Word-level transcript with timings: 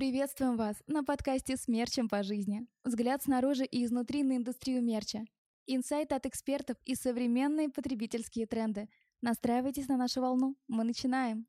Приветствуем 0.00 0.56
вас 0.56 0.76
на 0.86 1.04
подкасте 1.04 1.58
с 1.58 1.68
мерчем 1.68 2.08
по 2.08 2.22
жизни. 2.22 2.62
Взгляд 2.84 3.22
снаружи 3.22 3.66
и 3.66 3.84
изнутри 3.84 4.22
на 4.22 4.38
индустрию 4.38 4.82
мерча. 4.82 5.26
Инсайт 5.66 6.12
от 6.12 6.24
экспертов 6.24 6.78
и 6.86 6.94
современные 6.94 7.68
потребительские 7.68 8.46
тренды. 8.46 8.88
Настраивайтесь 9.20 9.88
на 9.88 9.98
нашу 9.98 10.22
волну. 10.22 10.56
Мы 10.68 10.84
начинаем. 10.84 11.46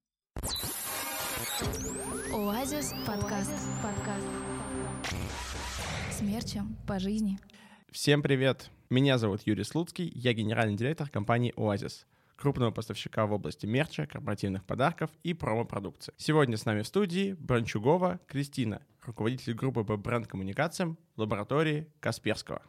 Оазис 2.34 2.92
подкаст. 3.08 3.54
подкаст. 3.82 4.28
С 6.12 6.22
мерчем 6.22 6.76
по 6.86 7.00
жизни. 7.00 7.40
Всем 7.90 8.22
привет! 8.22 8.70
Меня 8.90 9.18
зовут 9.18 9.44
Юрий 9.46 9.64
Слуцкий, 9.64 10.12
я 10.14 10.34
генеральный 10.34 10.76
директор 10.76 11.10
компании 11.10 11.54
«Оазис», 11.56 12.06
крупного 12.42 12.72
поставщика 12.72 13.28
в 13.28 13.34
области 13.34 13.68
мерча, 13.68 14.08
корпоративных 14.08 14.64
подарков 14.66 15.12
и 15.22 15.36
промо-продукции. 15.36 16.12
Сегодня 16.18 16.58
с 16.58 16.66
нами 16.66 16.82
в 16.82 16.88
студии 16.88 17.34
Брончугова 17.34 18.20
Кристина, 18.26 18.82
руководитель 19.04 19.54
группы 19.54 19.84
по 19.84 19.96
бренд-коммуникациям 19.96 20.98
лаборатории 21.18 21.88
Касперского. 22.00 22.64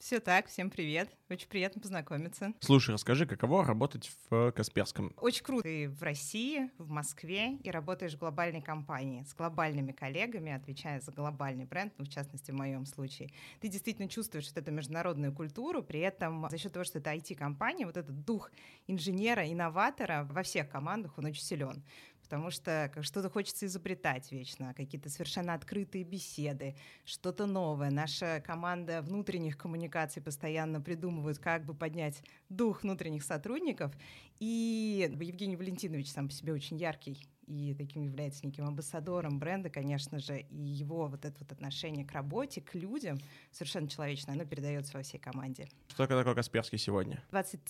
Все 0.00 0.18
так, 0.18 0.46
всем 0.46 0.70
привет. 0.70 1.10
Очень 1.28 1.48
приятно 1.48 1.78
познакомиться. 1.78 2.54
Слушай, 2.60 2.92
расскажи, 2.92 3.26
каково 3.26 3.66
работать 3.66 4.10
в 4.30 4.50
Касперском? 4.52 5.12
Очень 5.20 5.44
круто. 5.44 5.64
Ты 5.64 5.90
в 5.90 6.02
России, 6.02 6.70
в 6.78 6.88
Москве 6.88 7.56
и 7.56 7.70
работаешь 7.70 8.14
в 8.14 8.18
глобальной 8.18 8.62
компании 8.62 9.22
с 9.24 9.34
глобальными 9.34 9.92
коллегами, 9.92 10.52
отвечая 10.52 11.02
за 11.02 11.12
глобальный 11.12 11.66
бренд, 11.66 11.92
ну, 11.98 12.06
в 12.06 12.08
частности, 12.08 12.50
в 12.50 12.54
моем 12.54 12.86
случае. 12.86 13.30
Ты 13.60 13.68
действительно 13.68 14.08
чувствуешь 14.08 14.48
вот 14.48 14.56
эту 14.56 14.72
международную 14.72 15.34
культуру, 15.34 15.82
при 15.82 16.00
этом 16.00 16.48
за 16.48 16.56
счет 16.56 16.72
того, 16.72 16.84
что 16.84 16.98
это 16.98 17.12
IT-компания, 17.12 17.84
вот 17.84 17.98
этот 17.98 18.24
дух 18.24 18.50
инженера, 18.86 19.46
инноватора 19.52 20.26
во 20.30 20.42
всех 20.42 20.70
командах, 20.70 21.18
он 21.18 21.26
очень 21.26 21.42
силен 21.42 21.84
потому 22.30 22.52
что 22.52 22.92
что-то 23.02 23.28
хочется 23.28 23.66
изобретать 23.66 24.30
вечно, 24.30 24.72
какие-то 24.72 25.10
совершенно 25.10 25.52
открытые 25.52 26.04
беседы, 26.04 26.76
что-то 27.04 27.46
новое. 27.46 27.90
Наша 27.90 28.40
команда 28.46 29.02
внутренних 29.02 29.58
коммуникаций 29.58 30.22
постоянно 30.22 30.80
придумывает, 30.80 31.40
как 31.40 31.64
бы 31.64 31.74
поднять 31.74 32.22
дух 32.48 32.84
внутренних 32.84 33.24
сотрудников. 33.24 33.92
И 34.38 35.10
Евгений 35.20 35.56
Валентинович 35.56 36.12
сам 36.12 36.28
по 36.28 36.32
себе 36.32 36.52
очень 36.52 36.76
яркий 36.76 37.20
и 37.48 37.74
таким 37.74 38.04
является 38.04 38.46
неким 38.46 38.64
амбассадором 38.64 39.40
бренда, 39.40 39.68
конечно 39.70 40.20
же, 40.20 40.42
и 40.42 40.56
его 40.56 41.08
вот 41.08 41.24
это 41.24 41.36
вот 41.40 41.50
отношение 41.50 42.06
к 42.06 42.12
работе, 42.12 42.60
к 42.60 42.76
людям 42.76 43.18
совершенно 43.50 43.88
человечное, 43.88 44.36
оно 44.36 44.44
передается 44.44 44.96
во 44.96 45.02
всей 45.02 45.18
команде. 45.18 45.68
Что 45.88 46.06
такое 46.06 46.34
Касперский 46.36 46.78
сегодня? 46.78 47.24
20 47.32 47.60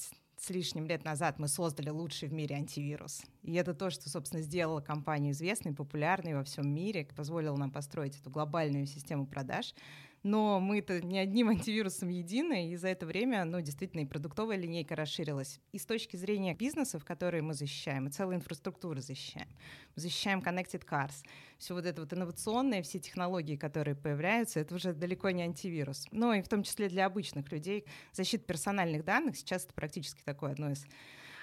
с 0.40 0.48
лишним 0.48 0.86
лет 0.86 1.04
назад 1.04 1.38
мы 1.38 1.48
создали 1.48 1.90
лучший 1.90 2.28
в 2.28 2.32
мире 2.32 2.56
антивирус. 2.56 3.22
И 3.42 3.52
это 3.54 3.74
то, 3.74 3.90
что, 3.90 4.08
собственно, 4.08 4.42
сделало 4.42 4.80
компанию 4.80 5.32
известной, 5.32 5.74
популярной 5.74 6.34
во 6.34 6.42
всем 6.44 6.72
мире, 6.72 7.06
позволило 7.14 7.56
нам 7.56 7.70
построить 7.70 8.18
эту 8.18 8.30
глобальную 8.30 8.86
систему 8.86 9.26
продаж, 9.26 9.74
но 10.22 10.60
мы-то 10.60 11.00
не 11.00 11.18
одним 11.18 11.48
антивирусом 11.48 12.08
едины, 12.08 12.70
и 12.70 12.76
за 12.76 12.88
это 12.88 13.06
время, 13.06 13.44
ну, 13.44 13.60
действительно, 13.60 14.02
и 14.02 14.06
продуктовая 14.06 14.56
линейка 14.56 14.94
расширилась. 14.94 15.60
И 15.72 15.78
с 15.78 15.86
точки 15.86 16.16
зрения 16.16 16.54
бизнесов, 16.54 17.04
которые 17.04 17.42
мы 17.42 17.54
защищаем, 17.54 18.08
и 18.08 18.10
целой 18.10 18.36
инфраструктуры 18.36 19.00
защищаем. 19.00 19.48
Защищаем 19.94 20.40
Connected 20.40 20.84
Cars. 20.86 21.24
Все 21.58 21.74
вот 21.74 21.86
это 21.86 22.02
вот 22.02 22.12
инновационные, 22.12 22.82
все 22.82 22.98
технологии, 22.98 23.56
которые 23.56 23.94
появляются, 23.94 24.60
это 24.60 24.74
уже 24.74 24.92
далеко 24.92 25.30
не 25.30 25.42
антивирус. 25.42 26.06
Но 26.10 26.34
и 26.34 26.42
в 26.42 26.48
том 26.48 26.62
числе 26.62 26.88
для 26.88 27.06
обычных 27.06 27.50
людей. 27.50 27.86
Защита 28.12 28.44
персональных 28.44 29.04
данных 29.04 29.36
сейчас 29.36 29.64
это 29.64 29.74
практически 29.74 30.22
такое 30.22 30.52
одно 30.52 30.70
из 30.70 30.84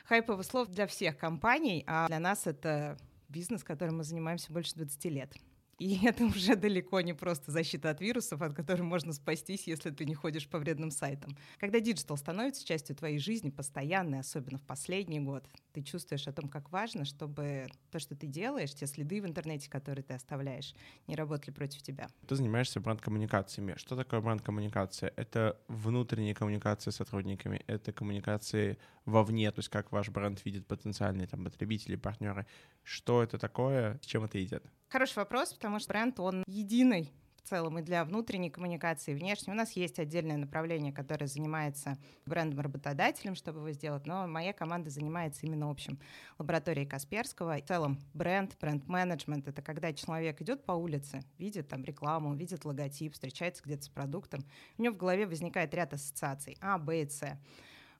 хайповых 0.05 0.45
слов 0.45 0.69
для 0.69 0.87
всех 0.87 1.17
компаний, 1.17 1.83
а 1.87 2.07
для 2.07 2.19
нас 2.19 2.47
это 2.47 2.97
бизнес, 3.27 3.63
которым 3.63 3.97
мы 3.97 4.03
занимаемся 4.03 4.53
больше 4.53 4.75
20 4.75 5.05
лет. 5.05 5.33
И 5.79 6.05
это 6.05 6.25
уже 6.25 6.55
далеко 6.55 7.01
не 7.01 7.13
просто 7.13 7.51
защита 7.51 7.91
от 7.91 8.01
вирусов, 8.01 8.41
от 8.41 8.55
которых 8.55 8.83
можно 8.83 9.13
спастись, 9.13 9.67
если 9.67 9.91
ты 9.91 10.05
не 10.05 10.15
ходишь 10.15 10.47
по 10.47 10.57
вредным 10.57 10.89
сайтам. 10.89 11.37
Когда 11.59 11.79
digital 11.79 12.17
становится 12.17 12.65
частью 12.65 12.95
твоей 12.95 13.19
жизни 13.19 13.51
постоянной, 13.51 14.19
особенно 14.19 14.57
в 14.57 14.63
последний 14.63 15.19
год, 15.19 15.45
ты 15.73 15.83
чувствуешь 15.83 16.27
о 16.27 16.33
том, 16.33 16.49
как 16.49 16.71
важно, 16.71 17.05
чтобы 17.05 17.67
то, 17.91 17.99
что 17.99 18.15
ты 18.15 18.25
делаешь, 18.25 18.73
те 18.73 18.87
следы 18.87 19.21
в 19.21 19.27
интернете, 19.27 19.69
которые 19.69 20.03
ты 20.03 20.15
оставляешь, 20.15 20.73
не 21.05 21.15
работали 21.15 21.53
против 21.53 21.83
тебя. 21.83 22.07
Ты 22.27 22.35
занимаешься 22.35 22.79
бренд-коммуникациями. 22.79 23.75
Что 23.77 23.95
такое 23.95 24.19
бренд-коммуникация? 24.19 25.13
Это 25.15 25.59
внутренние 25.67 26.33
коммуникации 26.33 26.89
с 26.89 26.95
сотрудниками, 26.95 27.61
это 27.67 27.91
коммуникации 27.91 28.79
вовне, 29.05 29.51
то 29.51 29.59
есть 29.59 29.69
как 29.69 29.91
ваш 29.91 30.09
бренд 30.09 30.43
видит 30.43 30.65
потенциальные 30.65 31.27
там, 31.27 31.43
потребители, 31.43 31.95
партнеры. 31.95 32.47
Что 32.83 33.21
это 33.21 33.37
такое, 33.37 33.99
с 34.01 34.05
чем 34.05 34.23
это 34.23 34.43
идет? 34.43 34.65
Хороший 34.89 35.17
вопрос, 35.17 35.53
потому 35.53 35.79
что 35.79 35.89
бренд, 35.89 36.17
он 36.17 36.45
единый 36.47 37.11
в 37.35 37.49
целом 37.49 37.77
и 37.77 37.81
для 37.81 38.05
внутренней 38.05 38.49
коммуникации, 38.49 39.11
и 39.11 39.15
внешней. 39.15 39.51
У 39.51 39.55
нас 39.55 39.73
есть 39.73 39.99
отдельное 39.99 40.37
направление, 40.37 40.93
которое 40.93 41.27
занимается 41.27 41.97
брендом-работодателем, 42.25 43.35
чтобы 43.35 43.59
его 43.59 43.71
сделать, 43.71 44.05
но 44.05 44.27
моя 44.27 44.53
команда 44.53 44.89
занимается 44.89 45.45
именно 45.45 45.69
общим 45.69 45.99
лабораторией 46.37 46.87
Касперского. 46.87 47.57
В 47.57 47.65
целом 47.65 47.99
бренд, 48.13 48.57
бренд-менеджмент— 48.61 49.45
это 49.49 49.61
когда 49.61 49.91
человек 49.91 50.41
идет 50.41 50.63
по 50.63 50.71
улице, 50.71 51.19
видит 51.37 51.67
там 51.67 51.83
рекламу, 51.83 52.33
видит 52.33 52.63
логотип, 52.63 53.11
встречается 53.11 53.63
где-то 53.65 53.83
с 53.83 53.89
продуктом, 53.89 54.45
у 54.77 54.83
него 54.83 54.93
в 54.93 54.97
голове 54.97 55.27
возникает 55.27 55.73
ряд 55.73 55.93
ассоциаций 55.93 56.57
А, 56.61 56.77
Б 56.77 57.01
и 57.01 57.09
С. 57.09 57.23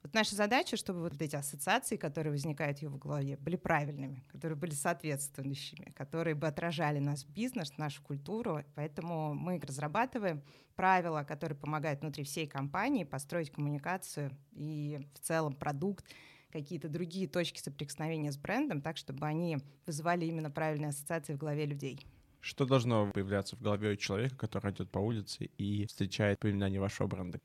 Вот 0.07 0.13
наша 0.13 0.37
задача, 0.37 0.77
чтобы 0.77 1.01
вот 1.01 1.21
эти 1.21 1.35
ассоциации, 1.35 1.97
которые 1.97 2.31
возникают 2.31 2.79
в 2.79 2.81
его 2.81 2.97
голове, 2.97 3.35
были 3.35 3.57
правильными, 3.57 4.23
которые 4.29 4.57
были 4.57 4.71
соответствующими, 4.71 5.91
которые 5.91 6.33
бы 6.33 6.47
отражали 6.47 6.99
наш 6.99 7.25
бизнес, 7.25 7.77
нашу 7.77 8.01
культуру. 8.01 8.63
Поэтому 8.75 9.33
мы 9.33 9.59
разрабатываем 9.59 10.41
правила, 10.77 11.25
которые 11.25 11.57
помогают 11.57 11.99
внутри 11.99 12.23
всей 12.23 12.47
компании 12.47 13.03
построить 13.03 13.51
коммуникацию 13.51 14.31
и 14.53 15.05
в 15.13 15.19
целом 15.19 15.53
продукт, 15.53 16.05
какие-то 16.53 16.87
другие 16.87 17.27
точки 17.27 17.59
соприкосновения 17.59 18.31
с 18.31 18.37
брендом, 18.37 18.81
так, 18.81 18.95
чтобы 18.95 19.27
они 19.27 19.57
вызывали 19.85 20.23
именно 20.23 20.49
правильные 20.49 20.91
ассоциации 20.91 21.33
в 21.33 21.37
голове 21.37 21.65
людей. 21.65 22.07
Что 22.39 22.65
должно 22.65 23.11
появляться 23.11 23.57
в 23.57 23.61
голове 23.61 23.91
у 23.91 23.95
человека, 23.97 24.37
который 24.37 24.71
идет 24.71 24.89
по 24.89 24.99
улице 24.99 25.49
и 25.57 25.85
встречает 25.85 26.37
упоминание 26.37 26.79
вашего 26.79 27.07
бренда? 27.07 27.41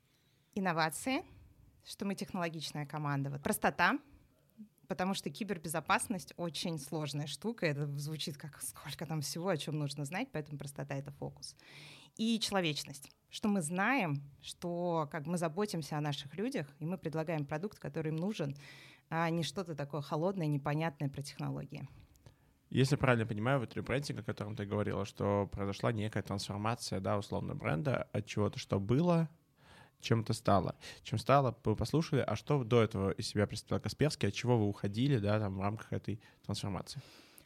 Инновации, 0.55 1.23
что 1.85 2.05
мы 2.05 2.15
технологичная 2.15 2.85
команда. 2.85 3.29
Вот 3.29 3.41
простота, 3.41 3.99
потому 4.87 5.13
что 5.13 5.29
кибербезопасность 5.29 6.33
очень 6.37 6.79
сложная 6.79 7.27
штука. 7.27 7.65
Это 7.65 7.87
звучит 7.97 8.37
как 8.37 8.61
сколько 8.61 9.05
там 9.05 9.21
всего, 9.21 9.49
о 9.49 9.57
чем 9.57 9.77
нужно 9.77 10.05
знать, 10.05 10.29
поэтому 10.31 10.57
простота— 10.57 10.95
это 10.95 11.11
фокус. 11.11 11.55
И 12.17 12.39
человечность, 12.39 13.09
что 13.29 13.49
мы 13.49 13.61
знаем, 13.61 14.21
что 14.41 15.07
как 15.11 15.25
мы 15.25 15.37
заботимся 15.37 15.97
о 15.97 16.01
наших 16.01 16.35
людях, 16.35 16.67
и 16.79 16.85
мы 16.85 16.97
предлагаем 16.97 17.45
продукт, 17.45 17.79
который 17.79 18.09
им 18.09 18.17
нужен, 18.17 18.55
а 19.09 19.29
не 19.29 19.43
что-то 19.43 19.75
такое 19.75 20.01
холодное, 20.01 20.47
непонятное 20.47 21.09
про 21.09 21.21
технологии. 21.21 21.87
Если 22.69 22.95
правильно 22.95 23.27
понимаю, 23.27 23.59
вот 23.59 23.75
ребрендинг, 23.75 24.19
о 24.19 24.23
котором 24.23 24.55
ты 24.55 24.65
говорила, 24.65 25.05
что 25.05 25.47
произошла 25.51 25.91
некая 25.91 26.23
трансформация, 26.23 26.99
да, 26.99 27.17
условно, 27.17 27.53
бренда 27.53 28.07
от 28.11 28.25
чего-то, 28.25 28.57
что 28.57 28.79
было, 28.79 29.29
чем 30.03 30.21
это 30.21 30.33
стало. 30.33 30.75
Чем 31.03 31.17
стало, 31.17 31.57
вы 31.63 31.75
послушали, 31.75 32.21
а 32.21 32.35
что 32.35 32.63
до 32.63 32.83
этого 32.83 33.11
из 33.11 33.27
себя 33.27 33.47
представлял 33.47 33.81
Касперский, 33.81 34.27
от 34.27 34.33
чего 34.33 34.57
вы 34.57 34.67
уходили, 34.67 35.17
да, 35.17 35.39
там, 35.39 35.57
в 35.57 35.61
рамках 35.61 35.91
этой 35.91 36.19
трансформации? 36.45 37.01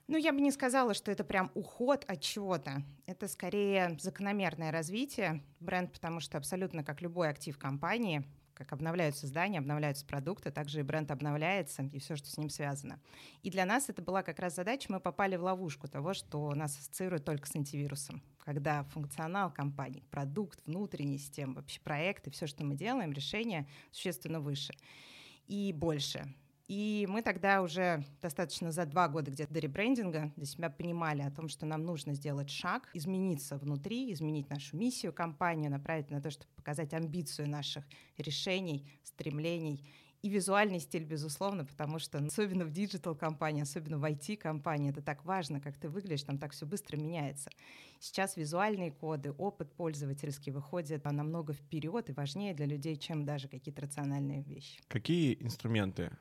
Ну, 0.08 0.18
я 0.18 0.32
бы 0.32 0.40
не 0.40 0.52
сказала, 0.52 0.94
что 0.94 1.12
это 1.12 1.26
прям 1.26 1.52
уход 1.54 2.06
от 2.08 2.22
чего-то. 2.22 2.82
Это 3.08 3.28
скорее 3.28 3.98
закономерное 4.00 4.72
развитие 4.72 5.44
бренд, 5.60 5.92
потому 5.92 6.22
что 6.22 6.38
абсолютно 6.38 6.84
как 6.84 7.02
любой 7.02 7.30
актив 7.30 7.58
компании, 7.58 8.24
как 8.54 8.72
обновляются 8.72 9.28
здания, 9.28 9.60
обновляются 9.60 10.06
продукты, 10.06 10.50
также 10.50 10.80
и 10.80 10.84
бренд 10.84 11.12
обновляется, 11.12 11.84
и 11.84 12.00
все, 12.00 12.16
что 12.16 12.30
с 12.30 12.38
ним 12.38 12.50
связано. 12.50 13.00
И 13.44 13.52
для 13.52 13.66
нас 13.66 13.90
это 13.90 14.02
была 14.02 14.24
как 14.24 14.40
раз 14.40 14.56
задача, 14.56 14.92
мы 14.92 15.02
попали 15.02 15.36
в 15.36 15.44
ловушку 15.44 15.90
того, 15.90 16.14
что 16.14 16.56
нас 16.56 16.78
ассоциируют 16.78 17.26
только 17.26 17.46
с 17.46 17.56
антивирусом, 17.56 18.24
когда 18.48 18.84
функционал 18.84 19.52
компании, 19.52 20.06
продукт, 20.10 20.66
внутренняя 20.66 21.18
система, 21.18 21.56
вообще 21.56 21.82
проекты, 21.82 22.32
все, 22.32 22.48
что 22.48 22.64
мы 22.64 22.76
делаем, 22.76 23.12
решения 23.12 23.68
существенно 23.92 24.40
выше 24.40 24.74
и 25.48 25.74
больше. 25.74 26.34
И 26.70 27.06
мы 27.10 27.22
тогда 27.24 27.62
уже 27.62 28.06
достаточно 28.22 28.72
за 28.72 28.86
два 28.86 29.10
года 29.10 29.32
где-то 29.32 29.54
до 29.54 29.60
ребрендинга 29.60 30.32
для 30.38 30.46
себя 30.46 30.70
понимали 30.70 31.24
о 31.24 31.30
том, 31.30 31.50
что 31.50 31.66
нам 31.66 31.84
нужно 31.84 32.14
сделать 32.14 32.50
шаг, 32.50 32.90
измениться 32.94 33.58
внутри, 33.58 34.14
изменить 34.14 34.50
нашу 34.50 34.78
миссию 34.78 35.12
компанию, 35.12 35.70
направить 35.70 36.10
на 36.10 36.22
то, 36.22 36.32
чтобы 36.32 36.50
показать 36.56 36.94
амбицию 36.94 37.50
наших 37.50 37.84
решений, 38.18 38.90
стремлений 39.04 39.86
и 40.28 40.30
визуальный 40.30 40.80
стиль, 40.80 41.06
безусловно, 41.06 41.64
потому 41.64 42.00
что 42.00 42.18
особенно 42.20 42.66
в 42.66 42.72
digital-компании, 42.72 43.62
особенно 43.62 43.98
в 43.98 44.04
IT-компании, 44.04 44.92
это 44.92 45.02
так 45.02 45.24
важно, 45.24 45.62
как 45.62 45.78
ты 45.78 45.88
выглядишь, 45.88 46.24
там 46.24 46.38
так 46.38 46.52
все 46.52 46.66
быстро 46.66 46.98
меняется. 46.98 47.50
Сейчас 48.00 48.36
визуальные 48.36 48.92
коды, 48.92 49.32
опыт 49.32 49.72
пользовательский 49.74 50.52
выходит 50.52 51.06
намного 51.06 51.54
вперед 51.54 52.10
и 52.10 52.14
важнее 52.14 52.54
для 52.54 52.66
людей, 52.66 52.98
чем 52.98 53.26
даже 53.26 53.48
какие-то 53.48 53.82
рациональные 53.82 54.44
вещи. 54.44 54.80
Какие 54.90 55.42
инструменты 55.42 56.12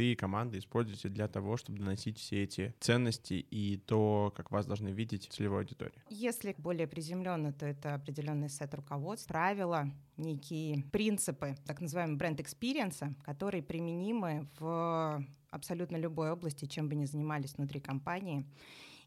ты 0.00 0.12
и 0.12 0.16
команда 0.16 0.58
используете 0.58 1.10
для 1.10 1.28
того, 1.28 1.58
чтобы 1.58 1.78
доносить 1.78 2.16
все 2.16 2.44
эти 2.44 2.74
ценности 2.80 3.34
и 3.34 3.76
то, 3.76 4.32
как 4.34 4.50
вас 4.50 4.64
должны 4.64 4.88
видеть 4.88 5.28
целевая 5.30 5.60
аудитория? 5.60 6.02
Если 6.08 6.54
более 6.56 6.86
приземленно, 6.86 7.52
то 7.52 7.66
это 7.66 7.96
определенный 7.96 8.48
сет 8.48 8.72
руководств, 8.72 9.28
правила, 9.28 9.90
некие 10.16 10.84
принципы 10.84 11.54
так 11.66 11.82
называемого 11.82 12.16
бренд-experience 12.16 13.03
а, 13.03 13.14
которые 13.24 13.62
применимы 13.62 14.48
в 14.58 15.22
абсолютно 15.50 15.98
любой 15.98 16.30
области, 16.30 16.64
чем 16.64 16.88
бы 16.88 16.94
ни 16.94 17.04
занимались 17.04 17.56
внутри 17.58 17.78
компании. 17.78 18.46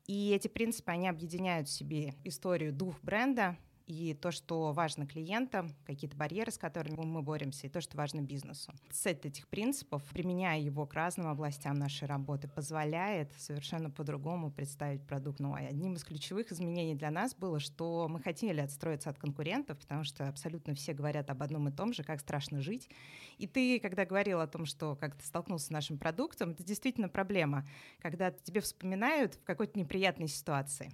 И 0.05 0.29
эти 0.29 0.47
принципы, 0.47 0.91
они 0.91 1.07
объединяют 1.07 1.69
в 1.69 1.71
себе 1.71 2.13
историю 2.23 2.71
дух 2.71 3.01
бренда, 3.01 3.57
и 3.85 4.13
то, 4.13 4.31
что 4.31 4.71
важно 4.71 5.05
клиентам, 5.05 5.73
какие-то 5.85 6.15
барьеры, 6.15 6.51
с 6.51 6.57
которыми 6.57 6.95
мы 6.95 7.21
боремся, 7.21 7.67
и 7.67 7.69
то, 7.69 7.81
что 7.81 7.97
важно 7.97 8.21
бизнесу. 8.21 8.71
Сет 8.91 9.25
этих 9.25 9.47
принципов, 9.47 10.03
применяя 10.13 10.59
его 10.59 10.85
к 10.85 10.93
разным 10.93 11.27
областям 11.27 11.75
нашей 11.75 12.07
работы, 12.07 12.47
позволяет 12.47 13.31
совершенно 13.37 13.89
по-другому 13.89 14.51
представить 14.51 15.05
продукт. 15.05 15.39
Ну, 15.39 15.53
одним 15.53 15.95
из 15.95 16.03
ключевых 16.03 16.51
изменений 16.51 16.95
для 16.95 17.11
нас 17.11 17.35
было, 17.35 17.59
что 17.59 18.07
мы 18.09 18.21
хотели 18.21 18.61
отстроиться 18.61 19.09
от 19.09 19.17
конкурентов, 19.17 19.79
потому 19.79 20.03
что 20.03 20.27
абсолютно 20.27 20.75
все 20.75 20.93
говорят 20.93 21.29
об 21.29 21.43
одном 21.43 21.67
и 21.67 21.71
том 21.71 21.93
же, 21.93 22.03
как 22.03 22.19
страшно 22.19 22.61
жить. 22.61 22.89
И 23.37 23.47
ты, 23.47 23.79
когда 23.79 24.05
говорил 24.05 24.39
о 24.39 24.47
том, 24.47 24.65
что 24.65 24.95
как 24.95 25.15
ты 25.15 25.25
столкнулся 25.25 25.67
с 25.67 25.69
нашим 25.69 25.97
продуктом, 25.97 26.51
это 26.51 26.63
действительно 26.63 27.09
проблема, 27.09 27.67
когда 27.99 28.31
тебе 28.31 28.61
вспоминают 28.61 29.35
в 29.35 29.43
какой-то 29.43 29.77
неприятной 29.77 30.27
ситуации. 30.27 30.91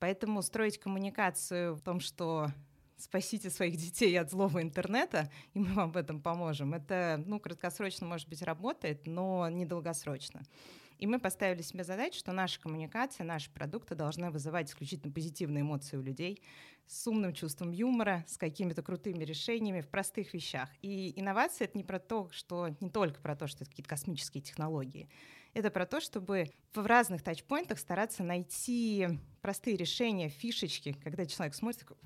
Поэтому 0.00 0.42
строить 0.42 0.78
коммуникацию 0.78 1.74
в 1.74 1.82
том, 1.82 2.00
что 2.00 2.48
спасите 2.96 3.50
своих 3.50 3.76
детей 3.76 4.18
от 4.18 4.30
злого 4.30 4.62
интернета, 4.62 5.30
и 5.54 5.58
мы 5.58 5.72
вам 5.74 5.92
в 5.92 5.96
этом 5.96 6.20
поможем. 6.20 6.74
Это, 6.74 7.22
ну, 7.26 7.38
краткосрочно, 7.38 8.06
может 8.06 8.28
быть, 8.28 8.42
работает, 8.42 9.06
но 9.06 9.48
недолгосрочно. 9.48 10.42
И 10.98 11.06
мы 11.06 11.18
поставили 11.18 11.62
себе 11.62 11.82
задачу, 11.82 12.18
что 12.18 12.32
наша 12.32 12.60
коммуникация, 12.60 13.24
наши 13.24 13.50
продукты 13.50 13.94
должны 13.94 14.30
вызывать 14.30 14.70
исключительно 14.70 15.12
позитивные 15.12 15.62
эмоции 15.62 15.96
у 15.96 16.02
людей, 16.02 16.42
с 16.86 17.06
умным 17.06 17.32
чувством 17.32 17.70
юмора, 17.70 18.24
с 18.26 18.36
какими-то 18.36 18.82
крутыми 18.82 19.24
решениями 19.24 19.80
в 19.80 19.88
простых 19.88 20.34
вещах. 20.34 20.68
И 20.82 21.18
инновация— 21.18 21.64
это 21.68 21.78
не 21.78 21.84
про 21.84 21.98
то, 21.98 22.28
что 22.32 22.68
не 22.80 22.90
только 22.90 23.20
про 23.20 23.36
то, 23.36 23.46
что 23.46 23.64
это 23.64 23.70
какие-то 23.70 23.88
космические 23.88 24.42
технологии. 24.42 25.08
Это 25.52 25.70
про 25.70 25.86
то, 25.86 26.00
чтобы 26.00 26.50
в 26.74 26.86
разных 26.86 27.22
тачпоинтах 27.22 27.78
стараться 27.78 28.22
найти 28.22 29.08
простые 29.40 29.76
решения, 29.76 30.28
фишечки, 30.28 30.92
когда 31.02 31.26
человек 31.26 31.54
смотрит, 31.54 31.80
такой, 31.80 31.96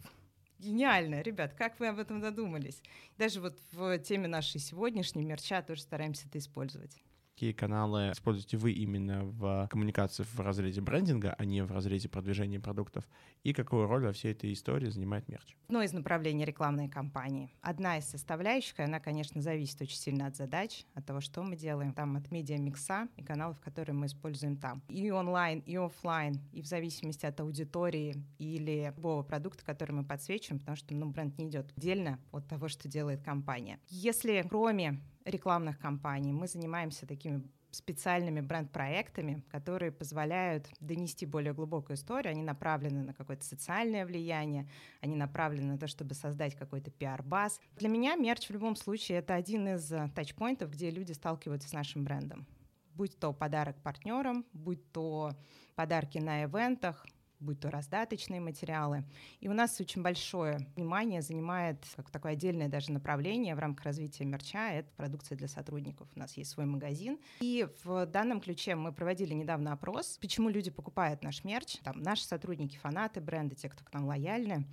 Гениально, 0.58 1.20
ребят, 1.20 1.52
как 1.52 1.79
вы 1.79 1.88
об 1.88 1.99
этом 1.99 2.20
задумались? 2.20 2.81
Даже 3.19 3.41
вот 3.41 3.58
в 3.73 3.99
теме 3.99 4.29
нашей 4.29 4.61
сегодняшней 4.61 5.25
мерча 5.25 5.61
тоже 5.61 5.82
стараемся 5.82 6.26
это 6.26 6.38
использовать 6.38 6.96
какие 7.34 7.52
каналы 7.52 8.12
используете 8.12 8.56
вы 8.56 8.72
именно 8.72 9.25
в 9.25 9.66
коммуникации 9.69 10.22
в 10.22 10.38
разрезе 10.38 10.81
брендинга, 10.81 11.34
а 11.36 11.44
не 11.44 11.64
в 11.64 11.72
разрезе 11.72 12.08
продвижения 12.08 12.60
продуктов, 12.60 13.08
и 13.42 13.52
какую 13.52 13.88
роль 13.88 14.04
во 14.04 14.12
всей 14.12 14.32
этой 14.32 14.52
истории 14.52 14.88
занимает 14.88 15.28
мерч? 15.28 15.56
Одно 15.66 15.82
из 15.82 15.92
направлений 15.92 16.44
рекламной 16.44 16.88
кампании. 16.88 17.50
Одна 17.60 17.98
из 17.98 18.04
составляющих, 18.04 18.78
она, 18.78 19.00
конечно, 19.00 19.42
зависит 19.42 19.82
очень 19.82 19.96
сильно 19.96 20.26
от 20.26 20.36
задач, 20.36 20.84
от 20.94 21.04
того, 21.06 21.20
что 21.20 21.42
мы 21.42 21.56
делаем, 21.56 21.92
там 21.92 22.16
от 22.16 22.31
медиа-микса 22.31 23.08
и 23.16 23.25
каналов, 23.25 23.58
которые 23.60 23.96
мы 23.96 24.06
используем 24.06 24.56
там. 24.56 24.82
И 24.88 25.10
онлайн, 25.10 25.58
и 25.58 25.76
офлайн, 25.76 26.40
и 26.52 26.62
в 26.62 26.66
зависимости 26.66 27.26
от 27.26 27.40
аудитории 27.40 28.14
или 28.38 28.92
любого 28.96 29.25
продукта, 29.25 29.64
который 29.64 29.92
мы 29.92 30.04
подсвечиваем, 30.04 30.60
потому 30.60 30.76
что 30.76 30.94
ну, 30.94 31.10
бренд 31.10 31.36
не 31.38 31.48
идет 31.48 31.72
отдельно 31.76 32.20
от 32.31 32.46
того, 32.46 32.69
что 32.69 32.88
делает 32.88 33.22
компания. 33.22 33.81
Если 33.88 34.44
кроме 34.48 35.00
рекламных 35.25 35.79
кампаний. 35.79 36.32
Мы 36.32 36.47
занимаемся 36.47 37.06
такими 37.06 37.43
специальными 37.75 38.41
бренд-проектами, 38.41 39.43
которые 39.50 39.91
позволяют 39.91 40.69
донести 40.81 41.26
более 41.26 41.53
глубокую 41.53 41.97
историю. 41.97 42.31
Они 42.31 42.43
направлены 42.43 43.03
на 43.03 43.12
какое-то 43.12 43.44
социальное 43.44 44.06
влияние, 44.06 44.69
они 45.00 45.17
направлены 45.17 45.73
на 45.73 45.79
то, 45.79 45.87
чтобы 45.87 46.15
создать 46.15 46.55
какой-то 46.55 46.91
пиар-баз. 46.91 47.61
Для 47.76 47.88
меня 47.88 48.15
мерч 48.15 48.49
в 48.49 48.53
любом 48.53 48.76
случае 48.76 49.19
это 49.19 49.35
один 49.35 49.69
из 49.69 49.93
э, 49.93 50.09
тачпоинтов, 50.15 50.71
где 50.71 50.91
люди 50.91 51.12
сталкиваются 51.12 51.69
с 51.69 51.73
нашим 51.73 52.05
брендом. 52.05 52.47
Будь 52.94 53.19
то 53.19 53.32
подарок 53.32 53.77
партнерам, 53.82 54.44
будь 54.53 54.93
то 54.93 55.32
подарки 55.75 56.19
на 56.19 56.44
ивентах, 56.44 57.05
будь 57.44 57.61
то 57.61 57.70
раздаточные 57.70 58.41
материалы. 58.41 59.05
И 59.41 59.49
у 59.49 59.52
нас 59.52 59.81
очень 59.81 60.02
большое 60.02 60.67
внимание 60.75 61.23
занимает 61.23 61.85
как 61.96 62.11
такое 62.11 62.32
отдельное 62.32 62.69
даже 62.69 62.93
направление 62.93 63.55
в 63.55 63.58
рамках 63.58 63.85
развития 63.85 64.25
мерча, 64.25 64.70
это 64.73 64.91
продукция 64.96 65.37
для 65.37 65.49
сотрудников. 65.49 66.08
У 66.17 66.19
нас 66.19 66.37
есть 66.37 66.50
свой 66.50 66.67
магазин. 66.67 67.19
И 67.41 67.69
в 67.85 68.06
данном 68.06 68.41
ключе 68.41 68.75
мы 68.75 68.93
проводили 68.93 69.35
недавно 69.35 69.73
опрос, 69.73 70.19
почему 70.19 70.49
люди 70.49 70.70
покупают 70.70 71.23
наш 71.23 71.44
мерч. 71.44 71.76
Там 71.85 72.00
наши 72.02 72.25
сотрудники, 72.25 72.76
фанаты 72.76 73.20
бренда, 73.20 73.55
те, 73.55 73.69
кто 73.69 73.85
к 73.85 73.93
нам 73.93 74.06
лояльны. 74.06 74.67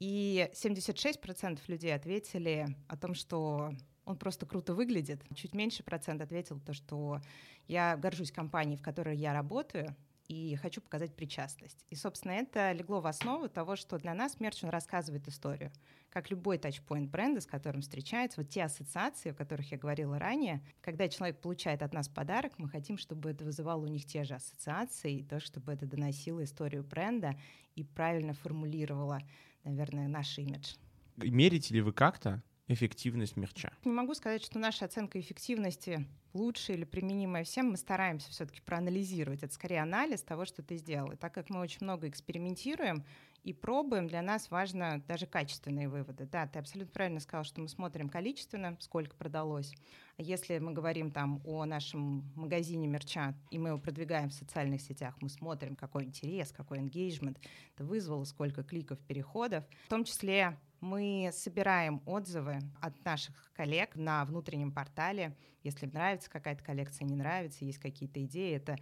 И 0.00 0.50
76% 0.54 1.60
людей 1.68 1.94
ответили 1.94 2.74
о 2.88 2.96
том, 2.96 3.14
что 3.14 3.72
он 4.04 4.16
просто 4.16 4.46
круто 4.46 4.74
выглядит. 4.74 5.22
Чуть 5.34 5.54
меньше 5.54 5.82
процент 5.82 6.20
ответил 6.22 6.58
то, 6.58 6.72
что 6.72 7.20
я 7.68 7.96
горжусь 7.96 8.32
компанией, 8.32 8.76
в 8.76 8.82
которой 8.82 9.16
я 9.16 9.32
работаю, 9.32 9.94
и 10.30 10.54
хочу 10.54 10.80
показать 10.80 11.16
причастность. 11.16 11.84
И, 11.90 11.96
собственно, 11.96 12.30
это 12.32 12.70
легло 12.70 13.00
в 13.00 13.06
основу 13.08 13.48
того, 13.48 13.74
что 13.74 13.98
для 13.98 14.14
нас 14.14 14.38
мерч, 14.38 14.62
он 14.62 14.70
рассказывает 14.70 15.26
историю. 15.26 15.72
Как 16.08 16.30
любой 16.30 16.56
тачпоинт 16.56 17.10
бренда, 17.10 17.40
с 17.40 17.46
которым 17.46 17.82
встречается, 17.82 18.40
вот 18.40 18.48
те 18.48 18.62
ассоциации, 18.62 19.32
о 19.32 19.34
которых 19.34 19.72
я 19.72 19.76
говорила 19.76 20.20
ранее, 20.20 20.62
когда 20.82 21.08
человек 21.08 21.40
получает 21.40 21.82
от 21.82 21.92
нас 21.92 22.08
подарок, 22.08 22.52
мы 22.58 22.68
хотим, 22.68 22.96
чтобы 22.96 23.30
это 23.30 23.44
вызывало 23.44 23.82
у 23.82 23.88
них 23.88 24.06
те 24.06 24.22
же 24.22 24.34
ассоциации, 24.34 25.18
и 25.18 25.24
то, 25.24 25.40
чтобы 25.40 25.72
это 25.72 25.84
доносило 25.84 26.44
историю 26.44 26.84
бренда 26.84 27.34
и 27.74 27.82
правильно 27.82 28.32
формулировало, 28.32 29.18
наверное, 29.64 30.06
наш 30.06 30.38
имидж. 30.38 30.76
Мерите 31.16 31.74
ли 31.74 31.80
вы 31.80 31.92
как-то 31.92 32.40
эффективность 32.72 33.36
мерча? 33.36 33.72
Не 33.84 33.92
могу 33.92 34.14
сказать, 34.14 34.44
что 34.44 34.58
наша 34.58 34.84
оценка 34.84 35.18
эффективности 35.20 36.06
лучшее 36.32 36.76
или 36.78 36.84
применимое 36.84 37.44
всем, 37.44 37.70
мы 37.70 37.76
стараемся 37.76 38.30
все-таки 38.30 38.60
проанализировать. 38.60 39.42
Это 39.42 39.52
скорее 39.52 39.82
анализ 39.82 40.22
того, 40.22 40.44
что 40.44 40.62
ты 40.62 40.76
сделал. 40.76 41.12
И 41.12 41.16
так 41.16 41.34
как 41.34 41.50
мы 41.50 41.60
очень 41.60 41.78
много 41.82 42.08
экспериментируем 42.08 43.04
и 43.42 43.52
пробуем, 43.52 44.06
для 44.06 44.22
нас 44.22 44.50
важно 44.50 45.02
даже 45.08 45.26
качественные 45.26 45.88
выводы. 45.88 46.26
Да, 46.26 46.46
ты 46.46 46.58
абсолютно 46.58 46.92
правильно 46.92 47.20
сказал, 47.20 47.44
что 47.44 47.60
мы 47.60 47.68
смотрим 47.68 48.08
количественно, 48.08 48.76
сколько 48.80 49.16
продалось. 49.16 49.72
А 50.18 50.22
если 50.22 50.58
мы 50.58 50.72
говорим 50.72 51.10
там 51.10 51.40
о 51.44 51.64
нашем 51.64 52.30
магазине 52.36 52.86
мерча, 52.86 53.34
и 53.50 53.58
мы 53.58 53.70
его 53.70 53.78
продвигаем 53.78 54.28
в 54.28 54.34
социальных 54.34 54.82
сетях, 54.82 55.16
мы 55.20 55.30
смотрим, 55.30 55.74
какой 55.74 56.04
интерес, 56.04 56.52
какой 56.52 56.78
engagement 56.78 57.38
это 57.74 57.84
вызвало, 57.84 58.24
сколько 58.24 58.62
кликов, 58.62 58.98
переходов. 59.00 59.64
В 59.86 59.88
том 59.88 60.04
числе 60.04 60.58
мы 60.80 61.30
собираем 61.32 62.02
отзывы 62.06 62.58
от 62.80 63.04
наших 63.04 63.52
коллег 63.54 63.96
на 63.96 64.24
внутреннем 64.24 64.72
портале. 64.72 65.36
Если 65.62 65.86
нравится 65.86 66.30
какая-то 66.30 66.64
коллекция, 66.64 67.06
не 67.06 67.16
нравится, 67.16 67.64
есть 67.64 67.78
какие-то 67.78 68.24
идеи, 68.24 68.56
это 68.56 68.76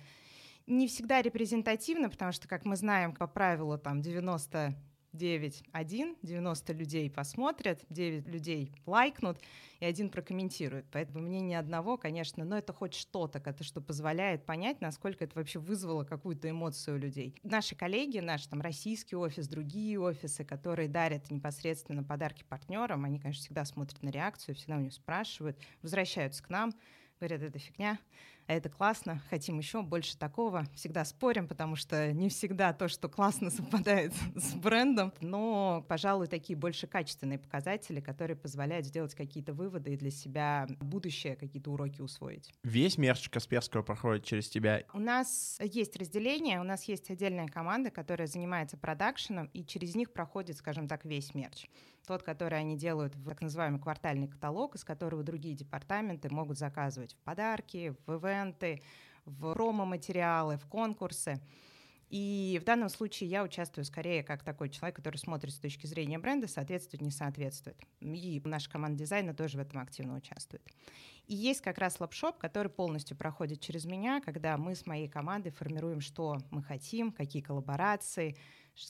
не 0.67 0.87
всегда 0.87 1.23
репрезентативно, 1.23 2.11
потому 2.11 2.33
что, 2.33 2.47
как 2.47 2.65
мы 2.65 2.77
знаем, 2.77 3.15
по 3.15 3.27
правилу 3.27 3.79
там 3.79 4.03
90 4.03 4.75
9, 5.19 5.65
1, 5.73 6.17
90 6.23 6.73
людей 6.73 7.11
посмотрят, 7.11 7.85
9 7.91 8.27
людей 8.29 8.73
лайкнут, 8.87 9.39
и 9.81 9.85
один 9.85 10.09
прокомментирует. 10.09 10.87
Поэтому 10.91 11.21
мнение 11.21 11.59
одного, 11.59 11.97
конечно, 11.97 12.45
но 12.45 12.57
это 12.57 12.73
хоть 12.73 12.95
что-то, 12.95 13.39
это 13.39 13.65
что 13.65 13.81
позволяет 13.81 14.47
понять, 14.47 14.81
насколько 14.81 15.25
это 15.25 15.37
вообще 15.37 15.59
вызвало 15.59 16.05
какую-то 16.05 16.49
эмоцию 16.49 16.97
у 16.97 16.99
людей. 16.99 17.35
Наши 17.43 17.77
коллеги, 17.77 18.19
наш 18.19 18.47
там 18.47 18.61
российский 18.61 19.17
офис, 19.17 19.49
другие 19.49 20.01
офисы, 20.01 20.45
которые 20.45 20.89
дарят 20.89 21.31
непосредственно 21.31 22.03
подарки 22.03 22.45
партнерам, 22.49 23.05
они, 23.05 23.19
конечно, 23.19 23.43
всегда 23.43 23.65
смотрят 23.65 24.03
на 24.03 24.11
реакцию, 24.11 24.55
всегда 24.55 24.77
у 24.77 24.81
них 24.81 24.93
спрашивают, 24.93 25.59
возвращаются 25.83 26.43
к 26.43 26.49
нам, 26.49 26.73
говорят, 27.19 27.43
это 27.43 27.59
фигня, 27.59 27.99
это 28.55 28.69
классно, 28.71 29.23
хотим 29.31 29.59
еще 29.59 29.83
больше 29.83 30.17
такого. 30.17 30.67
Всегда 30.75 31.05
спорим, 31.05 31.47
потому 31.47 31.77
что 31.77 32.13
не 32.13 32.29
всегда 32.29 32.73
то, 32.73 32.89
что 32.89 33.09
классно 33.09 33.51
совпадает 33.51 34.15
с 34.35 34.55
брендом, 34.55 35.13
но, 35.21 35.85
пожалуй, 35.89 36.27
такие 36.27 36.57
больше 36.57 36.87
качественные 36.87 37.39
показатели, 37.39 38.01
которые 38.01 38.37
позволяют 38.37 38.87
сделать 38.87 39.15
какие-то 39.15 39.53
выводы 39.53 39.95
и 39.95 39.97
для 39.97 40.11
себя 40.11 40.67
будущее 40.81 41.37
какие-то 41.37 41.71
уроки 41.71 42.01
усвоить. 42.01 42.53
Весь 42.63 42.99
мерч 42.99 43.29
Касперского 43.29 43.83
проходит 43.83 44.25
через 44.25 44.49
тебя? 44.49 44.83
У 44.95 44.99
нас 44.99 45.59
есть 45.61 45.97
разделение, 45.97 46.61
у 46.61 46.65
нас 46.65 46.85
есть 46.85 47.11
отдельная 47.11 47.49
команда, 47.49 47.91
которая 47.91 48.27
занимается 48.27 48.77
продакшеном, 48.77 49.51
и 49.53 49.65
через 49.65 49.95
них 49.95 50.13
проходит, 50.13 50.57
скажем 50.57 50.89
так, 50.89 51.05
весь 51.05 51.35
мерч 51.35 51.67
тот, 52.09 52.23
который 52.23 52.59
они 52.59 52.77
делают 52.77 53.15
в 53.15 53.29
так 53.29 53.43
называемый 53.43 53.81
квартальный 53.81 54.29
каталог, 54.29 54.75
из 54.75 54.83
которого 54.83 55.23
другие 55.23 55.55
департаменты 55.55 56.31
могут 56.31 56.59
заказывать 56.59 57.13
в 57.13 57.19
подарки, 57.19 57.95
в 58.07 58.15
ивенты, 58.15 58.83
в 59.27 59.53
промо-материалы, 59.53 60.57
в 60.57 60.67
конкурсы. 60.67 61.39
И 62.09 62.59
в 62.63 62.65
данном 62.65 62.89
случае 62.89 63.29
я 63.29 63.45
участвую 63.45 63.85
скорее 63.85 64.23
как 64.23 64.43
такой 64.43 64.71
человек, 64.71 64.97
который 64.97 65.19
смотрит 65.19 65.53
с 65.53 65.59
точки 65.59 65.87
зрения 65.87 66.19
бренда, 66.19 66.49
соответствует, 66.49 67.03
не 67.03 67.11
соответствует. 67.11 67.77
И 68.01 68.41
наша 68.43 68.71
команда 68.71 68.99
дизайна 68.99 69.35
тоже 69.35 69.59
в 69.59 69.61
этом 69.61 69.81
активно 69.81 70.17
участвует. 70.17 70.63
И 71.27 71.35
есть 71.35 71.61
как 71.61 71.77
раз 71.77 72.01
лапшоп, 72.01 72.39
который 72.39 72.71
полностью 72.71 73.19
проходит 73.19 73.61
через 73.61 73.85
меня, 73.85 74.23
когда 74.23 74.57
мы 74.57 74.75
с 74.75 74.87
моей 74.87 75.09
командой 75.09 75.51
формируем, 75.51 76.01
что 76.01 76.39
мы 76.51 76.63
хотим, 76.63 77.13
какие 77.13 77.43
коллаборации, 77.43 78.39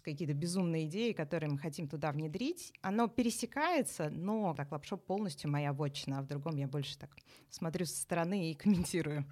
какие-то 0.02 0.34
безумные 0.34 0.86
идеи, 0.86 1.12
которые 1.12 1.50
мы 1.50 1.58
хотим 1.58 1.88
туда 1.88 2.12
внедрить. 2.12 2.72
Оно 2.82 3.08
пересекается, 3.08 4.10
но 4.10 4.54
так 4.54 4.70
лапшоп 4.72 5.04
полностью 5.04 5.50
моя 5.50 5.72
вотчина, 5.72 6.18
а 6.18 6.22
в 6.22 6.26
другом 6.26 6.56
я 6.56 6.68
больше 6.68 6.98
так 6.98 7.16
смотрю 7.50 7.86
со 7.86 7.96
стороны 7.96 8.50
и 8.50 8.54
комментирую. 8.54 9.24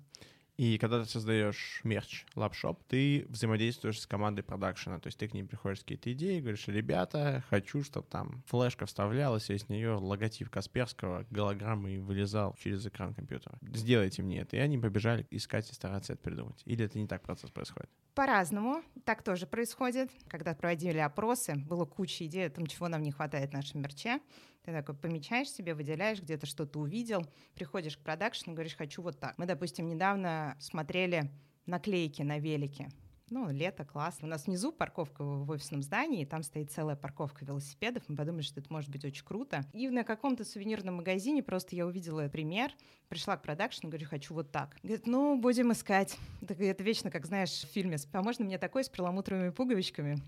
И 0.57 0.79
когда 0.79 1.03
ты 1.03 1.09
создаешь 1.09 1.81
мерч, 1.85 2.25
лапшоп, 2.35 2.83
ты 2.89 3.27
взаимодействуешь 3.29 4.01
с 4.01 4.07
командой 4.07 4.43
продакшена. 4.43 4.99
То 4.99 5.09
есть 5.09 5.19
ты 5.19 5.29
к 5.29 5.35
ним 5.35 5.49
приходишь 5.49 5.81
с 5.81 5.83
какие-то 5.83 6.13
идеи, 6.13 6.41
говоришь, 6.41 6.67
ребята, 6.69 7.45
хочу, 7.51 7.83
чтобы 7.83 8.07
там 8.09 8.43
флешка 8.47 8.87
вставлялась, 8.87 9.51
и 9.51 9.55
из 9.55 9.69
нее 9.69 9.95
логотип 9.95 10.49
Касперского 10.49 11.27
голограммой 11.31 11.99
вылезал 11.99 12.57
через 12.59 12.87
экран 12.87 13.15
компьютера. 13.15 13.59
Сделайте 13.75 14.23
мне 14.23 14.41
это. 14.41 14.57
И 14.57 14.61
они 14.61 14.79
побежали 14.79 15.27
искать 15.31 15.71
и 15.71 15.75
стараться 15.75 16.15
это 16.15 16.23
придумать. 16.23 16.63
Или 16.65 16.87
это 16.87 16.99
не 16.99 17.07
так 17.07 17.23
процесс 17.23 17.51
происходит? 17.51 17.91
По-разному. 18.15 18.83
Так 19.05 19.23
тоже 19.23 19.47
происходит. 19.47 20.11
Когда 20.29 20.55
проводили 20.55 20.99
опросы, 20.99 21.57
было 21.57 21.85
куча 21.85 22.25
идей 22.25 22.47
о 22.47 22.51
том, 22.51 22.67
чего 22.67 22.89
нам 22.89 23.03
не 23.03 23.13
хватает 23.13 23.51
в 23.51 23.53
нашем 23.53 23.83
мерче. 23.83 24.21
Ты 24.67 24.73
такой 24.73 24.97
помечаешь 24.97 25.49
себе, 25.49 25.75
выделяешь, 25.75 26.21
где-то 26.21 26.45
что-то 26.45 26.81
увидел, 26.81 27.25
приходишь 27.55 27.97
к 27.97 28.01
продакшну, 28.01 28.53
говоришь, 28.53 28.75
хочу 28.75 29.01
вот 29.01 29.17
так. 29.21 29.39
Мы, 29.39 29.47
допустим, 29.47 29.89
недавно 29.89 30.57
смотрели 30.59 31.31
наклейки 31.67 32.23
на 32.23 32.41
велике. 32.41 32.89
Ну, 33.31 33.49
лето, 33.49 33.85
классно. 33.85 34.27
У 34.27 34.31
нас 34.31 34.47
внизу 34.47 34.73
парковка 34.73 35.23
в 35.23 35.49
офисном 35.51 35.83
здании, 35.83 36.23
и 36.23 36.25
там 36.25 36.43
стоит 36.43 36.73
целая 36.73 36.97
парковка 36.97 37.45
велосипедов. 37.45 38.03
Мы 38.09 38.17
подумали, 38.17 38.43
что 38.43 38.59
это 38.59 38.73
может 38.73 38.91
быть 38.91 39.05
очень 39.05 39.25
круто. 39.25 39.65
И 39.73 39.89
на 39.89 40.03
каком-то 40.03 40.45
сувенирном 40.45 40.97
магазине 40.97 41.45
просто 41.45 41.77
я 41.77 41.87
увидела 41.87 42.27
пример, 42.29 42.73
пришла 43.09 43.37
к 43.37 43.43
продакшну, 43.43 43.89
говорю, 43.89 44.09
хочу 44.09 44.35
вот 44.35 44.51
так. 44.51 44.77
Говорит, 44.83 45.07
ну, 45.07 45.39
будем 45.39 45.71
искать. 45.71 46.19
Это 46.41 46.83
вечно, 46.83 47.13
как 47.13 47.25
знаешь, 47.25 47.51
в 47.51 47.69
фильме. 47.69 47.99
А 48.13 48.23
можно 48.23 48.45
мне 48.45 48.59
такой 48.59 48.83
с 48.83 48.89
перламутровыми 48.89 49.51
пуговичками? 49.51 50.19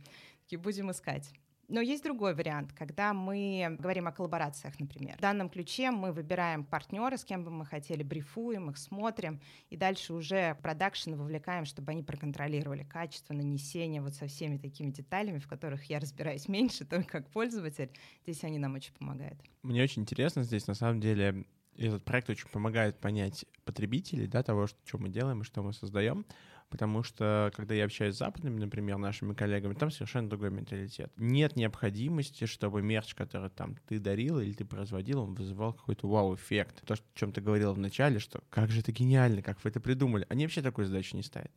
Такие, 0.42 0.60
будем 0.60 0.92
искать. 0.92 1.32
Но 1.68 1.82
есть 1.82 2.02
другой 2.02 2.34
вариант, 2.34 2.72
когда 2.72 3.12
мы 3.12 3.76
говорим 3.78 4.08
о 4.08 4.12
коллаборациях, 4.12 4.80
например. 4.80 5.18
В 5.18 5.20
данном 5.20 5.50
ключе 5.50 5.90
мы 5.90 6.12
выбираем 6.12 6.64
партнера, 6.64 7.18
с 7.18 7.24
кем 7.24 7.44
бы 7.44 7.50
мы 7.50 7.66
хотели, 7.66 8.02
брифуем 8.02 8.70
их, 8.70 8.78
смотрим, 8.78 9.40
и 9.68 9.76
дальше 9.76 10.14
уже 10.14 10.56
продакшн 10.62 11.12
вовлекаем, 11.12 11.66
чтобы 11.66 11.92
они 11.92 12.02
проконтролировали 12.02 12.84
качество 12.84 13.34
нанесения 13.34 14.00
вот 14.00 14.14
со 14.14 14.26
всеми 14.28 14.56
такими 14.56 14.90
деталями, 14.90 15.38
в 15.38 15.46
которых 15.46 15.84
я 15.84 16.00
разбираюсь 16.00 16.48
меньше, 16.48 16.84
только 16.86 17.08
как 17.08 17.30
пользователь. 17.30 17.90
Здесь 18.22 18.42
они 18.44 18.58
нам 18.58 18.74
очень 18.74 18.94
помогают. 18.94 19.38
Мне 19.62 19.82
очень 19.82 20.02
интересно 20.02 20.44
здесь, 20.44 20.66
на 20.66 20.74
самом 20.74 21.00
деле, 21.00 21.44
этот 21.76 22.02
проект 22.02 22.30
очень 22.30 22.48
помогает 22.48 22.98
понять 22.98 23.44
потребителей, 23.64 24.26
да, 24.26 24.42
того, 24.42 24.66
что 24.66 24.98
мы 24.98 25.10
делаем 25.10 25.42
и 25.42 25.44
что 25.44 25.62
мы 25.62 25.74
создаем 25.74 26.24
потому 26.70 27.02
что, 27.02 27.50
когда 27.54 27.74
я 27.74 27.84
общаюсь 27.84 28.14
с 28.14 28.18
западными, 28.18 28.58
например, 28.58 28.98
нашими 28.98 29.34
коллегами, 29.34 29.74
там 29.74 29.90
совершенно 29.90 30.28
другой 30.28 30.50
менталитет. 30.50 31.12
Нет 31.16 31.56
необходимости, 31.56 32.46
чтобы 32.46 32.82
мерч, 32.82 33.14
который 33.14 33.50
там 33.50 33.76
ты 33.86 33.98
дарил 33.98 34.40
или 34.40 34.52
ты 34.52 34.64
производил, 34.64 35.20
он 35.20 35.34
вызывал 35.34 35.72
какой-то 35.72 36.08
вау-эффект. 36.08 36.82
То, 36.84 36.94
о 36.94 36.96
чем 37.14 37.32
ты 37.32 37.40
говорил 37.40 37.72
в 37.72 37.78
начале, 37.78 38.18
что 38.18 38.42
как 38.50 38.70
же 38.70 38.80
это 38.80 38.92
гениально, 38.92 39.42
как 39.42 39.62
вы 39.64 39.70
это 39.70 39.80
придумали. 39.80 40.26
Они 40.28 40.44
вообще 40.44 40.62
такой 40.62 40.84
задачи 40.84 41.14
не 41.16 41.22
ставят. 41.22 41.52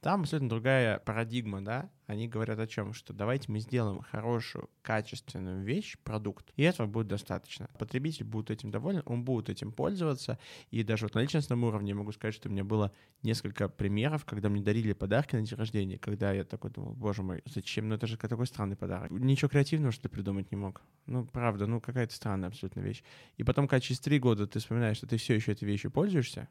Там 0.00 0.22
абсолютно 0.22 0.48
другая 0.48 0.98
парадигма, 0.98 1.62
да, 1.62 1.90
они 2.06 2.26
говорят 2.26 2.58
о 2.58 2.66
чем, 2.66 2.94
что 2.94 3.12
давайте 3.12 3.52
мы 3.52 3.60
сделаем 3.60 4.00
хорошую, 4.00 4.70
качественную 4.80 5.62
вещь, 5.62 5.98
продукт, 6.02 6.52
и 6.56 6.62
этого 6.62 6.86
будет 6.86 7.08
достаточно. 7.08 7.68
Потребитель 7.78 8.24
будет 8.24 8.50
этим 8.50 8.70
доволен, 8.70 9.02
он 9.04 9.24
будет 9.24 9.50
этим 9.50 9.72
пользоваться, 9.72 10.38
и 10.70 10.82
даже 10.82 11.04
вот 11.04 11.14
на 11.14 11.20
личностном 11.20 11.64
уровне 11.64 11.90
я 11.90 11.96
могу 11.96 12.12
сказать, 12.12 12.34
что 12.34 12.48
у 12.48 12.52
меня 12.52 12.64
было 12.64 12.92
несколько 13.22 13.68
примеров, 13.68 14.24
когда 14.24 14.48
мне 14.48 14.62
дарили 14.62 14.94
подарки 14.94 15.36
на 15.36 15.42
день 15.42 15.58
рождения, 15.58 15.98
когда 15.98 16.32
я 16.32 16.44
такой 16.44 16.70
думал, 16.70 16.94
боже 16.94 17.22
мой, 17.22 17.42
зачем, 17.44 17.90
ну 17.90 17.94
это 17.94 18.06
же 18.06 18.16
такой 18.16 18.46
странный 18.46 18.76
подарок. 18.76 19.10
Ничего 19.10 19.50
креативного, 19.50 19.92
что 19.92 20.04
ты 20.04 20.08
придумать 20.08 20.50
не 20.50 20.56
мог. 20.56 20.80
Ну, 21.04 21.26
правда, 21.26 21.66
ну 21.66 21.78
какая-то 21.78 22.14
странная 22.14 22.48
абсолютно 22.48 22.80
вещь. 22.80 23.02
И 23.36 23.44
потом, 23.44 23.68
когда 23.68 23.80
через 23.80 24.00
три 24.00 24.18
года 24.18 24.46
ты 24.46 24.60
вспоминаешь, 24.60 24.96
что 24.96 25.06
ты 25.06 25.18
все 25.18 25.34
еще 25.34 25.52
этой 25.52 25.64
вещью 25.64 25.90
пользуешься, 25.90 26.48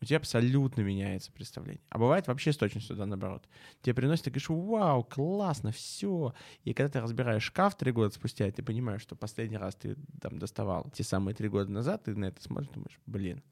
у 0.00 0.04
тебя 0.04 0.16
абсолютно 0.16 0.80
меняется 0.80 1.30
представление. 1.30 1.82
А 1.90 1.98
бывает 1.98 2.26
вообще 2.26 2.52
с 2.52 2.56
точностью 2.56 2.96
да, 2.96 3.06
наоборот. 3.06 3.46
Тебе 3.82 3.94
приносят, 3.94 4.24
ты 4.24 4.30
говоришь, 4.30 4.48
вау, 4.48 5.04
классно, 5.04 5.72
все. 5.72 6.34
И 6.64 6.72
когда 6.72 6.92
ты 6.92 7.00
разбираешь 7.00 7.42
шкаф 7.42 7.76
три 7.76 7.92
года 7.92 8.14
спустя, 8.14 8.50
ты 8.50 8.62
понимаешь, 8.62 9.02
что 9.02 9.14
последний 9.14 9.58
раз 9.58 9.74
ты 9.74 9.96
там 10.20 10.38
доставал 10.38 10.90
те 10.94 11.04
самые 11.04 11.34
три 11.34 11.48
года 11.48 11.70
назад, 11.70 12.04
ты 12.04 12.16
на 12.16 12.26
это 12.26 12.42
смотришь, 12.42 12.70
думаешь, 12.70 12.98
блин. 13.06 13.42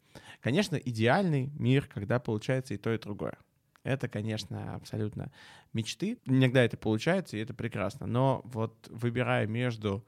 Конечно, 0.40 0.76
идеальный 0.76 1.50
мир, 1.58 1.86
когда 1.86 2.18
получается 2.18 2.74
и 2.74 2.78
то, 2.78 2.92
и 2.92 2.98
другое. 2.98 3.36
Это, 3.84 4.08
конечно, 4.08 4.74
абсолютно 4.74 5.30
мечты. 5.72 6.18
Иногда 6.24 6.62
это 6.62 6.76
получается, 6.76 7.36
и 7.36 7.40
это 7.40 7.54
прекрасно. 7.54 8.06
Но 8.06 8.42
вот 8.44 8.88
выбирая 8.90 9.46
между 9.46 10.04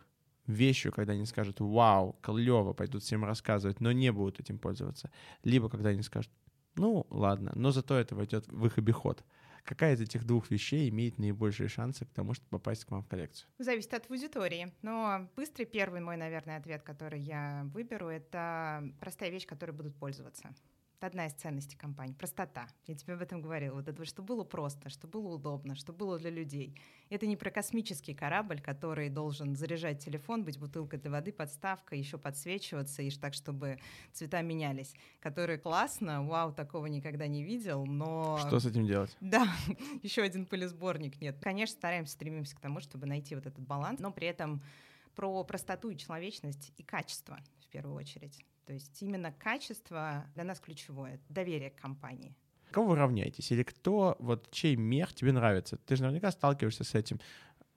вещью, 0.46 0.92
когда 0.92 1.12
они 1.12 1.26
скажут 1.26 1.60
«Вау, 1.60 2.18
клево», 2.22 2.72
пойдут 2.72 3.02
всем 3.02 3.24
рассказывать, 3.24 3.80
но 3.80 3.92
не 3.92 4.12
будут 4.12 4.40
этим 4.40 4.58
пользоваться. 4.58 5.10
Либо 5.44 5.68
когда 5.68 5.90
они 5.90 6.02
скажут 6.02 6.32
«Ну, 6.76 7.06
ладно, 7.10 7.52
но 7.54 7.70
зато 7.70 7.96
это 7.96 8.14
войдет 8.14 8.46
в 8.48 8.66
их 8.66 8.78
обиход». 8.78 9.24
Какая 9.64 9.94
из 9.94 10.00
этих 10.00 10.24
двух 10.24 10.50
вещей 10.50 10.88
имеет 10.88 11.18
наибольшие 11.18 11.68
шансы 11.68 12.06
к 12.06 12.10
тому, 12.10 12.34
чтобы 12.34 12.48
попасть 12.50 12.84
к 12.84 12.90
вам 12.90 13.02
в 13.02 13.08
коллекцию? 13.08 13.48
Зависит 13.58 13.92
от 13.92 14.10
аудитории. 14.10 14.72
Но 14.82 15.28
быстрый 15.36 15.64
первый 15.64 16.00
мой, 16.00 16.16
наверное, 16.16 16.56
ответ, 16.56 16.82
который 16.82 17.20
я 17.20 17.62
выберу, 17.74 18.08
это 18.08 18.82
простая 19.00 19.30
вещь, 19.30 19.46
которой 19.46 19.72
будут 19.72 19.94
пользоваться. 19.96 20.54
Это 21.00 21.06
одна 21.06 21.28
из 21.28 21.32
ценностей 21.32 21.78
компании. 21.78 22.12
Простота. 22.12 22.68
Я 22.86 22.94
тебе 22.94 23.14
об 23.14 23.22
этом 23.22 23.40
говорила. 23.40 23.76
Вот 23.76 23.88
это, 23.88 24.04
что 24.04 24.22
было 24.22 24.44
просто, 24.44 24.90
что 24.90 25.08
было 25.08 25.28
удобно, 25.28 25.74
что 25.74 25.94
было 25.94 26.18
для 26.18 26.28
людей. 26.28 26.78
Это 27.08 27.26
не 27.26 27.38
про 27.38 27.50
космический 27.50 28.12
корабль, 28.12 28.60
который 28.60 29.08
должен 29.08 29.56
заряжать 29.56 30.04
телефон, 30.04 30.44
быть 30.44 30.58
бутылкой 30.58 30.98
для 30.98 31.10
воды, 31.10 31.32
подставка, 31.32 31.96
еще 31.96 32.18
подсвечиваться, 32.18 33.00
и 33.00 33.10
так, 33.12 33.32
чтобы 33.32 33.78
цвета 34.12 34.42
менялись. 34.42 34.94
Который 35.20 35.56
классно, 35.56 36.22
вау, 36.22 36.52
такого 36.52 36.84
никогда 36.84 37.26
не 37.26 37.44
видел, 37.44 37.86
но... 37.86 38.36
Что 38.46 38.60
с 38.60 38.66
этим 38.66 38.86
делать? 38.86 39.16
Да, 39.22 39.48
еще 40.02 40.20
один 40.20 40.44
пылесборник 40.44 41.18
нет. 41.22 41.38
Конечно, 41.40 41.76
стараемся, 41.76 42.12
стремимся 42.12 42.54
к 42.54 42.60
тому, 42.60 42.80
чтобы 42.80 43.06
найти 43.06 43.34
вот 43.34 43.46
этот 43.46 43.66
баланс, 43.66 44.00
но 44.00 44.12
при 44.12 44.26
этом 44.26 44.62
про 45.14 45.42
простоту 45.44 45.88
и 45.88 45.96
человечность 45.96 46.74
и 46.76 46.82
качество 46.82 47.38
в 47.60 47.68
первую 47.68 47.96
очередь. 47.96 48.44
То 48.70 48.74
есть 48.74 49.02
именно 49.02 49.32
качество 49.32 50.24
для 50.36 50.44
нас 50.44 50.60
ключевое, 50.60 51.18
доверие 51.28 51.70
к 51.70 51.80
компании. 51.80 52.36
Кого 52.70 52.90
вы 52.90 52.94
равняетесь? 52.94 53.50
Или 53.50 53.64
кто, 53.64 54.14
вот 54.20 54.48
чей 54.52 54.76
мех 54.76 55.12
тебе 55.12 55.32
нравится? 55.32 55.76
Ты 55.76 55.96
же 55.96 56.04
наверняка 56.04 56.30
сталкиваешься 56.30 56.84
с 56.84 56.94
этим, 56.94 57.18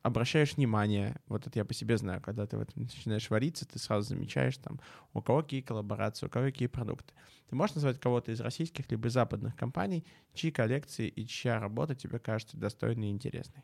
обращаешь 0.03 0.55
внимание, 0.55 1.19
вот 1.25 1.47
это 1.47 1.57
я 1.57 1.65
по 1.65 1.73
себе 1.73 1.97
знаю, 1.97 2.21
когда 2.21 2.45
ты 2.45 2.57
в 2.57 2.61
этом 2.61 2.83
начинаешь 2.83 3.27
вариться, 3.31 3.67
ты 3.67 3.79
сразу 3.79 4.09
замечаешь 4.09 4.55
там, 4.57 4.79
у 5.13 5.23
кого 5.23 5.41
какие 5.41 5.61
коллаборации, 5.61 6.27
у 6.27 6.29
кого 6.29 6.45
какие 6.45 6.67
продукты. 6.67 7.15
Ты 7.49 7.55
можешь 7.55 7.73
назвать 7.73 7.99
кого-то 7.99 8.31
из 8.31 8.39
российских 8.39 8.91
либо 8.91 9.09
западных 9.09 9.55
компаний, 9.55 10.05
чьи 10.35 10.51
коллекции 10.51 11.07
и 11.07 11.25
чья 11.25 11.59
работа 11.59 11.95
тебе 11.95 12.19
кажется 12.19 12.55
достойной 12.55 13.07
и 13.07 13.11
интересной? 13.11 13.63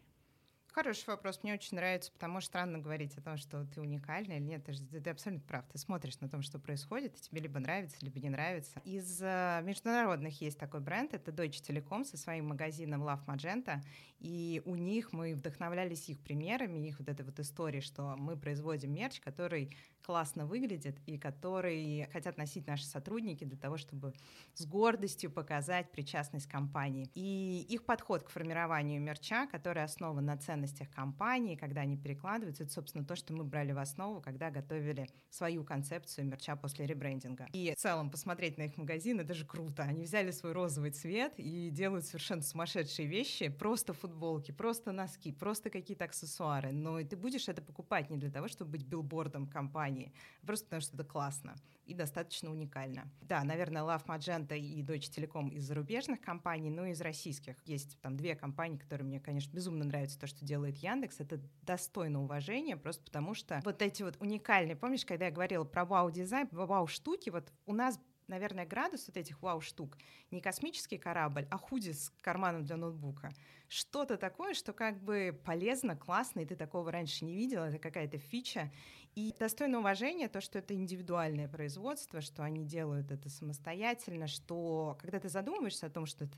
Хороший 0.79 1.07
вопрос. 1.07 1.41
Мне 1.43 1.53
очень 1.53 1.75
нравится, 1.75 2.09
потому 2.09 2.39
что 2.39 2.51
странно 2.51 2.79
говорить 2.79 3.17
о 3.17 3.21
том, 3.21 3.35
что 3.35 3.65
ты 3.65 3.81
уникальный 3.81 4.37
или 4.37 4.45
нет. 4.45 4.63
Ты, 4.63 4.71
ты, 4.71 5.01
ты 5.01 5.09
абсолютно 5.09 5.45
прав. 5.45 5.65
Ты 5.73 5.77
смотришь 5.77 6.17
на 6.21 6.29
том, 6.29 6.41
что 6.41 6.57
происходит, 6.57 7.17
и 7.17 7.21
тебе 7.21 7.41
либо 7.41 7.59
нравится, 7.59 7.97
либо 7.99 8.17
не 8.21 8.29
нравится. 8.29 8.79
Из 8.85 9.21
э, 9.21 9.59
международных 9.65 10.39
есть 10.39 10.57
такой 10.57 10.79
бренд, 10.79 11.13
это 11.13 11.31
Deutsche 11.31 11.61
Telekom 11.61 12.05
со 12.05 12.15
своим 12.15 12.47
магазином 12.47 13.03
Love 13.03 13.25
Magenta. 13.25 13.81
И 14.19 14.61
у 14.63 14.75
них 14.75 15.11
мы 15.11 15.35
вдохновлялись 15.35 16.07
их 16.07 16.19
примерами, 16.21 16.87
их 16.87 16.99
вот 16.99 17.09
этой 17.09 17.25
вот 17.25 17.37
историей, 17.39 17.81
что 17.81 18.15
мы 18.17 18.37
производим 18.37 18.93
мерч, 18.93 19.19
который 19.19 19.75
классно 20.01 20.45
выглядит 20.45 20.97
и 21.05 21.17
который 21.17 22.07
хотят 22.11 22.37
носить 22.37 22.67
наши 22.67 22.85
сотрудники 22.85 23.43
для 23.43 23.57
того, 23.57 23.77
чтобы 23.77 24.13
с 24.55 24.65
гордостью 24.65 25.29
показать 25.29 25.91
причастность 25.91 26.47
компании. 26.47 27.09
И 27.15 27.65
их 27.69 27.85
подход 27.85 28.23
к 28.23 28.29
формированию 28.29 29.01
мерча, 29.01 29.45
который 29.47 29.83
основан 29.83 30.25
на 30.25 30.37
ценности 30.37 30.68
ценностях 30.69 30.89
компании, 30.91 31.55
когда 31.55 31.81
они 31.81 31.97
перекладываются, 31.97 32.63
это, 32.63 32.71
собственно, 32.71 33.03
то, 33.03 33.15
что 33.15 33.33
мы 33.33 33.43
брали 33.43 33.71
в 33.71 33.79
основу, 33.79 34.21
когда 34.21 34.49
готовили 34.51 35.07
свою 35.29 35.63
концепцию 35.63 36.27
мерча 36.27 36.55
после 36.55 36.85
ребрендинга. 36.85 37.47
И 37.53 37.73
в 37.75 37.79
целом 37.79 38.09
посмотреть 38.09 38.57
на 38.57 38.63
их 38.63 38.77
магазин, 38.77 39.19
это 39.19 39.33
же 39.33 39.45
круто. 39.45 39.83
Они 39.83 40.03
взяли 40.03 40.31
свой 40.31 40.53
розовый 40.53 40.91
цвет 40.91 41.33
и 41.37 41.69
делают 41.69 42.05
совершенно 42.05 42.41
сумасшедшие 42.41 43.07
вещи, 43.07 43.49
просто 43.49 43.93
футболки, 43.93 44.51
просто 44.51 44.91
носки, 44.91 45.31
просто 45.31 45.69
какие-то 45.69 46.05
аксессуары. 46.05 46.71
Но 46.71 47.01
ты 47.03 47.15
будешь 47.15 47.47
это 47.47 47.61
покупать 47.61 48.09
не 48.09 48.17
для 48.17 48.31
того, 48.31 48.47
чтобы 48.47 48.71
быть 48.71 48.83
билбордом 48.85 49.47
компании, 49.47 50.13
а 50.43 50.45
просто 50.45 50.65
потому 50.65 50.81
что 50.81 50.95
это 50.95 51.03
классно 51.03 51.55
и 51.89 51.95
достаточно 51.95 52.51
уникально. 52.51 53.09
Да, 53.21 53.43
наверное, 53.43 53.81
Love 53.81 54.05
Magenta 54.05 54.55
и 54.55 54.83
Deutsche 54.83 55.09
Telekom 55.09 55.49
из 55.49 55.63
зарубежных 55.63 56.21
компаний, 56.21 56.69
но 56.69 56.85
и 56.85 56.91
из 56.91 57.01
российских. 57.01 57.55
Есть 57.65 57.97
там 58.01 58.15
две 58.15 58.35
компании, 58.35 58.77
которые 58.77 59.07
мне, 59.07 59.19
конечно, 59.19 59.51
безумно 59.51 59.83
нравятся, 59.85 60.19
то, 60.19 60.27
что 60.27 60.45
делает 60.49 60.77
Яндекс. 60.77 61.19
Это 61.19 61.39
достойно 61.61 62.23
уважения, 62.23 62.75
просто 62.75 63.03
потому 63.03 63.33
что 63.33 63.61
вот 63.63 63.81
эти 63.81 64.03
вот 64.03 64.17
уникальные, 64.19 64.75
помнишь, 64.75 65.05
когда 65.05 65.25
я 65.25 65.31
говорила 65.31 65.63
про 65.63 65.85
вау-дизайн, 65.85 66.49
вау-штуки, 66.51 67.29
вот 67.29 67.53
у 67.65 67.73
нас 67.73 67.99
наверное, 68.29 68.65
градус 68.65 69.07
вот 69.07 69.17
этих 69.17 69.41
вау-штук 69.41 69.97
не 70.31 70.39
космический 70.39 70.97
корабль, 70.97 71.47
а 71.49 71.57
худи 71.57 71.91
с 71.91 72.11
карманом 72.21 72.63
для 72.63 72.77
ноутбука. 72.77 73.33
Что-то 73.67 74.17
такое, 74.17 74.53
что 74.53 74.71
как 74.71 75.01
бы 75.03 75.37
полезно, 75.43 75.95
классно, 75.95 76.41
и 76.41 76.45
ты 76.45 76.55
такого 76.55 76.91
раньше 76.91 77.25
не 77.25 77.35
видел, 77.35 77.63
это 77.63 77.79
какая-то 77.79 78.17
фича. 78.17 78.71
И 79.15 79.33
достойно 79.37 79.79
уважения 79.79 80.29
то, 80.29 80.41
что 80.41 80.59
это 80.59 80.75
индивидуальное 80.75 81.47
производство, 81.47 82.21
что 82.21 82.43
они 82.43 82.63
делают 82.63 83.11
это 83.11 83.29
самостоятельно, 83.29 84.27
что 84.27 84.97
когда 85.01 85.19
ты 85.19 85.29
задумываешься 85.29 85.87
о 85.87 85.89
том, 85.89 86.05
что 86.05 86.25
это 86.25 86.37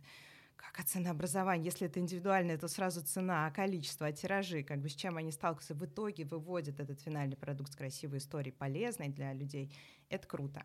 как 0.61 0.79
о 0.79 0.87
ценообразовании, 0.87 1.65
если 1.65 1.87
это 1.87 1.99
индивидуальное, 1.99 2.57
то 2.57 2.67
сразу 2.67 3.01
цена, 3.01 3.47
а 3.47 3.51
количество, 3.51 4.07
а 4.07 4.11
тиражи, 4.11 4.63
как 4.63 4.79
бы 4.79 4.89
с 4.89 4.95
чем 4.95 5.17
они 5.17 5.31
сталкиваются, 5.31 5.75
в 5.75 5.85
итоге 5.85 6.23
выводят 6.25 6.79
этот 6.79 7.01
финальный 7.01 7.37
продукт 7.37 7.73
с 7.73 7.75
красивой 7.75 8.19
историей, 8.19 8.53
полезной 8.53 9.09
для 9.09 9.33
людей, 9.33 9.73
это 10.09 10.27
круто. 10.27 10.63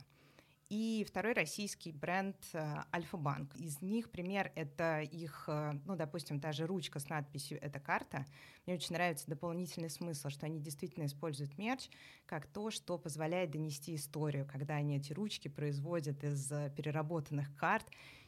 И 0.69 1.07
второй 1.09 1.33
российский 1.33 1.93
бренд 1.93 2.37
э, 2.53 2.83
Альфа-банк. 2.93 3.55
Из 3.55 3.81
них 3.81 4.11
пример— 4.11 4.51
это 4.57 5.01
их, 5.01 5.45
э, 5.47 5.79
ну, 5.85 5.95
допустим, 5.95 6.41
та 6.41 6.51
же 6.51 6.67
ручка 6.67 6.99
с 6.99 7.09
надписью 7.09 7.63
«Это 7.63 7.79
карта». 7.79 8.27
Мне 8.67 8.75
очень 8.75 8.95
нравится 8.95 9.29
дополнительный 9.29 9.91
смысл, 9.91 10.29
что 10.29 10.47
они 10.47 10.59
действительно 10.59 11.07
используют 11.07 11.57
мерч 11.57 11.89
как 12.27 12.49
то, 12.49 12.73
что 12.73 12.99
позволяет 12.99 13.53
донести 13.53 13.95
историю, 13.95 14.45
когда 14.45 14.75
они 14.75 14.97
эти 14.97 15.13
ручки 15.13 15.47
производят 15.47 16.25
из 16.25 16.51
э, 16.51 16.73
переработанных 16.77 17.55
карт, 17.55 17.87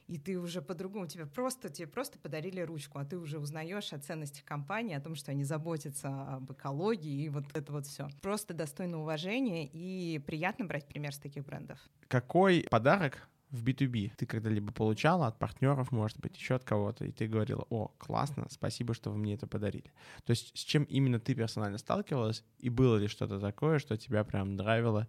и 0.08 0.18
ты 0.18 0.38
уже 0.38 0.62
по-другому, 0.62 1.06
тебе 1.06 1.26
просто, 1.26 1.68
тебе 1.68 1.86
просто 1.86 2.18
подарили 2.18 2.60
ручку, 2.60 2.98
а 2.98 3.04
ты 3.04 3.18
уже 3.18 3.38
узнаешь 3.38 3.92
о 3.92 3.98
ценности 3.98 4.42
компании, 4.44 4.96
о 4.96 5.00
том, 5.00 5.14
что 5.14 5.30
они 5.30 5.44
заботятся 5.44 6.08
об 6.36 6.50
экологии 6.50 7.24
и 7.24 7.28
вот 7.28 7.44
это 7.54 7.72
вот 7.72 7.86
все. 7.86 8.08
Просто 8.22 8.54
достойно 8.54 9.00
уважения 9.00 9.66
и 9.66 10.18
приятно 10.18 10.64
брать 10.64 10.86
пример 10.86 11.14
с 11.14 11.18
таких 11.18 11.44
брендов. 11.44 11.78
Какой 12.08 12.66
подарок 12.70 13.28
в 13.50 13.64
B2B 13.64 14.12
ты 14.16 14.26
когда-либо 14.26 14.72
получала 14.72 15.26
от 15.26 15.38
партнеров, 15.38 15.92
может 15.92 16.18
быть, 16.20 16.36
еще 16.36 16.54
от 16.54 16.64
кого-то, 16.64 17.04
и 17.04 17.12
ты 17.12 17.26
говорила, 17.26 17.66
о, 17.70 17.88
классно, 17.98 18.46
спасибо, 18.50 18.94
что 18.94 19.10
вы 19.10 19.18
мне 19.18 19.34
это 19.34 19.46
подарили. 19.46 19.92
То 20.24 20.30
есть 20.30 20.56
с 20.56 20.60
чем 20.60 20.84
именно 20.84 21.20
ты 21.20 21.34
персонально 21.34 21.78
сталкивалась, 21.78 22.44
и 22.58 22.70
было 22.70 22.96
ли 22.96 23.08
что-то 23.08 23.38
такое, 23.40 23.78
что 23.78 23.96
тебя 23.96 24.24
прям 24.24 24.56
нравило 24.56 25.08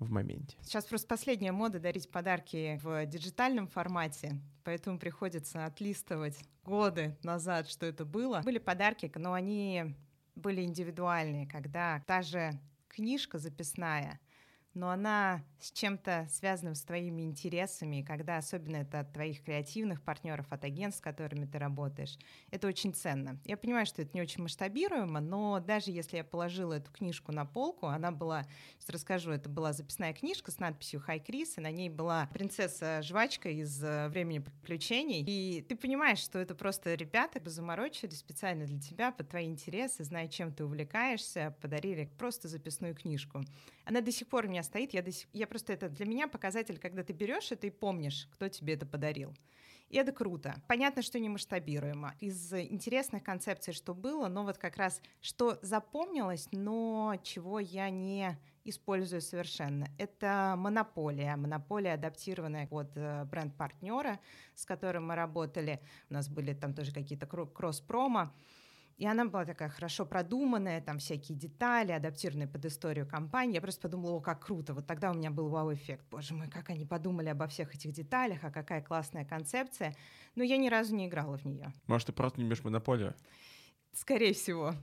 в 0.00 0.10
моменте. 0.10 0.56
Сейчас 0.62 0.84
просто 0.86 1.06
последняя 1.06 1.52
мода 1.52 1.78
дарить 1.78 2.10
подарки 2.10 2.80
в 2.82 3.06
диджитальном 3.06 3.68
формате, 3.68 4.40
поэтому 4.64 4.98
приходится 4.98 5.66
отлистывать 5.66 6.38
годы 6.64 7.16
назад, 7.22 7.68
что 7.68 7.86
это 7.86 8.04
было. 8.04 8.40
Были 8.42 8.58
подарки, 8.58 9.10
но 9.14 9.34
они 9.34 9.94
были 10.34 10.62
индивидуальные, 10.62 11.46
когда 11.46 12.02
та 12.06 12.22
же 12.22 12.58
книжка 12.88 13.38
записная— 13.38 14.18
но 14.74 14.90
она 14.90 15.42
с 15.58 15.72
чем-то 15.72 16.26
связанным 16.30 16.74
с 16.74 16.82
твоими 16.82 17.22
интересами, 17.22 18.02
когда 18.02 18.38
особенно 18.38 18.76
это 18.76 19.00
от 19.00 19.12
твоих 19.12 19.42
креативных 19.42 20.02
партнеров, 20.02 20.46
от 20.50 20.64
агентств, 20.64 21.00
с 21.00 21.02
которыми 21.02 21.44
ты 21.44 21.58
работаешь, 21.58 22.18
это 22.50 22.66
очень 22.66 22.94
ценно. 22.94 23.38
Я 23.44 23.56
понимаю, 23.56 23.84
что 23.86 24.02
это 24.02 24.10
не 24.14 24.22
очень 24.22 24.42
масштабируемо, 24.42 25.20
но 25.20 25.60
даже 25.60 25.90
если 25.90 26.18
я 26.18 26.24
положила 26.24 26.74
эту 26.74 26.90
книжку 26.92 27.32
на 27.32 27.44
полку, 27.44 27.86
она 27.86 28.10
была, 28.10 28.44
сейчас 28.78 28.90
расскажу, 28.90 29.32
это 29.32 29.48
была 29.48 29.72
записная 29.72 30.12
книжка 30.12 30.50
с 30.50 30.58
надписью 30.58 31.00
«Хай 31.00 31.20
Крис», 31.20 31.58
и 31.58 31.60
на 31.60 31.70
ней 31.70 31.90
была 31.90 32.28
принцесса-жвачка 32.32 33.50
из 33.50 33.82
э, 33.82 34.08
«Времени 34.08 34.38
приключений», 34.38 35.24
и 35.26 35.62
ты 35.62 35.76
понимаешь, 35.76 36.18
что 36.18 36.38
это 36.38 36.54
просто 36.54 36.94
ребята 36.94 37.40
заморочили 37.50 38.10
специально 38.10 38.64
для 38.64 38.78
тебя, 38.80 39.10
под 39.10 39.28
твои 39.28 39.46
интересы, 39.46 40.04
зная, 40.04 40.28
чем 40.28 40.52
ты 40.52 40.64
увлекаешься, 40.64 41.56
подарили 41.60 42.10
просто 42.18 42.48
записную 42.48 42.94
книжку. 42.94 43.42
Она 43.90 44.02
до 44.02 44.12
сих 44.12 44.28
пор 44.28 44.44
у 44.44 44.48
меня 44.48 44.62
стоит. 44.62 44.94
Я, 44.94 45.02
до 45.02 45.10
сих... 45.10 45.28
я 45.32 45.48
просто 45.48 45.72
это 45.72 45.88
для 45.88 46.06
меня 46.06 46.28
показатель, 46.28 46.78
когда 46.78 47.02
ты 47.02 47.12
берешь 47.12 47.50
это 47.50 47.66
и 47.66 47.70
помнишь, 47.70 48.28
кто 48.30 48.48
тебе 48.48 48.74
это 48.74 48.86
подарил. 48.86 49.34
И 49.88 49.96
это 49.96 50.12
круто. 50.12 50.62
Понятно, 50.68 51.02
что 51.02 51.18
не 51.18 51.28
масштабируемо. 51.28 52.14
Из 52.20 52.52
интересных 52.52 53.24
концепций, 53.24 53.74
что 53.74 53.92
было, 53.92 54.28
но 54.28 54.44
вот 54.44 54.58
как 54.58 54.76
раз 54.76 55.02
что 55.20 55.58
запомнилось, 55.62 56.46
но 56.52 57.16
чего 57.24 57.58
я 57.58 57.90
не 57.90 58.38
использую 58.62 59.22
совершенно. 59.22 59.88
Это 59.98 60.54
монополия. 60.56 61.34
Монополия, 61.34 61.94
адаптированная 61.94 62.68
под 62.68 62.96
э, 62.96 63.24
бренд-партнера, 63.24 64.20
с 64.54 64.66
которым 64.66 65.08
мы 65.08 65.16
работали. 65.16 65.80
У 66.08 66.14
нас 66.14 66.28
были 66.28 66.54
там 66.54 66.74
тоже 66.74 66.92
какие-то 66.94 67.26
кросс-промо. 67.26 68.30
И 69.00 69.06
она 69.06 69.24
была 69.24 69.46
такая 69.46 69.70
хорошо 69.70 70.04
продуманная, 70.04 70.82
там 70.82 70.98
всякие 70.98 71.34
детали, 71.34 71.90
адаптированные 71.90 72.46
под 72.46 72.66
историю 72.66 73.06
компании. 73.06 73.54
Я 73.54 73.62
просто 73.62 73.80
подумала, 73.80 74.12
о, 74.12 74.20
как 74.20 74.44
круто. 74.44 74.74
Вот 74.74 74.86
тогда 74.86 75.10
у 75.10 75.14
меня 75.14 75.30
был 75.30 75.48
вау-эффект. 75.48 76.04
Боже 76.10 76.34
мой, 76.34 76.48
как 76.48 76.68
они 76.68 76.84
подумали 76.84 77.30
обо 77.30 77.46
всех 77.46 77.74
этих 77.74 77.92
деталях, 77.92 78.44
а 78.44 78.50
какая 78.50 78.82
классная 78.82 79.24
концепция. 79.24 79.96
Но 80.34 80.44
я 80.44 80.58
ни 80.58 80.68
разу 80.68 80.94
не 80.94 81.06
играла 81.06 81.38
в 81.38 81.46
нее. 81.46 81.72
Может, 81.86 82.08
ты 82.08 82.12
просто 82.12 82.40
не 82.40 82.44
любишь 82.44 82.62
монополию? 82.62 83.14
Скорее 83.92 84.32
всего. 84.32 84.74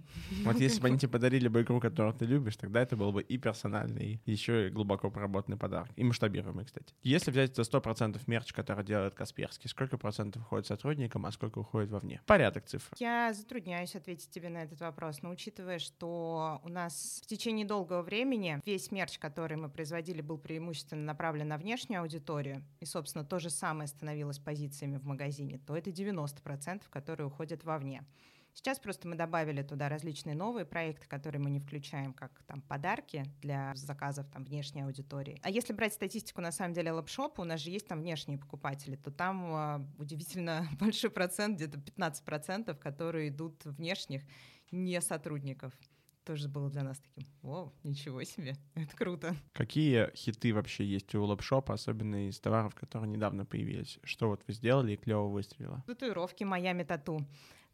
Вот 0.44 0.60
если 0.60 0.82
бы 0.82 0.88
они 0.90 0.98
тебе 0.98 1.12
подарили 1.12 1.48
бы 1.48 1.62
игру, 1.62 1.80
которую 1.80 2.14
ты 2.14 2.26
любишь, 2.26 2.58
тогда 2.58 2.82
это 2.82 2.96
был 2.96 3.12
бы 3.12 3.22
и 3.22 3.38
персональный, 3.38 4.22
и 4.26 4.32
еще 4.32 4.68
и 4.68 4.70
глубоко 4.70 5.10
проработанный 5.10 5.58
подарок. 5.58 5.90
И 5.96 6.04
масштабируемый, 6.04 6.66
кстати. 6.66 6.94
Если 7.04 7.32
взять 7.32 7.56
за 7.56 7.62
100% 7.62 8.20
мерч, 8.28 8.52
который 8.52 8.84
делает 8.84 9.16
Касперский, 9.16 9.70
сколько 9.70 9.98
процентов 9.98 10.42
уходит 10.44 10.68
сотрудникам, 10.68 11.26
а 11.26 11.32
сколько 11.32 11.60
уходит 11.60 11.90
вовне? 11.90 12.22
Порядок 12.26 12.66
цифр. 12.66 12.94
Я 12.98 13.34
затрудняюсь 13.34 13.96
ответить 13.96 14.30
тебе 14.30 14.50
на 14.50 14.64
этот 14.64 14.82
вопрос, 14.82 15.22
но 15.22 15.30
учитывая, 15.30 15.80
что 15.80 16.60
у 16.64 16.70
нас 16.70 17.22
в 17.24 17.28
течение 17.28 17.66
долгого 17.66 18.02
времени 18.02 18.60
весь 18.66 18.92
мерч, 18.92 19.20
который 19.20 19.58
мы 19.58 19.70
производили, 19.70 20.22
был 20.22 20.38
преимущественно 20.38 21.04
направлен 21.04 21.48
на 21.48 21.58
внешнюю 21.58 22.02
аудиторию, 22.02 22.64
и, 22.82 22.86
собственно, 22.86 23.24
то 23.24 23.40
же 23.40 23.50
самое 23.50 23.88
становилось 23.88 24.40
позициями 24.40 24.98
в 24.98 25.06
магазине, 25.06 25.60
то 25.60 25.76
это 25.76 25.92
90%, 25.92 26.84
которые 26.90 27.28
уходят 27.28 27.64
вовне. 27.64 28.04
Сейчас 28.58 28.80
просто 28.80 29.08
мы 29.08 29.16
добавили 29.16 29.62
туда 29.62 29.88
различные 29.88 30.36
новые 30.36 30.66
проекты, 30.66 31.08
которые 31.08 31.40
мы 31.40 31.52
не 31.52 31.60
включаем, 31.60 32.12
как 32.12 32.42
там 32.48 32.64
подарки 32.64 33.24
для 33.40 33.76
заказов 33.76 34.28
там 34.34 34.44
внешней 34.44 34.82
аудитории. 34.82 35.40
А 35.44 35.52
если 35.52 35.74
брать 35.74 35.94
статистику 35.94 36.42
на 36.42 36.52
самом 36.52 36.74
деле 36.74 36.92
лапшопа, 36.92 37.42
у 37.42 37.44
нас 37.44 37.62
же 37.62 37.70
есть 37.70 37.88
там 37.88 38.00
внешние 38.00 38.40
покупатели, 38.40 38.96
то 38.96 39.12
там 39.12 39.54
э, 39.54 39.88
удивительно 40.00 40.68
большой 40.80 41.12
процент, 41.12 41.58
где-то 41.58 41.78
15%, 41.78 42.76
которые 42.80 43.30
идут 43.30 43.64
внешних, 43.64 44.24
не 44.72 45.00
сотрудников 45.02 45.72
тоже 46.26 46.50
было 46.50 46.70
для 46.72 46.84
нас 46.84 47.00
таким, 47.00 47.30
вау, 47.44 47.74
ничего 47.84 48.24
себе, 48.24 48.58
это 48.74 48.98
круто. 48.98 49.36
Какие 49.54 50.12
хиты 50.16 50.52
вообще 50.52 50.84
есть 50.84 51.14
у 51.14 51.24
лапшопа, 51.24 51.76
особенно 51.76 52.28
из 52.28 52.40
товаров, 52.40 52.74
которые 52.74 53.08
недавно 53.08 53.46
появились? 53.46 54.00
Что 54.04 54.30
вот 54.30 54.42
вы 54.48 54.54
сделали 54.54 54.94
и 54.94 54.98
клево 54.98 55.28
выстрелило? 55.28 55.84
Татуировки 55.86 56.44
Miami 56.44 56.84
Tattoo. 56.84 57.26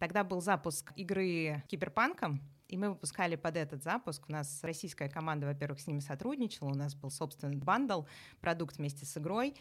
Тогда 0.04 0.26
был 0.26 0.42
запуск 0.42 0.92
игры 0.98 1.64
Киберпанком, 1.70 2.42
и 2.68 2.76
мы 2.76 2.90
выпускали 2.90 3.38
под 3.38 3.56
этот 3.56 3.84
запуск. 3.84 4.26
У 4.28 4.34
нас 4.34 4.62
российская 4.62 5.08
команда, 5.08 5.48
во-первых, 5.48 5.80
с 5.80 5.88
ними 5.88 6.02
сотрудничала, 6.02 6.72
у 6.72 6.76
нас 6.76 6.94
был 6.94 7.10
собственный 7.10 7.56
bundle, 7.56 8.02
продукт 8.42 8.76
вместе 8.76 9.06
с 9.06 9.18
игрой. 9.18 9.56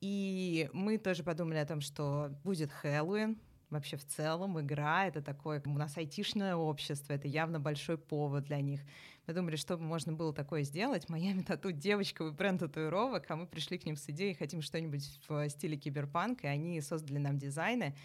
И 0.00 0.70
мы 0.72 0.98
тоже 0.98 1.24
подумали 1.24 1.58
о 1.58 1.66
том, 1.66 1.80
что 1.80 2.30
будет 2.44 2.70
Хэллоуин, 2.70 3.40
вообще 3.70 3.96
в 3.96 4.06
целом 4.06 4.60
игра— 4.60 5.06
это 5.08 5.20
такое, 5.20 5.60
у 5.66 5.70
нас 5.70 5.96
айтишное 5.96 6.54
общество, 6.54 7.12
это 7.12 7.26
явно 7.26 7.58
большой 7.58 7.98
повод 7.98 8.44
для 8.44 8.60
них. 8.60 8.82
Мы 9.26 9.34
думали, 9.34 9.56
что 9.56 9.78
можно 9.78 10.12
было 10.12 10.32
такое 10.32 10.62
сделать. 10.62 11.08
Miami 11.08 11.42
Tattoo— 11.42 11.70
девочковый 11.72 12.32
бренд 12.32 12.60
татуировок, 12.60 13.28
а 13.28 13.34
мы 13.34 13.48
пришли 13.48 13.78
к 13.78 13.84
ним 13.84 13.96
с 13.96 14.08
идеей, 14.10 14.34
хотим 14.34 14.62
что-нибудь 14.62 15.18
в 15.26 15.48
стиле 15.48 15.76
киберпанк, 15.76 16.44
и 16.44 16.46
они 16.46 16.80
создали 16.82 17.18
нам 17.18 17.36
дизайны. 17.36 17.96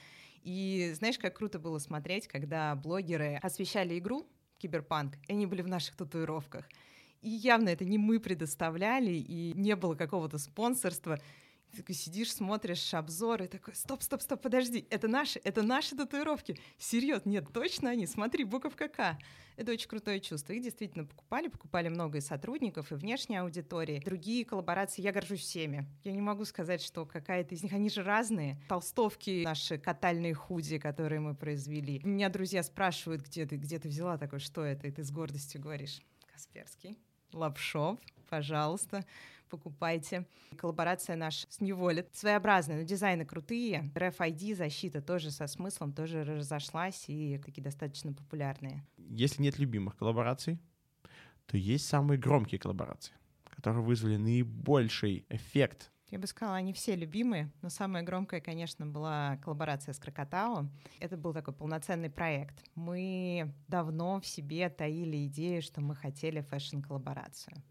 И 0.43 0.91
знаешь, 0.95 1.17
как 1.17 1.37
круто 1.37 1.57
было 1.57 1.79
смотреть, 1.79 2.27
когда 2.27 2.75
блогеры 2.75 3.39
освещали 3.41 3.97
игру 3.97 4.27
Киберпанк, 4.57 5.15
и 5.27 5.33
они 5.33 5.45
были 5.45 5.61
в 5.61 5.67
наших 5.67 5.95
татуировках. 5.95 6.67
И 7.21 7.29
явно 7.29 7.69
это 7.69 7.85
не 7.85 7.97
мы 7.97 8.19
предоставляли, 8.19 9.11
и 9.11 9.53
не 9.55 9.77
было 9.77 9.95
какого-то 9.95 10.37
спонсорства. 10.37 11.19
Ты 11.73 11.81
такой 11.81 11.95
сидишь, 11.95 12.31
смотришь 12.31 12.93
обзор 12.93 13.41
и 13.41 13.47
такой, 13.47 13.73
стоп, 13.73 14.03
стоп, 14.03 14.21
стоп, 14.21 14.39
подожди, 14.43 14.85
это 14.91 15.07
наши, 15.07 15.41
это 15.43 15.63
наши 15.63 15.95
татуировки. 15.95 16.55
Серьезно, 16.77 17.29
нет, 17.31 17.47
точно 17.51 17.89
они, 17.89 18.05
смотри, 18.05 18.43
буковка 18.43 18.87
К. 18.89 19.17
Это 19.55 19.71
очень 19.71 19.89
крутое 19.89 20.19
чувство. 20.19 20.53
Их 20.53 20.61
действительно 20.61 21.05
покупали, 21.05 21.47
покупали 21.47 21.89
много 21.89 22.19
и 22.19 22.21
сотрудников, 22.21 22.91
и 22.91 22.95
внешней 22.95 23.37
аудитории. 23.37 24.03
Другие 24.05 24.45
коллаборации, 24.45 25.01
я 25.01 25.11
горжусь 25.11 25.39
всеми. 25.39 25.87
Я 26.03 26.11
не 26.11 26.21
могу 26.21 26.45
сказать, 26.45 26.79
что 26.79 27.07
какая-то 27.07 27.55
из 27.55 27.63
них, 27.63 27.73
они 27.73 27.89
же 27.89 28.03
разные. 28.03 28.61
Толстовки, 28.69 29.41
наши 29.43 29.79
катальные 29.79 30.35
худи, 30.35 30.77
которые 30.77 31.21
мы 31.21 31.33
произвели. 31.33 32.01
Меня 32.03 32.29
друзья 32.29 32.61
спрашивают, 32.61 33.23
где 33.23 33.47
ты, 33.47 33.55
где 33.55 33.79
ты 33.79 33.89
взяла 33.89 34.19
такое, 34.19 34.39
что 34.39 34.63
это, 34.63 34.87
и 34.87 34.91
ты 34.91 35.03
с 35.03 35.09
гордостью 35.09 35.59
говоришь. 35.59 36.03
Kaspersky 36.31 36.99
Lab 37.31 37.57
Shop, 37.57 37.99
пожалуйста 38.29 39.03
покупайте. 39.57 40.25
Коллаборация 40.57 41.15
наша 41.15 41.45
с 41.47 41.61
New 41.61 41.77
Wallet 41.77 42.09
своеобразная, 42.15 42.77
но 42.77 42.83
дизайны 42.83 43.23
крутые. 43.23 43.91
RFID 43.93 44.55
защита 44.55 44.99
тоже 44.99 45.29
со 45.29 45.45
смыслом, 45.45 45.93
тоже 45.93 46.23
разошлась 46.23 47.05
и 47.07 47.37
такие 47.37 47.61
достаточно 47.61 48.13
популярные. 48.13 48.83
Если 48.97 49.43
нет 49.43 49.59
любимых 49.59 49.95
коллабораций, 49.95 50.59
то 51.45 51.55
есть 51.55 51.85
самые 51.85 52.17
громкие 52.17 52.59
коллаборации, 52.59 53.13
которые 53.43 53.83
вызвали 53.83 54.17
наибольший 54.17 55.25
эффект 55.29 55.91
Я 56.09 56.17
бы 56.19 56.25
сказала, 56.27 56.55
они 56.57 56.73
все 56.73 56.95
любимые, 56.95 57.51
но 57.61 57.69
самая 57.69 58.01
громкая, 58.01 58.41
конечно, 58.41 58.87
была 58.87 59.37
коллаборация 59.43 59.93
с 59.93 59.99
Krakatau. 59.99 60.69
Это 60.99 61.15
был 61.15 61.33
такой 61.33 61.53
полноценный 61.53 62.09
проект. 62.09 62.63
Мы 62.75 63.53
давно 63.67 64.19
в 64.19 64.25
себе 64.25 64.69
таили 64.69 65.25
идею, 65.27 65.61
что 65.61 65.81
мы 65.81 65.95
хотели 65.95 66.41
фэшн-коллаборацию. 66.41 67.63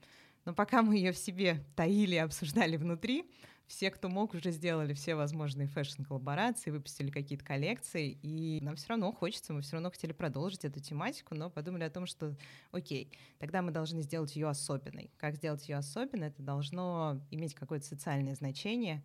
Но 0.44 0.54
пока 0.54 0.82
мы 0.82 0.96
ее 0.96 1.12
в 1.12 1.18
себе 1.18 1.64
таили 1.76 2.14
и 2.14 2.18
обсуждали 2.18 2.76
внутри, 2.76 3.24
все, 3.66 3.90
кто 3.90 4.08
мог, 4.08 4.34
уже 4.34 4.50
сделали 4.50 4.92
все 4.92 5.14
возможные 5.14 5.66
фэшн-коллаборации, 5.66 6.70
выпустили 6.70 7.10
какие-то 7.10 7.44
коллекции, 7.44 8.18
и 8.22 8.60
нам 8.60 8.76
все 8.76 8.88
равно 8.88 9.12
хочется, 9.12 9.54
мы 9.54 9.62
все 9.62 9.72
равно 9.74 9.90
хотели 9.90 10.12
продолжить 10.12 10.64
эту 10.64 10.80
тематику, 10.80 11.34
но 11.34 11.48
подумали 11.48 11.84
о 11.84 11.90
том, 11.90 12.04
что, 12.04 12.36
окей, 12.70 13.10
тогда 13.38 13.62
мы 13.62 13.70
должны 13.70 14.02
сделать 14.02 14.36
ее 14.36 14.48
особенной. 14.48 15.10
Как 15.16 15.36
сделать 15.36 15.66
ее 15.68 15.76
особенной? 15.76 16.28
Это 16.28 16.42
должно 16.42 17.20
иметь 17.30 17.54
какое-то 17.54 17.86
социальное 17.86 18.34
значение, 18.34 19.02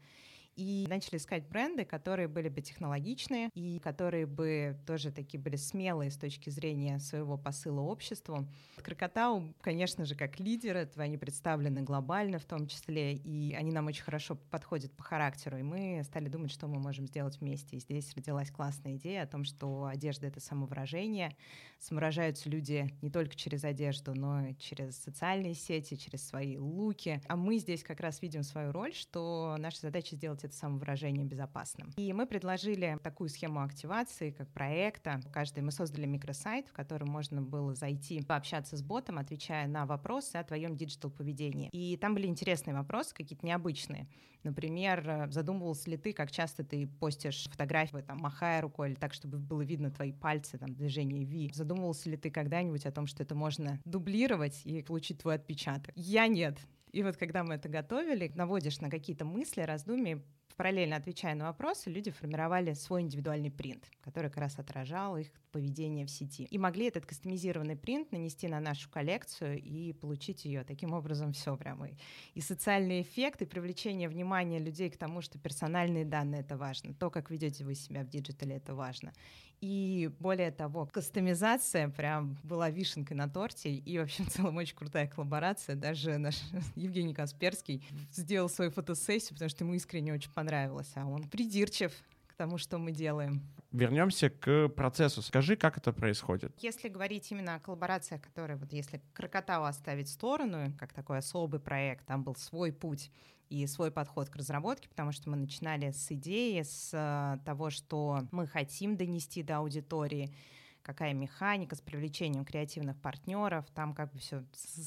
и 0.57 0.85
начали 0.89 1.17
искать 1.17 1.47
бренды, 1.47 1.85
которые 1.85 2.27
были 2.27 2.49
бы 2.49 2.61
технологичные 2.61 3.49
и 3.53 3.79
которые 3.79 4.25
бы 4.25 4.75
тоже 4.85 5.11
такие 5.11 5.39
были 5.39 5.55
смелые 5.55 6.09
с 6.09 6.17
точки 6.17 6.49
зрения 6.49 6.99
своего 6.99 7.37
посыла 7.37 7.81
обществу. 7.81 8.47
Крокотау, 8.81 9.53
конечно 9.61 10.03
же, 10.03 10.15
как 10.15 10.39
лидеры, 10.39 10.89
они 10.97 11.17
представлены 11.17 11.83
глобально 11.83 12.39
в 12.39 12.45
том 12.45 12.67
числе, 12.67 13.13
и 13.13 13.53
они 13.53 13.71
нам 13.71 13.85
очень 13.85 14.03
хорошо 14.03 14.35
подходят 14.49 14.91
по 14.93 15.03
характеру, 15.03 15.57
и 15.57 15.63
мы 15.63 16.01
стали 16.03 16.27
думать, 16.27 16.51
что 16.51 16.67
мы 16.67 16.79
можем 16.79 17.07
сделать 17.07 17.39
вместе. 17.39 17.77
И 17.77 17.79
здесь 17.79 18.13
родилась 18.15 18.49
классная 18.49 18.95
идея 18.95 19.23
о 19.23 19.27
том, 19.27 19.43
что 19.43 19.85
одежда— 19.85 20.27
это 20.27 20.39
самовыражение, 20.39 21.35
самовыражаются 21.79 22.49
люди 22.49 22.91
не 23.03 23.11
только 23.11 23.35
через 23.35 23.63
одежду, 23.63 24.15
но 24.15 24.47
и 24.47 24.55
через 24.55 24.97
социальные 24.97 25.53
сети, 25.53 25.95
через 25.95 26.27
свои 26.27 26.57
луки. 26.57 27.21
А 27.27 27.35
мы 27.35 27.59
здесь 27.59 27.83
как 27.83 27.99
раз 27.99 28.23
видим 28.23 28.41
свою 28.41 28.71
роль, 28.71 28.93
что 28.95 29.55
наша 29.59 29.81
задача 29.81 30.15
сделать 30.15 30.43
это 30.47 30.55
самовыражение 30.55 31.25
безопасным. 31.25 31.93
И 31.97 32.11
мы 32.13 32.25
предложили 32.25 32.97
такую 33.03 33.29
схему 33.29 33.61
активации, 33.61 34.31
как 34.31 34.49
проекта. 34.51 35.21
Каждый 35.31 35.63
мы 35.63 35.71
создали 35.71 36.05
микросайт, 36.05 36.67
в 36.67 36.73
котором 36.73 37.09
можно 37.09 37.41
было 37.41 37.75
зайти, 37.75 38.21
пообщаться 38.21 38.75
с 38.75 38.81
ботом, 38.81 39.17
отвечая 39.17 39.67
на 39.67 39.85
вопросы 39.85 40.35
о 40.37 40.43
твоем 40.43 40.75
диджитал-поведении. 40.75 41.69
И 41.71 41.95
там 41.97 42.15
были 42.15 42.27
интересные 42.27 42.75
вопросы, 42.75 43.13
какие-то 43.13 43.45
необычные. 43.45 44.07
Например, 44.43 45.27
задумывался 45.29 45.89
ли 45.89 45.97
ты, 45.97 46.13
как 46.13 46.31
часто 46.31 46.63
ты 46.63 46.87
постишь 46.87 47.47
фотографии, 47.49 48.01
там, 48.01 48.17
махая 48.19 48.61
рукой, 48.61 48.89
или 48.89 48.95
так, 48.95 49.13
чтобы 49.13 49.39
было 49.39 49.61
видно 49.61 49.91
твои 49.91 50.13
пальцы, 50.13 50.57
там, 50.57 50.73
движение 50.73 51.25
V. 51.25 51.53
Задумывался 51.53 52.09
ли 52.09 52.17
ты 52.17 52.31
когда-нибудь 52.31 52.85
о 52.85 52.91
том, 52.91 53.07
что 53.07 53.23
это 53.23 53.35
можно 53.35 53.81
дублировать 53.83 54.61
и 54.65 54.81
получить 54.83 55.19
твой 55.19 55.35
отпечаток? 55.35 55.91
Я 55.95 56.27
нет. 56.27 56.59
И 56.91 57.03
вот 57.03 57.17
когда 57.17 57.43
мы 57.43 57.55
это 57.55 57.67
готовили, 57.67 58.31
наводишь 58.35 58.79
на 58.79 58.89
какие-то 58.89 59.25
мысли, 59.25 59.61
раздумья, 59.61 60.23
параллельно 60.57 60.95
отвечая 60.97 61.35
на 61.35 61.45
вопросы, 61.45 61.89
люди 61.89 62.11
формировали 62.11 62.73
свой 62.73 63.01
индивидуальный 63.03 63.51
принт, 63.51 63.89
который 64.01 64.29
как 64.29 64.39
раз 64.39 64.59
отражал 64.59 65.15
их 65.17 65.27
поведение 65.57 66.05
в 66.05 66.11
сети. 66.11 66.43
И 66.43 66.59
могли 66.59 66.85
этот 66.85 67.07
кастомизированный 67.07 67.75
принт 67.75 68.11
нанести 68.11 68.47
на 68.47 68.59
нашу 68.59 68.91
коллекцию 68.91 69.59
и 69.59 69.91
получить 69.91 70.45
ее. 70.45 70.63
Таким 70.63 70.93
образом, 70.93 71.33
все 71.33 71.57
прямо. 71.57 71.89
И 72.35 72.41
социальный 72.41 73.01
эффект, 73.01 73.41
и 73.41 73.45
привлечение 73.45 74.07
внимания 74.07 74.59
людей 74.59 74.91
к 74.91 74.97
тому, 74.97 75.21
что 75.21 75.39
персональные 75.39 76.05
данные— 76.05 76.41
это 76.41 76.57
важно. 76.57 76.93
То, 76.93 77.09
как 77.09 77.31
ведете 77.31 77.65
вы 77.65 77.73
себя 77.73 78.03
в 78.03 78.07
диджитале, 78.07 78.57
это 78.57 78.75
важно. 78.75 79.13
И 79.59 80.11
более 80.19 80.51
того, 80.51 80.85
кастомизация 80.85 81.89
прям 81.89 82.37
была 82.43 82.69
вишенкой 82.69 83.17
на 83.17 83.27
торте, 83.27 83.73
и 83.73 83.97
вообще 83.97 84.23
в 84.23 84.29
целом 84.31 84.57
очень 84.57 84.75
крутая 84.75 85.07
коллаборация. 85.07 85.75
Даже 85.75 86.19
наш 86.19 86.35
Евгений 86.75 87.15
Касперский 87.15 87.83
сделал 88.11 88.47
свою 88.47 88.69
фотосессию, 88.69 89.33
потому 89.33 89.49
что 89.49 89.63
ему 89.63 89.73
искренне 89.73 90.13
очень 90.13 90.31
понравилось, 90.31 90.91
а 90.93 91.07
он 91.07 91.23
придирчив 91.23 91.91
тому, 92.37 92.57
что 92.57 92.77
мы 92.77 92.91
делаем. 92.91 93.41
Вернемся 93.71 94.29
к 94.29 94.69
процессу. 94.69 95.21
Скажи, 95.21 95.55
как 95.57 95.77
это 95.77 95.91
происходит? 95.91 96.53
Если 96.61 96.87
говорить 96.87 97.29
именно 97.31 97.55
о 97.55 97.59
коллаборациях, 97.59 98.21
которые 98.21 98.57
вот 98.57 98.71
если 98.71 99.01
Krakatau 99.13 99.63
оставить 99.63 100.07
в 100.07 100.11
сторону, 100.11 100.73
как 100.79 100.93
такой 100.93 101.17
особый 101.17 101.59
проект, 101.59 102.05
там 102.05 102.23
был 102.23 102.35
свой 102.35 102.71
путь, 102.71 103.11
и 103.49 103.65
свой 103.67 103.91
подход 103.91 104.29
к 104.29 104.35
разработке, 104.35 104.89
потому 104.89 105.11
что 105.11 105.29
мы 105.29 105.37
начинали 105.37 105.91
с 105.91 106.11
идеи, 106.11 106.61
с 106.61 106.91
э, 106.93 107.37
того, 107.45 107.69
что 107.69 108.27
мы 108.31 108.45
хотим 108.45 108.97
донести 108.97 109.41
до 109.41 109.57
аудитории, 109.57 110.33
какая 110.81 111.13
механика 111.13 111.75
с 111.75 111.81
привлечением 111.81 112.45
креативных 112.45 112.99
партнеров, 112.99 113.65
там 113.73 113.93
как 113.93 114.11
бы 114.11 114.19
все 114.19 114.43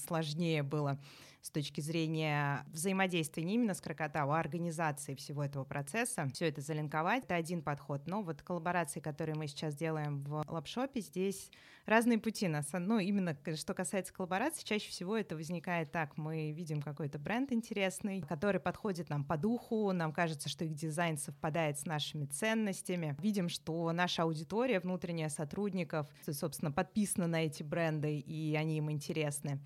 сложнее 0.07 0.63
было 0.63 0.99
с 1.43 1.51
точки 1.51 1.81
зрения 1.81 2.65
взаимодействия 2.73 3.43
не 3.45 3.55
именно 3.55 3.75
с 3.75 3.81
Крокотау, 3.81 4.31
а 4.31 4.41
организации 4.41 5.15
всего 5.15 5.45
этого 5.45 5.65
процесса, 5.65 6.29
все 6.33 6.49
это 6.49 6.61
залинковать, 6.61 7.25
это 7.25 7.35
один 7.35 7.63
подход. 7.63 8.07
Но 8.07 8.23
вот 8.23 8.43
коллаборации, 8.43 9.01
которые 9.01 9.37
мы 9.37 9.47
сейчас 9.47 9.75
делаем 9.75 10.23
в 10.25 10.45
лапшопе, 10.49 11.01
здесь 11.01 11.51
разные 11.87 12.19
пути 12.19 12.49
нас. 12.49 12.69
Ну, 12.73 12.99
именно 12.99 13.37
что 13.57 13.75
касается 13.75 14.13
коллаборации, 14.13 14.65
чаще 14.65 14.91
всего 14.91 15.17
это 15.17 15.35
возникает 15.35 15.93
так. 15.93 16.17
Мы 16.17 16.53
видим 16.53 16.83
какой-то 16.83 17.19
бренд 17.19 17.53
интересный, 17.53 18.23
который 18.23 18.61
подходит 18.61 19.09
нам 19.09 19.25
по 19.25 19.37
духу, 19.37 19.93
нам 19.93 20.13
кажется, 20.13 20.49
что 20.49 20.65
их 20.65 20.75
дизайн 20.75 21.17
совпадает 21.17 21.79
с 21.79 21.87
нашими 21.87 22.27
ценностями. 22.27 23.17
Видим, 23.21 23.49
что 23.49 23.91
наша 23.93 24.23
аудитория, 24.23 24.81
внутренняя 24.81 25.29
сотрудников, 25.29 26.07
собственно, 26.31 26.71
подписана 26.71 27.27
на 27.27 27.45
эти 27.47 27.63
бренды, 27.63 28.19
и 28.19 28.55
они 28.55 28.79
им 28.79 28.91
интересны 28.91 29.61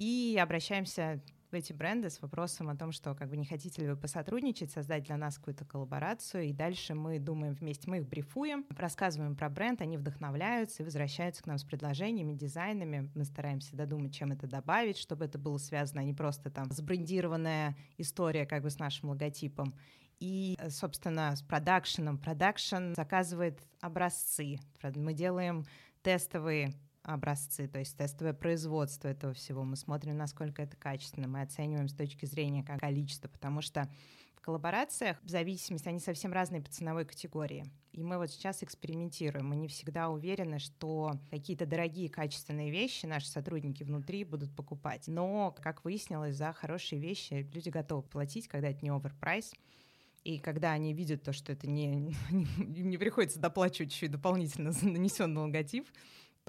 и 0.00 0.38
обращаемся 0.40 1.20
в 1.50 1.54
эти 1.54 1.74
бренды 1.74 2.08
с 2.08 2.22
вопросом 2.22 2.70
о 2.70 2.76
том, 2.76 2.90
что 2.90 3.14
как 3.14 3.28
бы 3.28 3.36
не 3.36 3.44
хотите 3.44 3.82
ли 3.82 3.88
вы 3.88 3.96
посотрудничать, 3.96 4.70
создать 4.70 5.02
для 5.02 5.18
нас 5.18 5.36
какую-то 5.36 5.66
коллаборацию, 5.66 6.44
и 6.44 6.54
дальше 6.54 6.94
мы 6.94 7.18
думаем 7.18 7.52
вместе, 7.52 7.90
мы 7.90 7.98
их 7.98 8.08
брифуем, 8.08 8.64
рассказываем 8.70 9.36
про 9.36 9.50
бренд, 9.50 9.82
они 9.82 9.98
вдохновляются 9.98 10.82
и 10.82 10.86
возвращаются 10.86 11.42
к 11.42 11.46
нам 11.46 11.58
с 11.58 11.64
предложениями, 11.64 12.32
дизайнами, 12.32 13.10
мы 13.14 13.24
стараемся 13.24 13.76
додумать, 13.76 14.14
чем 14.14 14.32
это 14.32 14.46
добавить, 14.46 14.96
чтобы 14.96 15.26
это 15.26 15.38
было 15.38 15.58
связано 15.58 16.00
не 16.00 16.14
просто 16.14 16.50
там 16.50 16.70
сбрендированная 16.70 17.76
история 17.98 18.46
как 18.46 18.62
бы 18.62 18.70
с 18.70 18.78
нашим 18.78 19.10
логотипом, 19.10 19.74
и, 20.18 20.56
собственно, 20.70 21.36
с 21.36 21.42
продакшеном. 21.42 22.16
Продакшн 22.16 22.94
заказывает 22.94 23.58
образцы. 23.80 24.58
Мы 24.94 25.12
делаем 25.12 25.64
тестовые 26.02 26.72
образцы, 27.02 27.68
то 27.68 27.78
есть 27.78 27.96
тестовое 27.96 28.32
производство 28.32 29.08
этого 29.08 29.32
всего. 29.32 29.64
Мы 29.64 29.76
смотрим, 29.76 30.16
насколько 30.16 30.62
это 30.62 30.76
качественно, 30.76 31.28
мы 31.28 31.42
оцениваем 31.42 31.88
с 31.88 31.94
точки 31.94 32.26
зрения 32.26 32.62
как 32.62 32.80
количества, 32.80 33.28
потому 33.28 33.62
что 33.62 33.88
в 34.40 34.42
коллаборациях 34.42 35.18
в 35.22 35.28
зависимости, 35.28 35.88
они 35.88 36.00
совсем 36.00 36.32
разные 36.32 36.62
по 36.62 36.70
ценовой 36.70 37.04
категории. 37.04 37.66
И 37.92 38.02
мы 38.02 38.16
вот 38.16 38.30
сейчас 38.30 38.62
экспериментируем. 38.62 39.46
Мы 39.46 39.56
не 39.56 39.68
всегда 39.68 40.08
уверены, 40.08 40.58
что 40.58 41.12
какие-то 41.30 41.66
дорогие 41.66 42.08
качественные 42.08 42.70
вещи 42.70 43.04
наши 43.04 43.26
сотрудники 43.28 43.82
внутри 43.82 44.24
будут 44.24 44.54
покупать. 44.56 45.08
Но, 45.08 45.54
как 45.60 45.84
выяснилось, 45.84 46.36
за 46.36 46.54
хорошие 46.54 47.02
вещи 47.02 47.46
люди 47.52 47.68
готовы 47.68 48.02
платить, 48.02 48.48
когда 48.48 48.68
это 48.68 48.82
не 48.82 48.90
оверпрайс. 48.90 49.52
И 50.24 50.38
когда 50.38 50.72
они 50.72 50.94
видят 50.94 51.22
то, 51.22 51.34
что 51.34 51.52
это 51.52 51.68
не, 51.68 52.14
им 52.30 52.88
не 52.88 52.96
приходится 52.96 53.40
доплачивать 53.40 53.92
еще 53.92 54.06
и 54.06 54.10
дополнительно 54.10 54.72
за 54.72 54.88
нанесенный 54.88 55.42
логотип, 55.42 55.86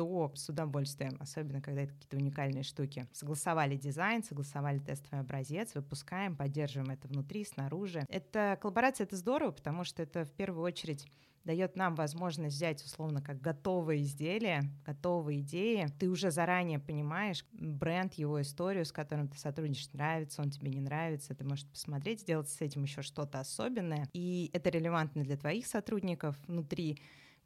то 0.01 0.31
с 0.35 0.49
удовольствием, 0.49 1.15
особенно 1.19 1.61
когда 1.61 1.81
это 1.83 1.93
какие-то 1.93 2.17
уникальные 2.17 2.63
штуки. 2.63 3.07
Согласовали 3.11 3.75
дизайн, 3.75 4.23
согласовали 4.23 4.79
тестовый 4.79 5.21
образец, 5.21 5.75
выпускаем, 5.75 6.35
поддерживаем 6.35 6.91
это 6.91 7.07
внутри, 7.07 7.45
снаружи. 7.45 8.03
Это 8.09 8.57
коллаборация, 8.59 9.05
это 9.05 9.15
здорово, 9.15 9.51
потому 9.51 9.83
что 9.83 10.01
это 10.01 10.25
в 10.25 10.31
первую 10.31 10.63
очередь 10.63 11.05
дает 11.43 11.75
нам 11.75 11.95
возможность 11.95 12.55
взять 12.55 12.83
условно 12.83 13.21
как 13.21 13.41
готовое 13.41 13.97
изделие, 13.97 14.61
готовые 14.85 15.41
идеи. 15.41 15.87
Ты 15.99 16.09
уже 16.09 16.31
заранее 16.31 16.79
понимаешь 16.79 17.45
бренд, 17.51 18.13
его 18.15 18.41
историю, 18.41 18.85
с 18.85 18.91
которым 18.91 19.27
ты 19.27 19.37
сотрудничаешь, 19.37 19.91
нравится 19.93 20.41
он 20.41 20.49
тебе, 20.49 20.71
не 20.71 20.81
нравится. 20.81 21.35
Ты 21.35 21.43
можешь 21.43 21.65
посмотреть, 21.67 22.21
сделать 22.21 22.49
с 22.49 22.61
этим 22.61 22.83
еще 22.83 23.01
что-то 23.01 23.39
особенное. 23.39 24.07
И 24.13 24.49
это 24.53 24.69
релевантно 24.69 25.23
для 25.23 25.37
твоих 25.37 25.65
сотрудников 25.67 26.37
внутри 26.47 26.99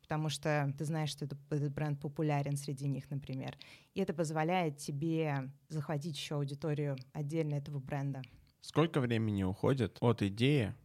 потому 0.06 0.30
что 0.30 0.72
ты 0.78 0.86
знаешь, 0.86 1.10
что 1.10 1.26
это, 1.26 1.36
этот 1.50 1.74
бренд 1.74 2.00
популярен 2.00 2.58
среди 2.58 2.88
них, 2.88 3.10
например. 3.10 3.58
И 3.96 4.02
это 4.02 4.14
позволяет 4.14 4.78
тебе 4.78 5.50
захватить 5.68 6.16
еще 6.16 6.36
аудиторию 6.36 6.96
отдельно 7.12 7.56
этого 7.56 7.80
бренда. 7.80 8.22
Сколько 8.62 9.02
времени 9.02 9.42
уходит 9.42 9.98
от 10.02 10.22
идеи 10.22 10.76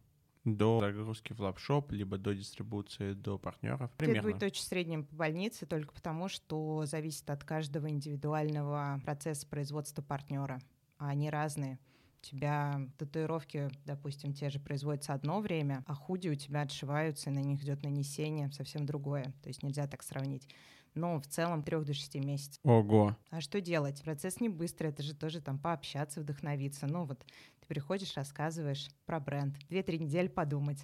до 0.43 0.79
загрузки 0.79 1.33
в 1.33 1.39
лапшоп, 1.39 1.91
либо 1.91 2.17
до 2.17 2.33
дистрибуции 2.33 3.13
до 3.13 3.37
партнеров? 3.37 3.91
Примерно. 3.97 4.27
Это 4.27 4.27
будет 4.31 4.43
очень 4.43 4.63
средним 4.63 5.05
по 5.05 5.15
больнице, 5.15 5.67
только 5.67 5.93
потому, 5.93 6.27
что 6.27 6.85
зависит 6.87 7.29
от 7.29 7.43
каждого 7.43 7.89
индивидуального 7.89 8.99
процесса 9.05 9.45
производства 9.45 10.01
партнера. 10.01 10.59
А 10.97 11.09
они 11.09 11.29
разные 11.29 11.77
у 12.21 12.27
тебя 12.27 12.87
татуировки, 12.97 13.69
допустим, 13.85 14.33
те 14.33 14.49
же 14.49 14.59
производятся 14.59 15.13
одно 15.13 15.39
время, 15.39 15.83
а 15.87 15.95
худи 15.95 16.29
у 16.29 16.35
тебя 16.35 16.61
отшиваются, 16.61 17.29
и 17.29 17.33
на 17.33 17.39
них 17.39 17.63
идет 17.63 17.83
нанесение 17.83 18.51
совсем 18.51 18.85
другое. 18.85 19.33
То 19.41 19.49
есть 19.49 19.63
нельзя 19.63 19.87
так 19.87 20.03
сравнить. 20.03 20.47
но 20.93 21.19
в 21.19 21.25
целом 21.25 21.63
3 21.63 21.83
до 21.83 21.93
6 21.93 22.15
месяцев. 22.15 22.59
Ого. 22.63 23.17
А 23.29 23.41
что 23.41 23.61
делать? 23.61 24.01
Процесс 24.03 24.39
не 24.39 24.49
быстрый, 24.49 24.87
это 24.87 25.01
же 25.01 25.15
тоже 25.15 25.41
там 25.41 25.57
пообщаться, 25.57 26.21
вдохновиться. 26.21 26.85
Ну 26.85 27.05
вот 27.05 27.25
ты 27.59 27.67
приходишь, 27.67 28.15
рассказываешь 28.15 28.89
про 29.05 29.19
бренд. 29.19 29.55
2-3 29.69 29.99
недели 29.99 30.27
подумать, 30.27 30.83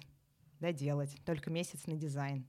доделать, 0.60 1.16
только 1.24 1.50
месяц 1.50 1.86
на 1.86 1.94
дизайн. 1.94 2.48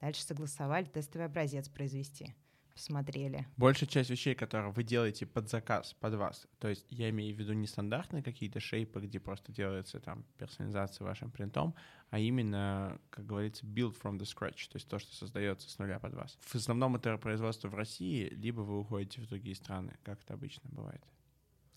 Дальше 0.00 0.22
согласовали, 0.22 0.84
тестовый 0.84 1.26
образец 1.26 1.68
произвести 1.68 2.34
посмотрели. 2.76 3.46
Большая 3.56 3.88
часть 3.88 4.10
вещей, 4.10 4.34
которые 4.34 4.70
вы 4.70 4.84
делаете 4.84 5.24
под 5.24 5.48
заказ, 5.48 5.94
под 5.98 6.14
вас, 6.14 6.46
то 6.58 6.68
есть 6.68 6.84
я 6.90 7.08
имею 7.08 7.34
в 7.34 7.38
виду 7.38 7.54
не 7.54 7.66
стандартные 7.66 8.22
какие-то 8.22 8.60
шейпы, 8.60 9.00
где 9.00 9.18
просто 9.18 9.50
делается 9.50 9.98
там 9.98 10.24
персонализация 10.36 11.06
вашим 11.06 11.30
принтом, 11.30 11.74
а 12.10 12.18
именно, 12.18 13.00
как 13.08 13.24
говорится, 13.24 13.64
build 13.64 13.96
from 14.00 14.18
the 14.18 14.24
scratch, 14.24 14.68
то 14.68 14.76
есть 14.76 14.88
то, 14.88 14.98
что 14.98 15.14
создается 15.16 15.70
с 15.70 15.78
нуля 15.78 15.98
под 15.98 16.14
вас. 16.14 16.38
В 16.42 16.54
основном 16.54 16.96
это 16.96 17.16
производство 17.16 17.68
в 17.68 17.74
России, 17.74 18.28
либо 18.28 18.60
вы 18.60 18.78
уходите 18.78 19.22
в 19.22 19.26
другие 19.26 19.56
страны, 19.56 19.96
как 20.02 20.22
это 20.22 20.34
обычно 20.34 20.68
бывает. 20.70 21.02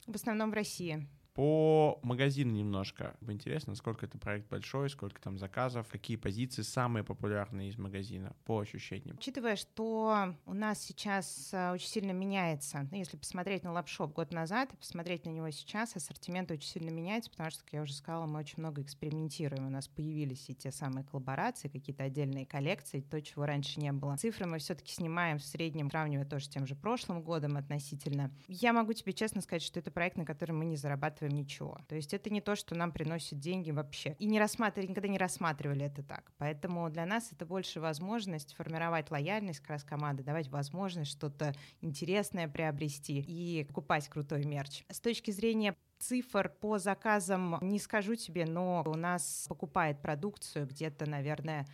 В 0.05 0.15
основном 0.15 0.51
в 0.51 0.53
России. 0.53 1.07
По 1.39 2.01
магазину 2.03 2.51
немножко. 2.51 3.15
Интересно, 3.21 3.73
сколько 3.73 4.05
это 4.05 4.17
проект 4.17 4.49
большой, 4.49 4.89
сколько 4.89 5.21
там 5.21 5.37
заказов, 5.37 5.87
какие 5.87 6.17
позиции 6.17 6.63
самые 6.63 7.05
популярные 7.05 7.69
из 7.69 7.77
магазина 7.77 8.35
по 8.43 8.59
ощущениям. 8.59 9.15
Учитывая, 9.15 9.55
что 9.55 10.35
у 10.45 10.53
нас 10.53 10.81
сейчас 10.81 11.51
э, 11.53 11.71
очень 11.71 11.87
сильно 11.87 12.11
меняется, 12.11 12.89
ну, 12.91 12.97
если 12.97 13.15
посмотреть 13.15 13.63
на 13.63 13.71
лапшоп 13.71 14.11
год 14.11 14.33
назад 14.33 14.73
и 14.73 14.75
посмотреть 14.75 15.23
на 15.23 15.29
него 15.29 15.49
сейчас, 15.51 15.95
ассортимент 15.95 16.51
очень 16.51 16.67
сильно 16.67 16.89
меняется, 16.89 17.31
потому 17.31 17.51
что, 17.51 17.63
как 17.63 17.71
я 17.71 17.83
уже 17.83 17.93
сказала, 17.93 18.25
мы 18.25 18.39
очень 18.39 18.55
много 18.57 18.81
экспериментируем. 18.81 19.65
У 19.65 19.69
нас 19.69 19.87
появились 19.87 20.49
и 20.49 20.53
те 20.53 20.73
самые 20.73 21.05
коллаборации, 21.05 21.69
какие-то 21.69 22.03
отдельные 22.03 22.45
коллекции, 22.45 22.99
то, 22.99 23.21
чего 23.21 23.45
раньше 23.45 23.79
не 23.79 23.93
было. 23.93 24.17
Цифры 24.17 24.45
мы 24.45 24.57
все-таки 24.59 24.91
снимаем 24.91 25.39
в 25.39 25.45
среднем, 25.45 25.89
сравнивая 25.89 26.25
тоже 26.25 26.47
с 26.47 26.49
тем 26.49 26.67
же 26.67 26.75
прошлым 26.75 27.21
годом 27.21 27.55
относительно. 27.55 28.29
Я 28.49 28.73
могу 28.73 28.91
тебе 28.91 29.13
честно 29.13 29.39
сказать, 29.39 29.63
что 29.63 29.79
это 29.79 29.89
проект, 29.89 30.17
на 30.17 30.25
который 30.25 30.51
мы 30.51 30.65
не 30.65 30.75
зарабатываем 30.75 31.28
зарабатываем 31.29 31.35
ничего. 31.35 31.77
То 31.87 31.95
есть 31.95 32.13
это 32.13 32.29
не 32.29 32.41
то, 32.41 32.55
что 32.55 32.75
нам 32.75 32.91
приносит 32.91 33.39
деньги 33.39 33.71
вообще. 33.71 34.15
И 34.19 34.25
не 34.25 34.39
рассматривали, 34.39 34.89
никогда 34.89 35.07
не 35.07 35.17
рассматривали 35.17 35.85
это 35.85 36.03
так. 36.03 36.31
Поэтому 36.37 36.89
для 36.89 37.05
нас 37.05 37.31
это 37.31 37.45
больше 37.45 37.79
возможность 37.79 38.53
формировать 38.53 39.11
лояльность 39.11 39.59
как 39.59 39.69
раз 39.69 39.83
команды, 39.83 40.23
давать 40.23 40.49
возможность 40.49 41.11
что-то 41.11 41.53
интересное 41.81 42.47
приобрести 42.47 43.19
и 43.19 43.63
покупать 43.63 44.07
крутой 44.09 44.45
мерч. 44.45 44.83
С 44.89 44.99
точки 44.99 45.31
зрения 45.31 45.75
цифр 45.99 46.49
по 46.49 46.77
заказам 46.77 47.57
не 47.61 47.79
скажу 47.79 48.15
тебе, 48.15 48.45
но 48.45 48.83
у 48.85 48.95
нас 48.95 49.45
покупает 49.49 50.01
продукцию 50.01 50.67
где-то, 50.67 51.09
наверное, 51.09 51.65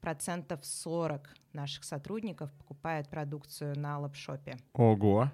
процентов 0.00 0.64
40 0.64 1.34
наших 1.52 1.84
сотрудников 1.84 2.52
покупают 2.52 3.08
продукцию 3.08 3.78
на 3.78 3.98
лапшопе. 3.98 4.58
Ого, 4.74 5.30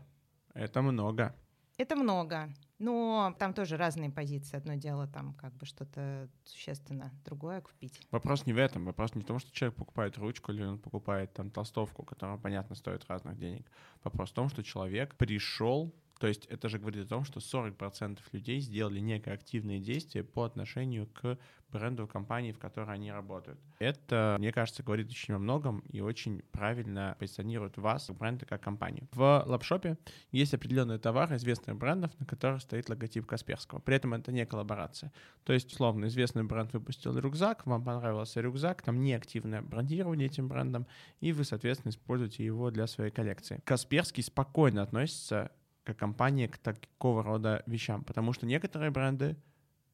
это 0.55 0.83
много. 0.83 1.35
Это 1.77 1.97
много. 1.97 2.51
Но 2.81 3.37
там 3.38 3.53
тоже 3.53 3.77
разные 3.77 4.09
позиции. 4.09 4.57
Одно 4.57 4.75
дело 4.75 5.07
там 5.07 5.35
как 5.35 5.53
бы 5.53 5.66
что-то 5.66 6.31
существенно, 6.45 7.12
другое 7.27 7.61
купить. 7.61 8.01
Вопрос 8.11 8.47
не 8.47 8.55
в 8.55 8.59
этом. 8.59 8.87
Вопрос 8.87 9.14
не 9.14 9.21
в 9.21 9.27
том, 9.27 9.38
что 9.38 9.53
человек 9.53 9.77
покупает 9.77 10.16
ручку 10.16 10.51
или 10.51 10.64
он 10.64 10.79
покупает 10.79 11.31
там 11.35 11.51
толстовку, 11.51 12.05
которая, 12.05 12.38
понятно, 12.38 12.75
стоит 12.75 13.05
разных 13.07 13.37
денег. 13.37 13.71
Вопрос 14.03 14.31
в 14.31 14.33
том, 14.33 14.49
что 14.49 14.62
человек 14.64 15.14
пришел 15.16 15.95
то 16.20 16.26
есть 16.26 16.44
это 16.46 16.68
же 16.68 16.78
говорит 16.78 17.06
о 17.06 17.09
том, 17.09 17.24
что 17.24 17.40
40% 17.40 18.18
людей 18.33 18.61
сделали 18.61 19.00
некое 19.00 19.33
активное 19.33 19.78
действие 19.78 20.22
по 20.22 20.44
отношению 20.44 21.06
к 21.06 21.38
бренду 21.72 22.06
компании, 22.06 22.52
в 22.52 22.59
которой 22.59 22.94
они 22.94 23.11
работают. 23.11 23.59
Это, 23.78 24.37
мне 24.38 24.52
кажется, 24.52 24.83
говорит 24.83 25.09
очень 25.09 25.33
о 25.33 25.38
многом 25.38 25.78
и 25.88 26.00
очень 26.00 26.42
правильно 26.52 27.16
позиционирует 27.18 27.78
вас, 27.78 28.11
бренда, 28.11 28.44
как 28.44 28.61
компанию. 28.61 29.09
В 29.12 29.44
лапшопе 29.46 29.96
есть 30.30 30.52
определенные 30.52 30.98
товары 30.98 31.37
известных 31.37 31.76
брендов, 31.76 32.11
на 32.18 32.26
которых 32.26 32.61
стоит 32.61 32.90
логотип 32.90 33.24
Касперского. 33.24 33.78
При 33.78 33.96
этом 33.96 34.12
это 34.12 34.30
не 34.30 34.44
коллаборация. 34.44 35.12
То 35.44 35.54
есть, 35.54 35.72
условно, 35.72 36.06
известный 36.06 36.44
бренд 36.44 36.74
выпустил 36.74 37.16
рюкзак, 37.16 37.66
вам 37.66 37.83
понравился 37.83 38.42
рюкзак, 38.42 38.83
там 38.83 39.00
не 39.00 39.14
активное 39.14 39.62
брендирование 39.62 40.26
этим 40.26 40.48
брендом, 40.48 40.87
и 41.20 41.33
вы, 41.33 41.44
соответственно, 41.44 41.92
используете 41.92 42.44
его 42.44 42.70
для 42.70 42.87
своей 42.87 43.11
коллекции. 43.11 43.62
Касперский 43.64 44.22
спокойно 44.22 44.83
относится 44.83 45.50
как 45.85 45.97
компания 45.97 46.49
к 46.49 46.59
такого 46.59 47.23
рода 47.23 47.62
вещам, 47.66 48.05
потому 48.05 48.33
что 48.33 48.47
некоторые 48.47 48.90
бренды 48.90 49.37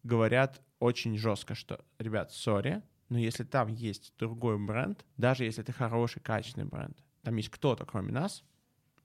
говорят 0.03 0.63
очень 0.79 1.17
жестко, 1.17 1.55
что, 1.55 1.85
ребят, 1.99 2.33
сори, 2.33 2.83
но 3.09 3.19
если 3.19 3.45
там 3.45 3.69
есть 3.69 4.13
другой 4.19 4.59
бренд, 4.59 5.05
даже 5.17 5.45
если 5.45 5.63
это 5.63 5.73
хороший, 5.73 6.21
качественный 6.21 6.67
бренд, 6.67 6.97
там 7.23 7.37
есть 7.37 7.51
кто-то, 7.51 7.85
кроме 7.85 8.13
нас, 8.13 8.45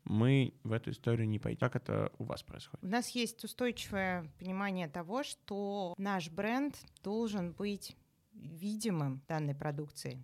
мы 0.04 0.54
в 0.63 0.72
эту 0.72 0.91
историю 0.91 1.28
не 1.28 1.39
пойдем. 1.39 1.60
Как 1.60 1.76
это 1.76 2.12
у 2.17 2.24
вас 2.24 2.41
происходит? 2.44 2.84
У 2.84 2.88
нас 2.88 3.10
есть 3.10 3.44
устойчивое 3.44 4.32
понимание 4.39 4.88
того, 4.88 5.24
что 5.24 5.94
наш 5.98 6.30
бренд 6.30 6.76
должен 7.04 7.52
быть 7.52 7.96
видимым 8.34 9.22
данной 9.28 9.56
продукции. 9.56 10.24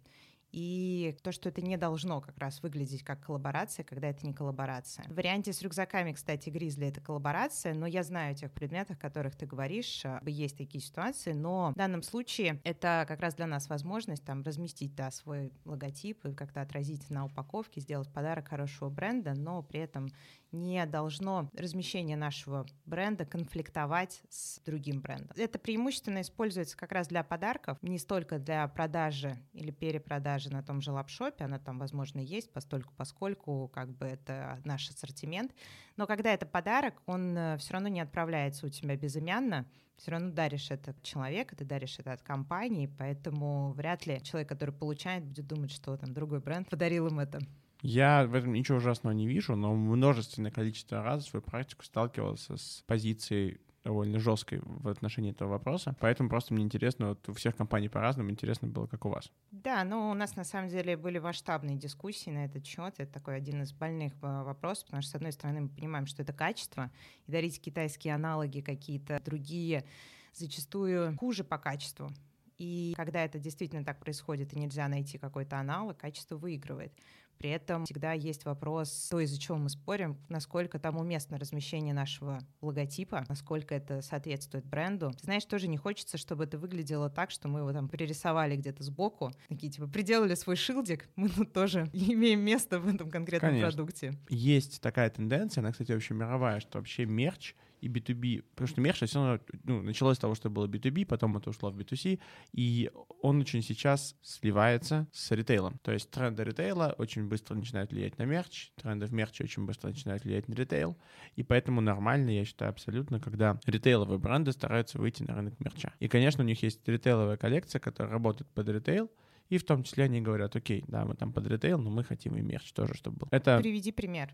И 0.51 1.17
то, 1.23 1.31
что 1.31 1.49
это 1.49 1.62
не 1.62 1.77
должно 1.77 2.21
как 2.21 2.38
раз 2.38 2.62
выглядеть 2.62 3.03
как 3.03 3.25
коллаборация, 3.25 3.83
когда 3.83 4.07
это 4.07 4.25
не 4.25 4.33
коллаборация. 4.33 5.05
В 5.10 5.15
варианте 5.15 5.53
с 5.53 5.62
рюкзаками, 5.62 6.13
кстати, 6.13 6.49
Гризли— 6.49 6.88
это 6.89 7.01
коллаборация, 7.01 7.73
но 7.73 7.86
я 7.86 8.03
знаю 8.03 8.31
о 8.31 8.36
тех 8.36 8.51
предметах, 8.51 8.97
о 8.97 8.99
которых 8.99 9.36
ты 9.36 9.45
говоришь, 9.45 10.05
а, 10.05 10.21
есть 10.25 10.57
такие 10.57 10.83
ситуации, 10.83 11.33
но 11.33 11.71
в 11.71 11.77
данном 11.77 12.01
случае 12.01 12.62
это 12.63 13.05
как 13.07 13.19
раз 13.19 13.36
для 13.36 13.47
нас 13.47 13.69
возможность 13.69 14.23
там 14.23 14.43
разместить, 14.43 14.95
да, 14.95 15.12
свой 15.12 15.51
логотип 15.65 16.25
и 16.25 16.33
как-то 16.33 16.62
отразить 16.62 17.10
на 17.10 17.25
упаковке, 17.25 17.81
сделать 17.81 18.12
подарок 18.12 18.47
хорошего 18.49 18.89
бренда, 18.89 19.33
но 19.33 19.62
при 19.63 19.81
этом 19.81 20.10
не 20.51 20.86
должно 20.86 21.49
размещение 21.53 22.17
нашего 22.17 22.65
бренда 22.86 23.25
конфликтовать 23.25 24.21
с 24.29 24.60
другим 24.62 25.01
брендом. 25.01 25.36
Это 25.36 25.60
преимущественно 25.60 26.21
используется 26.21 26.77
как 26.77 26.91
раз 26.91 27.07
для 27.07 27.23
подарков, 27.23 27.77
не 27.81 27.99
столько 27.99 28.39
для 28.39 28.67
продажи 28.67 29.38
или 29.53 29.71
перепродажи 29.71 30.49
на 30.49 30.63
том 30.63 30.81
же 30.81 30.91
лапшопе, 30.91 31.45
она 31.45 31.60
там, 31.60 31.79
возможно, 31.79 32.19
есть, 32.19 32.51
постольку, 32.51 32.93
поскольку 32.95 33.69
как 33.73 33.89
бы 33.89 34.05
это 34.05 34.60
наш 34.63 34.89
ассортимент. 34.89 35.53
Но 35.95 36.07
когда 36.07 36.33
это 36.33 36.45
подарок, 36.45 37.01
он 37.05 37.38
э, 37.38 37.57
все 37.57 37.73
равно 37.73 37.89
не 37.89 38.01
отправляется 38.01 38.65
у 38.65 38.69
тебя 38.69 38.95
безымянно, 38.95 39.65
все 39.97 40.12
равно 40.12 40.31
даришь 40.31 40.69
это 40.69 40.95
человека, 41.01 41.55
ты 41.55 41.65
даришь 41.65 41.97
это 41.99 42.13
от 42.13 42.21
компании, 42.21 42.91
поэтому 42.97 43.73
вряд 43.73 44.05
ли 44.05 44.21
человек, 44.23 44.47
который 44.47 44.73
получает, 44.73 45.25
будет 45.25 45.47
думать, 45.47 45.71
что 45.71 45.97
там 45.97 46.13
другой 46.13 46.39
бренд 46.39 46.69
подарил 46.69 47.07
им 47.07 47.19
это. 47.19 47.39
Я 47.82 48.26
в 48.26 48.34
этом 48.34 48.54
ничего 48.54 48.78
ужасного 48.78 49.13
не 49.13 49.28
вижу, 49.28 49.56
но 49.56 49.74
множественное 49.76 50.52
количество 50.52 51.04
раз 51.04 51.26
в 51.26 51.30
свою 51.30 51.44
практику 51.44 51.84
сталкивался 51.84 52.58
с 52.58 52.84
позицией 52.88 53.60
довольно 53.88 54.20
жесткой 54.20 54.60
в 54.63 54.90
отношении 54.90 55.32
этого 55.32 55.50
вопроса. 55.50 55.96
Поэтому 56.02 56.28
просто 56.28 56.54
мне 56.54 56.63
интересно, 56.63 57.10
вот 57.10 57.30
у 57.30 57.34
всех 57.34 57.56
компаний 57.56 57.88
по-разному, 57.88 58.30
интересно 58.30 58.68
было, 58.68 58.86
как 58.86 59.06
у 59.06 59.10
вас. 59.10 59.32
Да, 59.52 59.86
ну 59.86 60.10
у 60.10 60.13
нас 60.13 60.36
на 60.36 60.44
самом 60.44 60.68
деле 60.68 60.98
были 60.98 61.20
масштабные 61.20 61.78
дискуссии 61.78 62.30
на 62.30 62.44
этот 62.44 62.66
счет. 62.66 62.96
Это 62.98 63.13
такой 63.13 63.38
один 63.38 63.62
из 63.62 63.72
больных 63.72 64.13
э, 64.22 64.44
вопросов, 64.44 64.88
потому 64.88 65.02
что, 65.02 65.12
с 65.12 65.16
одной 65.16 65.32
стороны, 65.32 65.62
мы 65.62 65.70
понимаем, 65.70 66.06
что 66.06 66.22
это 66.22 66.34
качество, 66.34 66.92
и 67.28 67.32
дарить 67.32 67.62
китайские 67.62 68.13
аналоги 68.16 68.60
какие-то 68.60 69.22
другие 69.24 69.86
зачастую 70.34 71.16
хуже 71.18 71.46
по 71.46 71.58
качеству. 71.58 72.12
И 72.58 72.94
когда 72.98 73.24
это 73.24 73.40
действительно 73.40 73.86
так 73.86 74.00
происходит, 74.00 74.54
и 74.54 74.60
нельзя 74.60 74.88
найти 74.88 75.18
какой-то 75.18 75.60
аналог, 75.60 75.98
качество 75.98 76.36
выигрывает. 76.36 76.92
При 77.38 77.50
этом 77.50 77.86
всегда 77.86 78.13
есть 78.13 78.45
вопрос, 78.45 79.08
то, 79.10 79.19
из-за 79.19 79.39
чего 79.39 79.58
мы 79.58 79.69
спорим, 79.69 80.17
насколько 80.30 80.80
там 80.80 80.97
уместно 80.97 81.38
размещение 81.38 81.93
нашего 81.93 82.39
логотипа, 82.62 83.26
насколько 83.30 83.76
это 83.76 84.02
соответствует 84.02 84.65
бренду. 84.65 85.12
Ты 85.12 85.26
знаешь, 85.26 85.45
тоже 85.45 85.67
не 85.67 85.78
хочется, 85.78 86.17
чтобы 86.17 86.45
это 86.45 86.58
выглядело 86.58 87.10
так, 87.10 87.32
что 87.32 87.47
мы 87.47 87.60
его 87.60 87.73
там 87.73 87.89
перерисовали 87.89 88.56
где-то 88.56 88.84
сбоку, 88.84 89.32
такие 89.47 89.71
типа 89.71 89.88
приделали 89.88 90.36
свой 90.36 90.56
шилдик, 90.56 91.10
мы 91.15 91.30
тут 91.30 91.54
тоже 91.54 91.89
имеем 91.93 92.41
место 92.41 92.80
в 92.80 92.88
этом 92.88 93.10
конкретном 93.10 93.52
Конечно. 93.52 93.69
продукте. 93.69 94.13
Есть 94.30 94.82
такая 94.82 95.10
тенденция, 95.10 95.62
она, 95.62 95.71
кстати, 95.71 95.91
вообще 95.91 96.13
мировая, 96.13 96.60
что 96.60 96.78
вообще 96.80 97.06
мерч— 97.06 97.56
и 97.82 97.88
B2B, 97.88 98.44
потому 98.52 98.68
что 98.68 98.82
мерч 98.82 99.02
все 99.04 99.20
равно 99.20 99.40
ну, 99.63 99.82
началось 99.82 100.18
с 100.18 100.20
того, 100.20 100.36
что 100.36 100.50
было 100.50 100.68
B2B, 100.68 101.06
потом 101.06 101.38
это 101.38 101.50
ушло 101.50 101.70
в 101.70 101.78
B2C, 101.78 102.20
и 102.54 102.92
он 103.22 103.40
очень 103.40 103.62
сейчас 103.62 104.16
сливается 104.22 105.08
с 105.12 105.32
ритейлом. 105.32 105.80
То 105.84 105.92
есть 105.92 106.10
тренды 106.10 106.44
ритейла 106.44 106.96
очень 106.98 107.28
быстро 107.28 107.56
начинают 107.56 107.92
влиять 107.92 108.18
на 108.18 108.24
мерч, 108.24 108.72
тренды 108.76 109.06
в 109.06 109.13
мерче 109.13 109.44
очень 109.44 109.66
быстро 109.66 109.90
начинают 109.90 110.24
влиять 110.24 110.48
на 110.48 110.54
ритейл, 110.54 110.98
и 111.36 111.44
поэтому 111.44 111.82
нормально, 111.82 112.30
я 112.32 112.46
считаю, 112.46 112.70
абсолютно, 112.70 113.20
когда 113.20 113.60
ритейловые 113.66 114.20
бренды 114.20 114.52
стараются 114.52 114.98
выйти 114.98 115.24
на 115.24 115.36
рынок 115.36 115.60
мерча. 115.60 115.94
И, 116.00 116.08
конечно, 116.08 116.44
у 116.44 116.48
них 116.48 116.62
есть 116.63 116.88
ритейловая 116.88 117.38
коллекция, 117.38 117.80
которая 117.80 118.13
работает 118.13 118.50
под 118.52 118.70
ритейл, 118.70 119.12
и 119.50 119.58
в 119.58 119.63
том 119.63 119.84
числе 119.84 120.06
они 120.06 120.22
говорят, 120.22 120.56
окей, 120.56 120.84
да, 120.88 121.06
мы 121.06 121.16
там 121.16 121.32
под 121.32 121.48
ритейл, 121.48 121.80
но 121.80 121.90
мы 121.90 122.04
хотим 122.04 122.36
и 122.36 122.42
мерч 122.42 122.74
тоже, 122.74 122.94
чтобы 122.96 123.18
был. 123.18 123.28
Это... 123.32 123.60
Приведи 123.60 123.92
пример. 123.92 124.34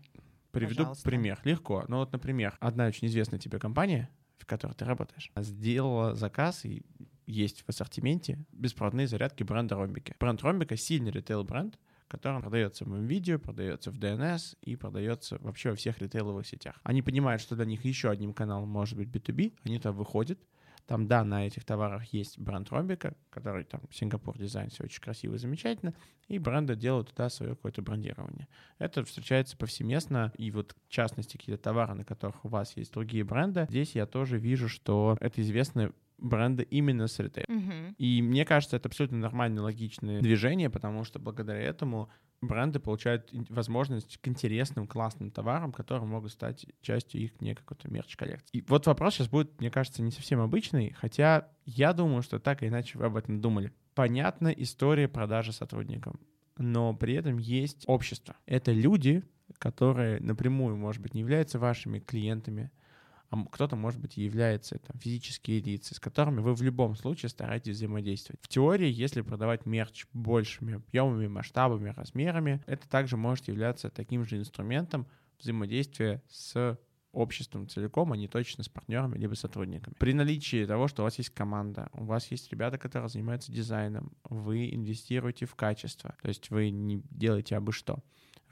Приведу 0.54 0.76
Пожалуйста. 0.76 1.04
пример. 1.04 1.40
Легко. 1.44 1.84
Ну 1.88 1.98
вот, 1.98 2.12
например, 2.12 2.56
одна 2.60 2.86
очень 2.86 3.08
известная 3.08 3.38
тебе 3.38 3.58
компания, 3.58 4.08
в 4.38 4.46
которой 4.46 4.72
ты 4.72 4.84
работаешь, 4.84 5.30
сделала 5.36 6.14
заказ 6.14 6.64
и 6.64 6.82
есть 7.26 7.62
в 7.62 7.68
ассортименте 7.68 8.44
беспроводные 8.52 9.06
зарядки 9.06 9.42
бренда 9.42 9.76
Ромбики. 9.76 10.14
Бренд 10.20 10.42
Ромбика— 10.42 10.76
сильный 10.78 11.10
ритейл-бренд, 11.10 11.78
который 12.08 12.40
продается 12.40 12.84
в 12.84 12.96
видео, 12.98 13.38
продается 13.38 13.90
в 13.90 13.98
DNS 13.98 14.56
и 14.62 14.76
продается 14.76 15.38
вообще 15.40 15.70
во 15.70 15.76
всех 15.76 15.98
ритейловых 15.98 16.46
сетях. 16.46 16.76
Они 16.82 17.02
понимают, 17.02 17.42
что 17.42 17.56
для 17.56 17.64
них 17.64 17.84
еще 17.84 18.10
одним 18.10 18.34
каналом 18.34 18.68
может 18.68 18.98
быть 18.98 19.08
B2B, 19.08 19.54
они 19.64 19.78
туда 19.78 19.92
выходят, 19.92 20.38
там, 20.86 21.06
да, 21.06 21.24
на 21.24 21.46
этих 21.46 21.64
товарах 21.64 22.04
есть 22.12 22.38
бренд 22.38 22.68
Робика, 22.70 23.14
который 23.30 23.64
там 23.64 23.80
Сингапур 23.90 24.36
дизайн, 24.36 24.68
все 24.68 24.84
очень 24.84 25.00
красиво 25.00 25.34
и 25.34 25.38
замечательно, 25.38 25.94
и 26.28 26.38
бренды 26.38 26.76
делают 26.76 27.10
туда 27.10 27.30
свое 27.30 27.54
какое-то 27.54 27.82
брендирование. 27.82 28.48
Это 28.78 29.04
встречается 29.04 29.56
повсеместно, 29.56 30.32
и 30.36 30.50
вот 30.50 30.76
в 30.86 30.90
частности 30.90 31.36
какие-то 31.36 31.62
товары, 31.62 31.94
на 31.94 32.04
которых 32.04 32.44
у 32.44 32.48
вас 32.48 32.76
есть 32.76 32.92
другие 32.92 33.24
бренды, 33.24 33.66
здесь 33.70 33.94
я 33.94 34.06
тоже 34.06 34.38
вижу, 34.38 34.68
что 34.68 35.16
это 35.20 35.40
известны 35.40 35.92
бренды 36.18 36.62
именно 36.62 37.06
с 37.06 37.18
ритейла. 37.18 37.46
Мгм. 37.48 37.94
И 37.98 38.22
мне 38.22 38.44
кажется, 38.44 38.76
это 38.76 38.88
абсолютно 38.88 39.18
нормальное, 39.18 39.62
логичное 39.62 40.20
движение, 40.20 40.70
потому 40.70 41.04
что 41.04 41.18
благодаря 41.18 41.60
этому 41.60 42.08
бренды 42.40 42.78
получают 42.78 43.30
возможность 43.48 44.18
к 44.18 44.28
интересным, 44.28 44.86
классным 44.86 45.30
товарам, 45.30 45.72
которые 45.72 46.06
могут 46.06 46.32
стать 46.32 46.66
частью 46.82 47.22
их 47.22 47.40
некой 47.40 47.62
какой-то 47.64 47.90
мерч-коллекции. 47.90 48.50
И 48.52 48.62
вот 48.68 48.86
вопрос 48.86 49.14
сейчас 49.14 49.28
будет, 49.28 49.60
мне 49.60 49.70
кажется, 49.70 50.02
не 50.02 50.10
совсем 50.10 50.40
обычный, 50.40 50.92
хотя 50.92 51.48
я 51.64 51.92
думаю, 51.92 52.22
что 52.22 52.38
так 52.38 52.62
или 52.62 52.68
иначе 52.68 52.98
вы 52.98 53.06
об 53.06 53.16
этом 53.16 53.40
думали. 53.40 53.72
Понятна 53.94 54.48
история 54.48 55.08
продажи 55.08 55.52
сотрудникам, 55.52 56.20
но 56.58 56.94
при 56.94 57.14
этом 57.14 57.38
есть 57.38 57.84
общество. 57.86 58.36
Это 58.46 58.72
люди, 58.72 59.22
которые 59.58 60.20
напрямую, 60.20 60.76
может 60.76 61.00
быть, 61.00 61.14
не 61.14 61.20
являются 61.20 61.58
вашими 61.58 61.98
клиентами, 62.00 62.70
а 63.30 63.44
кто-то, 63.46 63.76
может 63.76 64.00
быть, 64.00 64.16
является 64.16 64.78
там, 64.78 64.98
физические 64.98 65.60
лица, 65.60 65.94
с 65.94 66.00
которыми 66.00 66.40
вы 66.40 66.54
в 66.54 66.62
любом 66.62 66.94
случае 66.96 67.30
стараетесь 67.30 67.76
взаимодействовать. 67.76 68.40
В 68.42 68.48
теории, 68.48 68.90
если 68.90 69.22
продавать 69.22 69.66
мерч 69.66 70.06
большими 70.12 70.74
объемами, 70.74 71.26
масштабами, 71.26 71.90
размерами, 71.90 72.62
это 72.66 72.88
также 72.88 73.16
может 73.16 73.48
являться 73.48 73.90
таким 73.90 74.24
же 74.24 74.38
инструментом 74.38 75.06
взаимодействия 75.40 76.22
с 76.28 76.78
обществом 77.14 77.68
целиком, 77.68 78.12
а 78.12 78.16
не 78.16 78.28
точно 78.28 78.64
с 78.64 78.68
партнерами 78.68 79.16
либо 79.16 79.34
сотрудниками. 79.34 79.94
При 79.98 80.12
наличии 80.12 80.66
того, 80.66 80.88
что 80.88 81.02
у 81.02 81.04
вас 81.04 81.18
есть 81.18 81.30
команда, 81.30 81.88
у 81.92 82.04
вас 82.04 82.30
есть 82.30 82.50
ребята, 82.50 82.76
которые 82.76 83.08
занимаются 83.08 83.52
дизайном, 83.52 84.12
вы 84.24 84.70
инвестируете 84.74 85.46
в 85.46 85.54
качество, 85.54 86.14
то 86.22 86.28
есть 86.28 86.50
вы 86.50 86.70
не 86.70 87.02
делаете 87.10 87.56
абы 87.56 87.72
что. 87.72 88.02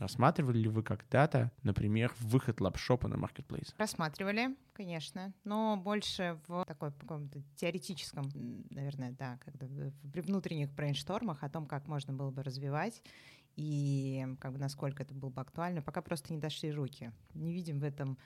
Рассматривали 0.03 0.59
ли 0.59 0.69
вы 0.69 0.83
когда-то, 0.83 1.53
например, 1.63 2.13
выход 2.19 2.61
лапшопа 2.61 3.07
на 3.07 3.17
маркетплейс? 3.17 3.73
Рассматривали, 3.79 4.57
конечно, 4.73 5.33
но 5.45 5.77
больше 5.77 6.41
в 6.49 6.65
такой 6.65 6.91
каком-то 6.91 7.41
теоретическом, 7.55 8.25
наверное, 8.71 9.13
да, 9.13 9.39
когда 9.45 9.69
при 10.13 10.21
внутренних 10.21 10.73
брейнштормах 10.73 11.45
о 11.45 11.49
том, 11.49 11.67
как 11.67 11.87
можно 11.87 12.13
было 12.13 12.33
бы 12.33 12.43
развивать 12.43 13.01
и 13.55 14.27
как 14.41 14.55
бы 14.55 14.59
насколько 14.59 15.05
это 15.05 15.15
было 15.15 15.31
бы 15.31 15.41
актуально, 15.41 15.83
пока 15.83 16.03
просто 16.03 16.33
не 16.33 16.41
дошли 16.41 16.73
руки. 16.73 17.13
Не 17.35 17.53
видим 17.53 17.79
в 17.79 17.85
этом 17.85 18.19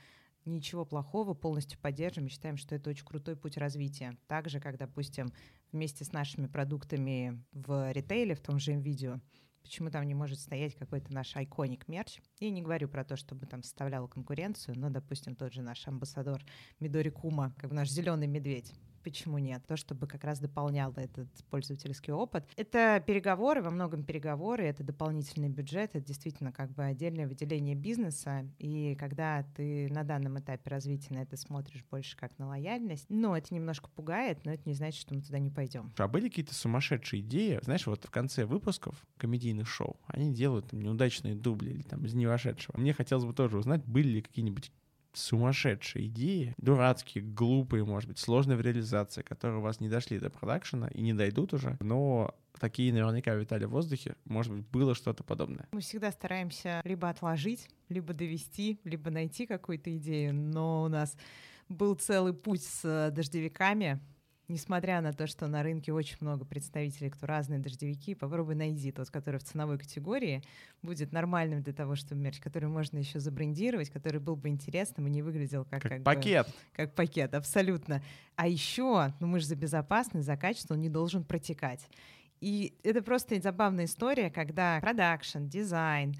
ничего 0.47 0.87
плохого, 0.87 1.35
полностью 1.35 1.79
поддерживаем 1.79 2.29
и 2.29 2.31
считаем, 2.31 2.57
что 2.57 2.75
это 2.75 2.89
очень 2.89 3.05
крутой 3.05 3.37
путь 3.37 3.59
развития. 3.59 4.17
Также, 4.29 4.61
как, 4.61 4.79
допустим, 4.79 5.31
вместе 5.73 6.07
с 6.07 6.12
нашими 6.15 6.47
продуктами 6.47 7.45
в 7.53 7.93
ритейле, 7.93 8.35
в 8.35 8.41
том 8.41 8.59
же 8.59 8.73
видео, 8.73 9.21
почему 9.67 9.91
там 9.91 10.05
не 10.05 10.15
может 10.15 10.39
стоять 10.39 10.77
какой-то 10.77 11.13
наш 11.13 11.37
айконик 11.37 11.89
мерч. 11.89 12.21
Я 12.39 12.51
не 12.51 12.63
говорю 12.63 12.89
про 12.89 13.05
то, 13.05 13.17
чтобы 13.17 13.47
там 13.47 13.63
составляла 13.63 14.07
конкуренцию, 14.07 14.79
но, 14.79 14.91
допустим, 14.91 15.35
тот 15.35 15.53
же 15.53 15.63
наш 15.63 15.87
амбассадор 15.89 16.43
Мидори 16.79 17.11
Кума, 17.11 17.53
как 17.59 17.71
бы 17.71 17.77
наш 17.77 17.91
зеленый 17.91 18.29
медведь. 18.29 18.73
Почему 19.07 19.38
нет? 19.38 19.64
То, 19.69 19.77
чтобы 19.77 20.09
как 20.09 20.25
раз 20.25 20.40
дополняло 20.40 20.95
этот 20.97 21.29
пользовательский 21.49 22.12
опыт. 22.12 22.45
Это 22.57 23.01
переговоры, 23.07 23.62
во 23.62 23.71
многом 23.71 24.03
переговоры, 24.03 24.64
это 24.64 24.83
дополнительный 24.83 25.49
бюджет, 25.49 25.90
это 25.95 26.05
действительно 26.05 26.51
как 26.51 26.73
бы 26.73 26.83
отдельное 26.83 27.29
выделение 27.29 27.77
бизнеса. 27.77 28.45
И 28.59 28.97
когда 28.97 29.45
ты 29.55 29.87
на 29.92 30.03
данном 30.03 30.40
этапе 30.40 30.69
развития 30.69 31.14
на 31.14 31.23
это 31.23 31.37
смотришь 31.37 31.85
больше 31.88 32.16
как 32.16 32.37
на 32.40 32.49
лояльность, 32.49 33.07
ну, 33.09 33.37
это 33.37 33.55
немножко 33.55 33.88
пугает, 33.90 34.45
но 34.45 34.51
это 34.51 34.62
не 34.69 34.75
значит, 34.75 35.01
что 35.01 35.14
мы 35.14 35.23
туда 35.23 35.38
не 35.38 35.51
пойдем. 35.51 35.92
А 35.97 36.09
были 36.09 36.29
какие-то 36.29 36.57
сумасшедшие 36.57 37.23
идеи? 37.23 37.61
Знаешь, 37.62 37.87
вот 37.87 38.05
в 38.07 38.11
конце 38.11 38.45
выпусков 38.45 39.07
комедийных 39.19 39.69
шоу 39.69 40.01
они 40.09 40.35
делают 40.35 40.71
там, 40.71 40.81
неудачные 40.81 41.37
дубли 41.37 41.71
или 41.71 41.83
там 41.83 42.05
из 42.05 42.14
не 42.14 42.27
вошедшего. 42.27 42.77
Мне 42.77 42.92
хотелось 42.92 43.25
бы 43.25 43.33
тоже 43.35 43.57
узнать, 43.57 43.85
были 43.85 44.09
ли 44.09 44.23
какие-нибудь 44.23 44.73
сумасшедшие 45.17 46.07
идеи, 46.07 46.55
дурацкие, 46.59 47.25
глупые, 47.25 47.85
может 47.85 48.09
быть, 48.09 48.19
сложные 48.19 48.57
в 48.57 48.61
реализации, 48.61 49.23
которые 49.23 49.59
у 49.59 49.63
вас 49.63 49.81
не 49.81 49.89
дошли 49.89 50.19
до 50.19 50.31
продакшена 50.31 50.89
и 50.89 51.01
не 51.01 51.15
дойдут 51.15 51.55
уже, 51.55 51.77
но 51.81 52.35
такие 52.59 52.93
наверняка 52.93 53.35
витали 53.35 53.65
в 53.65 53.71
воздухе, 53.71 54.17
может 54.25 54.53
быть, 54.53 54.67
было 54.69 54.95
что-то 54.95 55.25
подобное. 55.25 55.67
Мы 55.73 55.81
всегда 55.81 56.11
стараемся 56.11 56.81
либо 56.85 57.09
отложить, 57.09 57.69
либо 57.89 58.13
довести, 58.15 58.81
либо 58.85 59.11
найти 59.11 59.47
какую-то 59.47 59.95
идею, 59.97 60.35
но 60.35 60.85
у 60.85 60.89
нас 60.89 61.17
был 61.69 61.95
целый 61.95 62.33
путь 62.33 62.63
с 62.63 62.85
э, 62.85 63.11
дождевиками. 63.11 64.01
Несмотря 64.49 65.01
на 65.01 65.13
то, 65.13 65.27
что 65.27 65.49
на 65.49 65.65
рынке 65.65 65.93
очень 65.93 66.19
много 66.21 66.45
представителей, 66.45 67.11
кто 67.11 67.27
разные 67.27 67.59
дождевики, 67.59 68.15
попробуй 68.15 68.55
найди 68.55 68.93
тот, 68.93 69.11
который 69.11 69.41
в 69.41 69.43
ценовой 69.43 69.77
категории 69.77 70.41
будет 70.83 71.11
нормальным 71.11 71.63
для 71.63 71.73
того, 71.73 71.97
чтобы 71.97 72.21
мерч, 72.21 72.39
который 72.39 72.69
можно 72.69 72.97
еще 72.99 73.19
забрендировать, 73.19 73.91
который 73.91 74.21
был 74.21 74.37
бы 74.37 74.49
интересным 74.49 75.09
и 75.09 75.11
не 75.11 75.23
выглядел 75.23 75.65
как, 75.65 75.83
Как, 75.83 75.91
как 75.91 75.99
бы- 75.99 76.05
пакет. 76.05 76.47
как 76.75 76.95
пакет, 76.95 77.35
абсолютно. 77.35 78.03
А 78.37 78.47
еще, 78.47 79.13
ну 79.19 79.27
мы 79.27 79.41
же 79.41 79.47
за 79.47 79.57
безопасность, 79.57 80.27
за 80.27 80.37
качество, 80.37 80.75
он 80.75 80.81
не 80.81 80.91
должен 80.91 81.25
протекать. 81.25 81.89
И 82.41 82.75
это 82.85 83.03
просто 83.03 83.41
забавная 83.41 83.87
история, 83.87 84.31
когда 84.31 84.79
продакшн, 84.81 85.47
дизайн, 85.47 86.15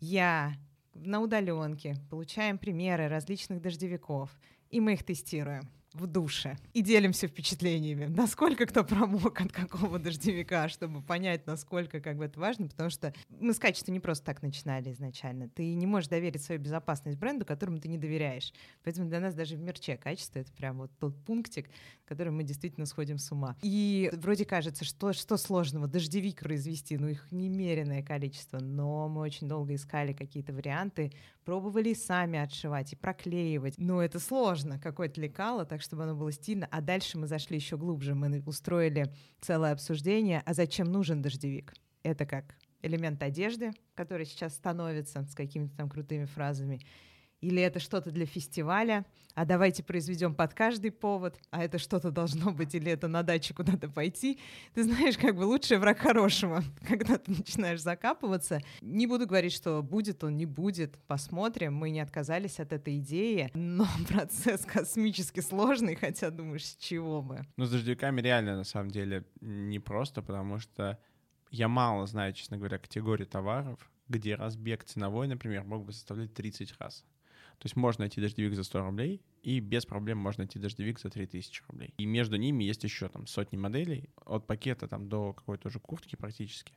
я 0.00 0.54
на 0.94 1.20
удаленке 1.20 1.96
получаем 2.08 2.56
примеры 2.56 3.08
различных 3.08 3.60
дождевиков, 3.60 4.30
и 4.70 4.80
мы 4.80 4.94
их 4.94 5.04
тестируем 5.04 5.68
в 5.92 6.06
душе 6.06 6.56
и 6.72 6.82
делимся 6.82 7.28
впечатлениями, 7.28 8.06
насколько 8.06 8.66
кто 8.66 8.84
промок 8.84 9.40
от 9.40 9.52
какого 9.52 9.98
дождевика, 9.98 10.68
чтобы 10.68 11.02
понять, 11.02 11.46
насколько 11.46 12.00
как 12.00 12.16
бы 12.16 12.26
это 12.26 12.38
важно, 12.38 12.68
потому 12.68 12.90
что 12.90 13.14
мы 13.28 13.54
с 13.54 13.58
качеством 13.58 13.94
не 13.94 14.00
просто 14.00 14.24
так 14.24 14.42
начинали 14.42 14.92
изначально. 14.92 15.48
Ты 15.48 15.74
не 15.74 15.86
можешь 15.86 16.08
доверить 16.08 16.42
свою 16.42 16.60
безопасность 16.60 17.18
бренду, 17.18 17.44
которому 17.44 17.78
ты 17.78 17.88
не 17.88 17.98
доверяешь. 17.98 18.52
Поэтому 18.84 19.08
для 19.08 19.20
нас 19.20 19.34
даже 19.34 19.56
в 19.56 19.60
мерче 19.60 19.96
качество— 19.96 20.38
это 20.40 20.52
прям 20.52 20.78
вот 20.78 20.90
тот 20.98 21.16
пунктик, 21.24 21.70
которым 22.04 22.36
мы 22.36 22.44
действительно 22.44 22.86
сходим 22.86 23.18
с 23.18 23.30
ума. 23.32 23.56
И 23.62 24.10
вроде 24.12 24.44
кажется, 24.44 24.84
что, 24.84 25.12
что 25.12 25.36
сложного, 25.36 25.86
дождевик 25.86 26.40
произвести, 26.40 26.96
ну 26.98 27.08
их 27.08 27.26
немеренное 27.30 28.02
количество, 28.02 28.58
но 28.58 29.08
мы 29.08 29.20
очень 29.20 29.48
долго 29.48 29.74
искали 29.74 30.12
какие-то 30.12 30.52
варианты, 30.52 31.12
пробовали 31.48 31.94
сами 31.94 32.38
отшивать 32.38 32.92
и 32.92 32.96
проклеивать. 32.96 33.78
Но 33.78 34.02
это 34.02 34.20
сложно, 34.20 34.78
какое-то 34.78 35.18
лекало, 35.18 35.64
так 35.64 35.80
чтобы 35.80 36.02
оно 36.02 36.14
было 36.14 36.30
стильно. 36.30 36.68
А 36.70 36.82
дальше 36.82 37.16
мы 37.16 37.26
зашли 37.26 37.56
еще 37.56 37.78
глубже, 37.78 38.14
мы 38.14 38.42
устроили 38.44 39.10
целое 39.40 39.72
обсуждение, 39.72 40.42
а 40.44 40.52
зачем 40.52 40.92
нужен 40.92 41.22
дождевик? 41.22 41.72
Это 42.02 42.26
как 42.26 42.54
элемент 42.82 43.22
одежды, 43.22 43.70
который 43.94 44.26
сейчас 44.26 44.52
становится 44.56 45.22
с 45.24 45.34
какими-то 45.34 45.74
там 45.74 45.88
крутыми 45.88 46.26
фразами, 46.26 46.82
или 47.40 47.62
это 47.62 47.78
что-то 47.78 48.10
для 48.10 48.26
фестиваля, 48.26 49.06
а 49.34 49.44
давайте 49.44 49.82
произведем 49.82 50.34
под 50.34 50.54
каждый 50.54 50.90
повод, 50.90 51.38
а 51.50 51.62
это 51.62 51.78
что-то 51.78 52.10
должно 52.10 52.50
быть, 52.50 52.74
или 52.74 52.90
это 52.90 53.08
на 53.08 53.22
даче 53.22 53.54
куда-то 53.54 53.88
пойти. 53.88 54.38
Ты 54.74 54.82
знаешь, 54.82 55.16
как 55.16 55.36
бы 55.36 55.42
лучший 55.42 55.78
враг 55.78 55.98
хорошего, 55.98 56.62
когда 56.88 57.18
ты 57.18 57.30
начинаешь 57.30 57.80
закапываться. 57.80 58.60
Не 58.80 59.06
буду 59.06 59.26
говорить, 59.26 59.52
что 59.52 59.82
будет 59.82 60.24
он, 60.24 60.36
не 60.36 60.46
будет, 60.46 60.98
посмотрим. 61.06 61.74
Мы 61.74 61.90
не 61.90 62.00
отказались 62.00 62.58
от 62.58 62.72
этой 62.72 62.98
идеи, 62.98 63.50
но 63.54 63.86
процесс 64.08 64.64
космически 64.64 65.40
сложный, 65.40 65.94
хотя 65.94 66.30
думаешь, 66.30 66.66
с 66.66 66.76
чего 66.76 67.22
бы. 67.22 67.46
Ну, 67.56 67.64
с 67.64 67.70
дождевиками 67.70 68.20
реально, 68.20 68.56
на 68.56 68.64
самом 68.64 68.90
деле, 68.90 69.24
непросто, 69.40 70.22
потому 70.22 70.58
что 70.58 70.98
я 71.50 71.68
мало 71.68 72.06
знаю, 72.06 72.32
честно 72.32 72.56
говоря, 72.56 72.78
категории 72.78 73.24
товаров, 73.24 73.78
где 74.08 74.34
разбег 74.34 74.84
ценовой, 74.84 75.28
например, 75.28 75.64
мог 75.64 75.84
бы 75.84 75.92
составлять 75.92 76.34
30 76.34 76.74
раз. 76.78 77.04
То 77.58 77.66
есть 77.66 77.76
можно 77.76 78.02
найти 78.02 78.20
дождевик 78.20 78.54
за 78.54 78.62
100 78.62 78.80
рублей, 78.84 79.20
и 79.42 79.60
без 79.60 79.84
проблем 79.84 80.18
можно 80.18 80.42
найти 80.42 80.58
дождевик 80.58 81.00
за 81.00 81.10
3000 81.10 81.64
рублей. 81.68 81.94
И 81.98 82.06
между 82.06 82.36
ними 82.36 82.64
есть 82.64 82.84
еще 82.84 83.08
там 83.08 83.26
сотни 83.26 83.56
моделей, 83.56 84.10
от 84.24 84.46
пакета 84.46 84.86
там 84.86 85.08
до 85.08 85.32
какой-то 85.32 85.68
уже 85.68 85.80
куртки 85.80 86.16
практически. 86.16 86.72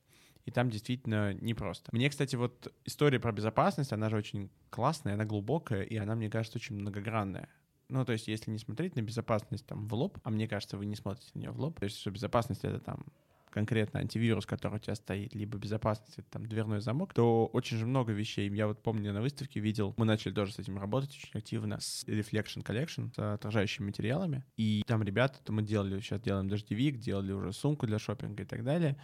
И 0.45 0.51
там 0.51 0.69
действительно 0.71 1.33
непросто. 1.33 1.89
Мне, 1.91 2.09
кстати, 2.09 2.35
вот 2.35 2.73
история 2.85 3.19
про 3.19 3.31
безопасность, 3.31 3.93
она 3.93 4.09
же 4.09 4.17
очень 4.17 4.49
классная, 4.71 5.13
она 5.13 5.25
глубокая, 5.25 5.83
и 5.83 5.95
она, 5.97 6.15
мне 6.15 6.29
кажется, 6.29 6.57
очень 6.57 6.75
многогранная. 6.75 7.47
Ну, 7.89 8.03
то 8.05 8.13
есть, 8.13 8.27
если 8.27 8.49
не 8.49 8.57
смотреть 8.57 8.95
на 8.95 9.01
безопасность 9.01 9.65
там 9.67 9.87
в 9.87 9.93
лоб, 9.93 10.17
а 10.23 10.29
мне 10.31 10.47
кажется, 10.47 10.77
вы 10.77 10.85
не 10.85 10.95
смотрите 10.95 11.29
на 11.35 11.39
нее 11.39 11.51
в 11.51 11.59
лоб, 11.59 11.79
то 11.79 11.83
есть, 11.83 11.99
что 11.99 12.09
безопасность— 12.09 12.61
это 12.63 12.79
там 12.79 13.05
конкретно 13.51 13.99
антивирус, 13.99 14.45
который 14.45 14.77
у 14.77 14.79
тебя 14.79 14.95
стоит, 14.95 15.35
либо 15.35 15.57
безопасность, 15.57 16.17
это 16.17 16.27
там 16.31 16.45
дверной 16.45 16.81
замок, 16.81 17.13
то 17.13 17.45
очень 17.47 17.77
же 17.77 17.85
много 17.85 18.11
вещей. 18.11 18.49
Я 18.49 18.67
вот 18.67 18.81
помню, 18.81 19.13
на 19.13 19.21
выставке 19.21 19.59
видел, 19.59 19.93
мы 19.97 20.05
начали 20.05 20.33
тоже 20.33 20.53
с 20.53 20.59
этим 20.59 20.77
работать 20.77 21.11
очень 21.11 21.37
активно, 21.37 21.79
с 21.79 22.05
Reflection 22.05 22.63
Collection, 22.63 23.13
с 23.13 23.33
отражающими 23.33 23.87
материалами. 23.87 24.43
И 24.57 24.83
там 24.87 25.03
ребята, 25.03 25.39
то 25.43 25.53
мы 25.53 25.61
делали, 25.61 25.99
сейчас 25.99 26.21
делаем 26.21 26.47
дождевик, 26.47 26.97
делали 26.97 27.31
уже 27.33 27.53
сумку 27.53 27.85
для 27.85 27.99
шопинга 27.99 28.43
и 28.43 28.45
так 28.45 28.63
далее. 28.63 28.97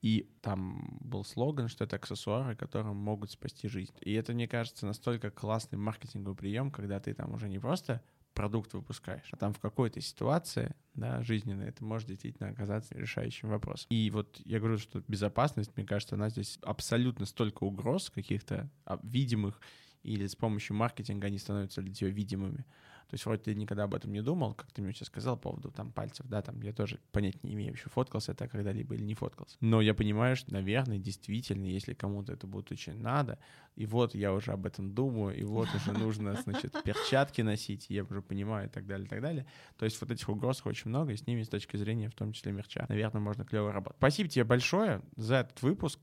И 0.00 0.28
там 0.40 0.98
был 1.00 1.24
слоган, 1.24 1.68
что 1.68 1.84
это 1.84 1.94
аксессуары, 1.96 2.56
которые 2.56 2.92
могут 2.92 3.30
спасти 3.30 3.68
жизнь. 3.68 3.94
И 4.00 4.12
это, 4.14 4.32
мне 4.32 4.48
кажется, 4.48 4.84
настолько 4.84 5.30
классный 5.30 5.78
маркетинговый 5.78 6.36
прием, 6.36 6.72
когда 6.72 6.98
ты 6.98 7.14
там 7.14 7.32
уже 7.34 7.48
не 7.48 7.60
просто 7.60 8.02
продукт 8.34 8.72
выпускаешь, 8.74 9.28
а 9.32 9.36
там 9.36 9.52
в 9.52 9.58
какой-то 9.58 10.00
ситуации, 10.00 10.74
да, 10.94 11.22
жизненной, 11.22 11.68
это 11.68 11.84
может 11.84 12.08
действительно 12.08 12.50
оказаться 12.50 12.94
решающим 12.94 13.48
вопросом. 13.48 13.86
И 13.90 14.10
вот 14.10 14.40
я 14.44 14.58
говорю, 14.58 14.78
что 14.78 15.02
безопасность, 15.08 15.76
мне 15.76 15.86
кажется, 15.86 16.14
она 16.14 16.28
здесь 16.28 16.58
абсолютно 16.62 17.26
столько 17.26 17.64
угроз 17.64 18.10
каких-то 18.10 18.70
а, 18.84 18.98
видимых, 19.02 19.60
или 20.02 20.26
с 20.26 20.34
помощью 20.34 20.76
маркетинга 20.76 21.28
они 21.28 21.38
становятся 21.38 21.82
для 21.82 21.94
тебя 21.94 22.10
видимыми. 22.10 22.64
То 23.12 23.16
есть 23.16 23.26
вроде 23.26 23.42
ты 23.42 23.54
никогда 23.54 23.84
об 23.84 23.94
этом 23.94 24.10
не 24.10 24.22
думал, 24.22 24.54
как 24.54 24.72
ты 24.72 24.80
мне 24.80 24.94
сейчас 24.94 25.08
сказал 25.08 25.36
по 25.36 25.50
поводу 25.50 25.70
там 25.70 25.92
пальцев, 25.92 26.24
да, 26.30 26.40
там 26.40 26.58
я 26.62 26.72
тоже 26.72 26.98
понять 27.10 27.44
не 27.44 27.52
имею, 27.52 27.72
вообще 27.72 27.90
фоткался 27.90 28.32
это 28.32 28.48
когда-либо 28.48 28.94
или 28.94 29.04
не 29.04 29.12
фоткался. 29.12 29.58
Но 29.60 29.82
я 29.82 29.92
понимаю, 29.92 30.34
что, 30.34 30.50
наверное, 30.50 30.96
действительно, 30.96 31.66
если 31.66 31.92
кому-то 31.92 32.32
это 32.32 32.46
будет 32.46 32.72
очень 32.72 32.98
надо, 32.98 33.38
и 33.76 33.84
вот 33.84 34.14
я 34.14 34.32
уже 34.32 34.52
об 34.52 34.64
этом 34.64 34.94
думаю, 34.94 35.36
и 35.36 35.44
вот 35.44 35.68
уже 35.74 35.92
нужно, 35.92 36.36
значит, 36.36 36.74
перчатки 36.84 37.42
носить, 37.42 37.84
я 37.90 38.04
уже 38.04 38.22
понимаю 38.22 38.68
и 38.68 38.70
так 38.70 38.86
далее, 38.86 39.04
и 39.04 39.10
так 39.10 39.20
далее. 39.20 39.46
То 39.76 39.84
есть 39.84 40.00
вот 40.00 40.10
этих 40.10 40.26
угроз 40.30 40.62
очень 40.64 40.88
много, 40.88 41.12
и 41.12 41.16
с 41.16 41.26
ними 41.26 41.42
с 41.42 41.50
точки 41.50 41.76
зрения, 41.76 42.08
в 42.08 42.14
том 42.14 42.32
числе 42.32 42.52
мерча, 42.52 42.86
наверное, 42.88 43.20
можно 43.20 43.44
клево 43.44 43.74
работать. 43.74 43.98
Спасибо 43.98 44.30
тебе 44.30 44.44
большое 44.44 45.02
за 45.16 45.34
этот 45.34 45.60
выпуск. 45.60 46.00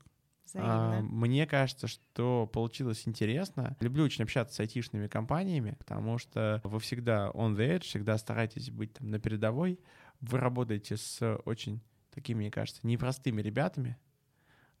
А, 0.54 1.00
мне 1.02 1.46
кажется, 1.46 1.86
что 1.86 2.46
получилось 2.52 3.06
интересно. 3.06 3.76
Люблю 3.80 4.04
очень 4.04 4.24
общаться 4.24 4.54
с 4.54 4.60
айтишными 4.60 5.06
компаниями, 5.06 5.76
потому 5.78 6.18
что 6.18 6.60
вы 6.64 6.78
всегда 6.80 7.30
on 7.34 7.56
the 7.56 7.76
edge, 7.76 7.84
всегда 7.84 8.18
стараетесь 8.18 8.70
быть 8.70 8.94
там 8.94 9.10
на 9.10 9.18
передовой. 9.18 9.80
Вы 10.20 10.38
работаете 10.38 10.96
с 10.96 11.38
очень 11.44 11.80
такими, 12.10 12.38
мне 12.38 12.50
кажется, 12.50 12.80
непростыми 12.84 13.40
ребятами. 13.42 13.96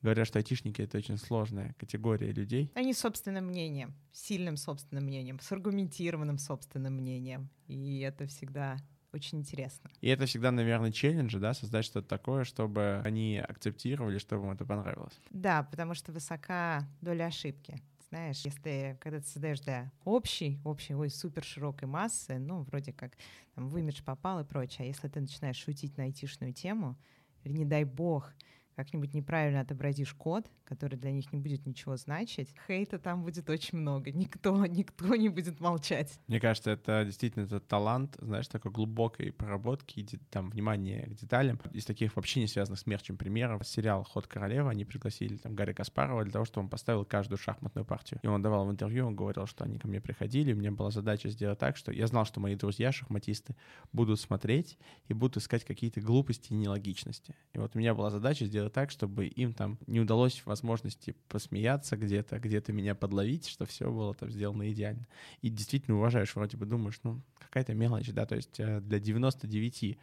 Говорят, 0.02 0.26
что 0.26 0.38
айтишники— 0.38 0.80
это 0.82 0.96
очень 0.96 1.18
сложная 1.18 1.74
категория 1.78 2.32
людей. 2.32 2.72
Они 2.74 2.94
собственным 2.94 3.46
мнением, 3.46 3.94
сильным 4.12 4.56
собственным 4.56 5.04
мнением, 5.04 5.38
с 5.40 5.52
аргументированным 5.52 6.38
собственным 6.38 6.94
мнением. 6.94 7.50
И 7.66 8.00
это 8.00 8.26
всегда 8.26 8.78
очень 9.12 9.38
интересно. 9.38 9.90
И 10.00 10.08
это 10.08 10.26
всегда, 10.26 10.50
наверное, 10.50 10.92
челлендж, 10.92 11.36
да, 11.38 11.54
создать 11.54 11.84
что-то 11.84 12.08
такое, 12.08 12.44
чтобы 12.44 13.02
они 13.04 13.38
акцептировали, 13.38 14.18
чтобы 14.18 14.46
им 14.46 14.52
это 14.52 14.64
понравилось. 14.64 15.18
Да, 15.30 15.64
потому 15.64 15.94
что 15.94 16.12
высока 16.12 16.88
доля 17.00 17.26
ошибки. 17.26 17.80
Знаешь, 18.08 18.42
если 18.44 18.98
когда 19.00 19.20
ты 19.20 19.26
создаешь 19.26 19.60
для 19.60 19.92
общей, 20.04 20.60
общей, 20.64 20.94
ой, 20.94 21.10
супер 21.10 21.44
широкой 21.44 21.86
массы, 21.86 22.38
ну, 22.38 22.62
вроде 22.62 22.92
как 22.92 23.12
там, 23.54 23.68
в 23.68 23.78
имидж 23.78 24.02
попал 24.02 24.40
и 24.40 24.44
прочее, 24.44 24.84
а 24.84 24.88
если 24.88 25.06
ты 25.06 25.20
начинаешь 25.20 25.56
шутить 25.56 25.96
на 25.96 26.04
айтишную 26.04 26.52
тему, 26.52 26.96
или 27.44 27.52
не 27.52 27.64
дай 27.64 27.84
бог, 27.84 28.32
как-нибудь 28.74 29.14
неправильно 29.14 29.60
отобразишь 29.60 30.14
код, 30.14 30.50
который 30.70 30.96
для 30.96 31.10
них 31.10 31.32
не 31.32 31.40
будет 31.40 31.66
ничего 31.66 31.96
значить, 31.96 32.54
хейта 32.68 33.00
там 33.00 33.24
будет 33.24 33.50
очень 33.50 33.78
много. 33.78 34.12
Никто, 34.20 34.64
никто 34.66 35.16
не 35.16 35.28
будет 35.28 35.58
молчать. 35.60 36.20
Мне 36.28 36.38
кажется, 36.38 36.70
это 36.70 37.04
действительно 37.04 37.44
этот 37.44 37.66
талант, 37.66 38.16
знаешь, 38.20 38.46
такой 38.46 38.70
глубокой 38.70 39.32
проработки, 39.32 40.06
там, 40.30 40.50
внимание 40.50 41.06
к 41.06 41.14
деталям. 41.14 41.58
Из 41.72 41.84
таких 41.84 42.14
вообще 42.14 42.40
не 42.40 42.46
связанных 42.46 42.78
с 42.78 42.86
мерчем 42.86 43.16
примеров, 43.16 43.66
сериал 43.66 44.04
«Ход 44.04 44.28
королевы» 44.28 44.70
они 44.70 44.84
пригласили 44.84 45.38
там 45.38 45.56
Гарри 45.56 45.72
Каспарова 45.72 46.22
для 46.22 46.32
того, 46.32 46.44
чтобы 46.44 46.66
он 46.66 46.70
поставил 46.70 47.04
каждую 47.04 47.38
шахматную 47.38 47.84
партию. 47.84 48.20
И 48.22 48.28
он 48.28 48.40
давал 48.40 48.66
в 48.66 48.70
интервью, 48.70 49.08
он 49.08 49.16
говорил, 49.16 49.46
что 49.46 49.64
они 49.64 49.78
ко 49.78 49.88
мне 49.88 50.00
приходили, 50.00 50.52
у 50.52 50.56
меня 50.56 50.70
была 50.70 50.92
задача 50.92 51.28
сделать 51.30 51.58
так, 51.58 51.76
что 51.76 51.90
я 51.90 52.06
знал, 52.06 52.24
что 52.24 52.38
мои 52.38 52.54
друзья, 52.54 52.92
шахматисты, 52.92 53.56
будут 53.92 54.20
смотреть 54.20 54.78
и 55.08 55.14
будут 55.14 55.38
искать 55.38 55.64
какие-то 55.64 56.00
глупости 56.00 56.52
и 56.52 56.54
нелогичности. 56.54 57.34
И 57.54 57.58
вот 57.58 57.74
у 57.74 57.78
меня 57.78 57.94
была 57.94 58.10
задача 58.10 58.44
сделать 58.44 58.72
так, 58.72 58.90
чтобы 58.90 59.26
им 59.26 59.52
там 59.52 59.78
не 59.86 59.98
удалось 59.98 60.34
возможности 60.60 61.16
посмеяться 61.28 61.96
где-то, 61.96 62.38
где-то 62.38 62.72
меня 62.72 62.94
подловить, 62.94 63.48
что 63.48 63.64
все 63.64 63.90
было 63.90 64.14
там 64.14 64.30
сделано 64.30 64.70
идеально. 64.70 65.06
И 65.40 65.48
действительно 65.48 65.96
уважаешь, 65.96 66.34
вроде 66.34 66.56
бы 66.56 66.66
думаешь, 66.66 67.00
ну, 67.02 67.22
какая-то 67.38 67.74
мелочь, 67.74 68.10
да, 68.10 68.26
то 68.26 68.36
есть 68.36 68.60
э, 68.60 68.80
для 68.80 68.98
99% 68.98 69.96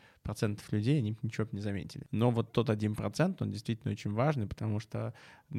людей 0.72 0.98
они 0.98 1.16
ничего 1.22 1.46
бы 1.46 1.52
не 1.54 1.62
заметили. 1.62 2.06
Но 2.12 2.32
вот 2.32 2.52
тот 2.52 2.70
1%, 2.70 3.38
он 3.40 3.52
действительно 3.52 3.92
очень 3.92 4.12
важный, 4.12 4.48
потому 4.48 4.80
что 4.80 5.14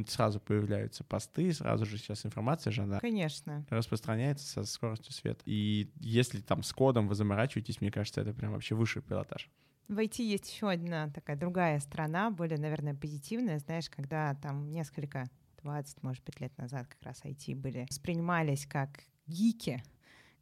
сразу 0.08 0.40
появляются 0.40 1.04
посты, 1.04 1.52
сразу 1.52 1.86
же 1.86 1.96
сейчас 1.96 2.26
информация 2.26 2.72
же, 2.72 2.82
она 2.82 2.98
Конечно. 3.00 3.64
распространяется 3.70 4.46
со 4.46 4.64
скоростью 4.64 5.12
света. 5.12 5.40
И 5.46 5.90
если 6.00 6.40
там 6.40 6.62
с 6.62 6.72
кодом 6.72 7.08
вы 7.08 7.14
заморачиваетесь, 7.14 7.80
мне 7.80 7.90
кажется, 7.90 8.20
это 8.20 8.34
прям 8.34 8.52
вообще 8.52 8.74
высший 8.74 9.02
пилотаж. 9.02 9.48
В 9.88 9.98
IT 9.98 10.22
есть 10.22 10.52
еще 10.52 10.70
одна 10.70 11.08
такая 11.08 11.34
другая 11.34 11.80
страна, 11.80 12.30
более, 12.30 12.58
наверное, 12.58 12.94
позитивная, 12.94 13.58
знаешь, 13.58 13.88
когда 13.88 14.34
там 14.34 14.70
несколько, 14.70 15.30
20, 15.62 16.02
может 16.02 16.22
быть, 16.24 16.40
лет 16.40 16.56
назад 16.58 16.86
как 16.86 17.02
раз 17.02 17.22
IT 17.24 17.54
были, 17.56 17.86
воспринимались 17.88 18.66
как 18.66 18.90
гики, 19.26 19.82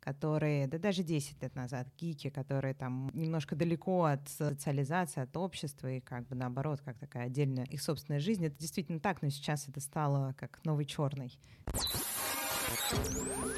которые, 0.01 0.67
да 0.67 0.79
даже 0.79 1.05
10 1.05 1.41
лет 1.41 1.55
назад, 1.55 1.87
гики, 1.97 2.29
которые 2.29 2.75
там 2.75 3.09
немножко 3.15 3.55
далеко 3.55 4.05
от 4.05 4.29
социализации, 4.29 5.23
от 5.23 5.37
общества 5.37 5.93
и 5.93 6.01
как 6.01 6.27
бы 6.27 6.35
наоборот, 6.35 6.81
как 6.85 6.99
такая 6.99 7.27
отдельная 7.27 7.65
их 7.67 7.81
собственная 7.81 8.21
жизнь. 8.21 8.45
Это 8.45 8.59
действительно 8.59 8.99
так, 8.99 9.23
но 9.23 9.29
сейчас 9.29 9.69
это 9.69 9.79
стало 9.79 10.35
как 10.37 10.59
новый 10.65 10.87
черный. 10.87 11.39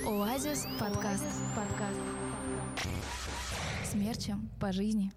Оазис 0.07 0.67
подкаст. 0.79 1.25
подкаст. 1.57 2.01
Смерчем 3.85 4.51
по 4.61 4.71
жизни. 4.71 5.11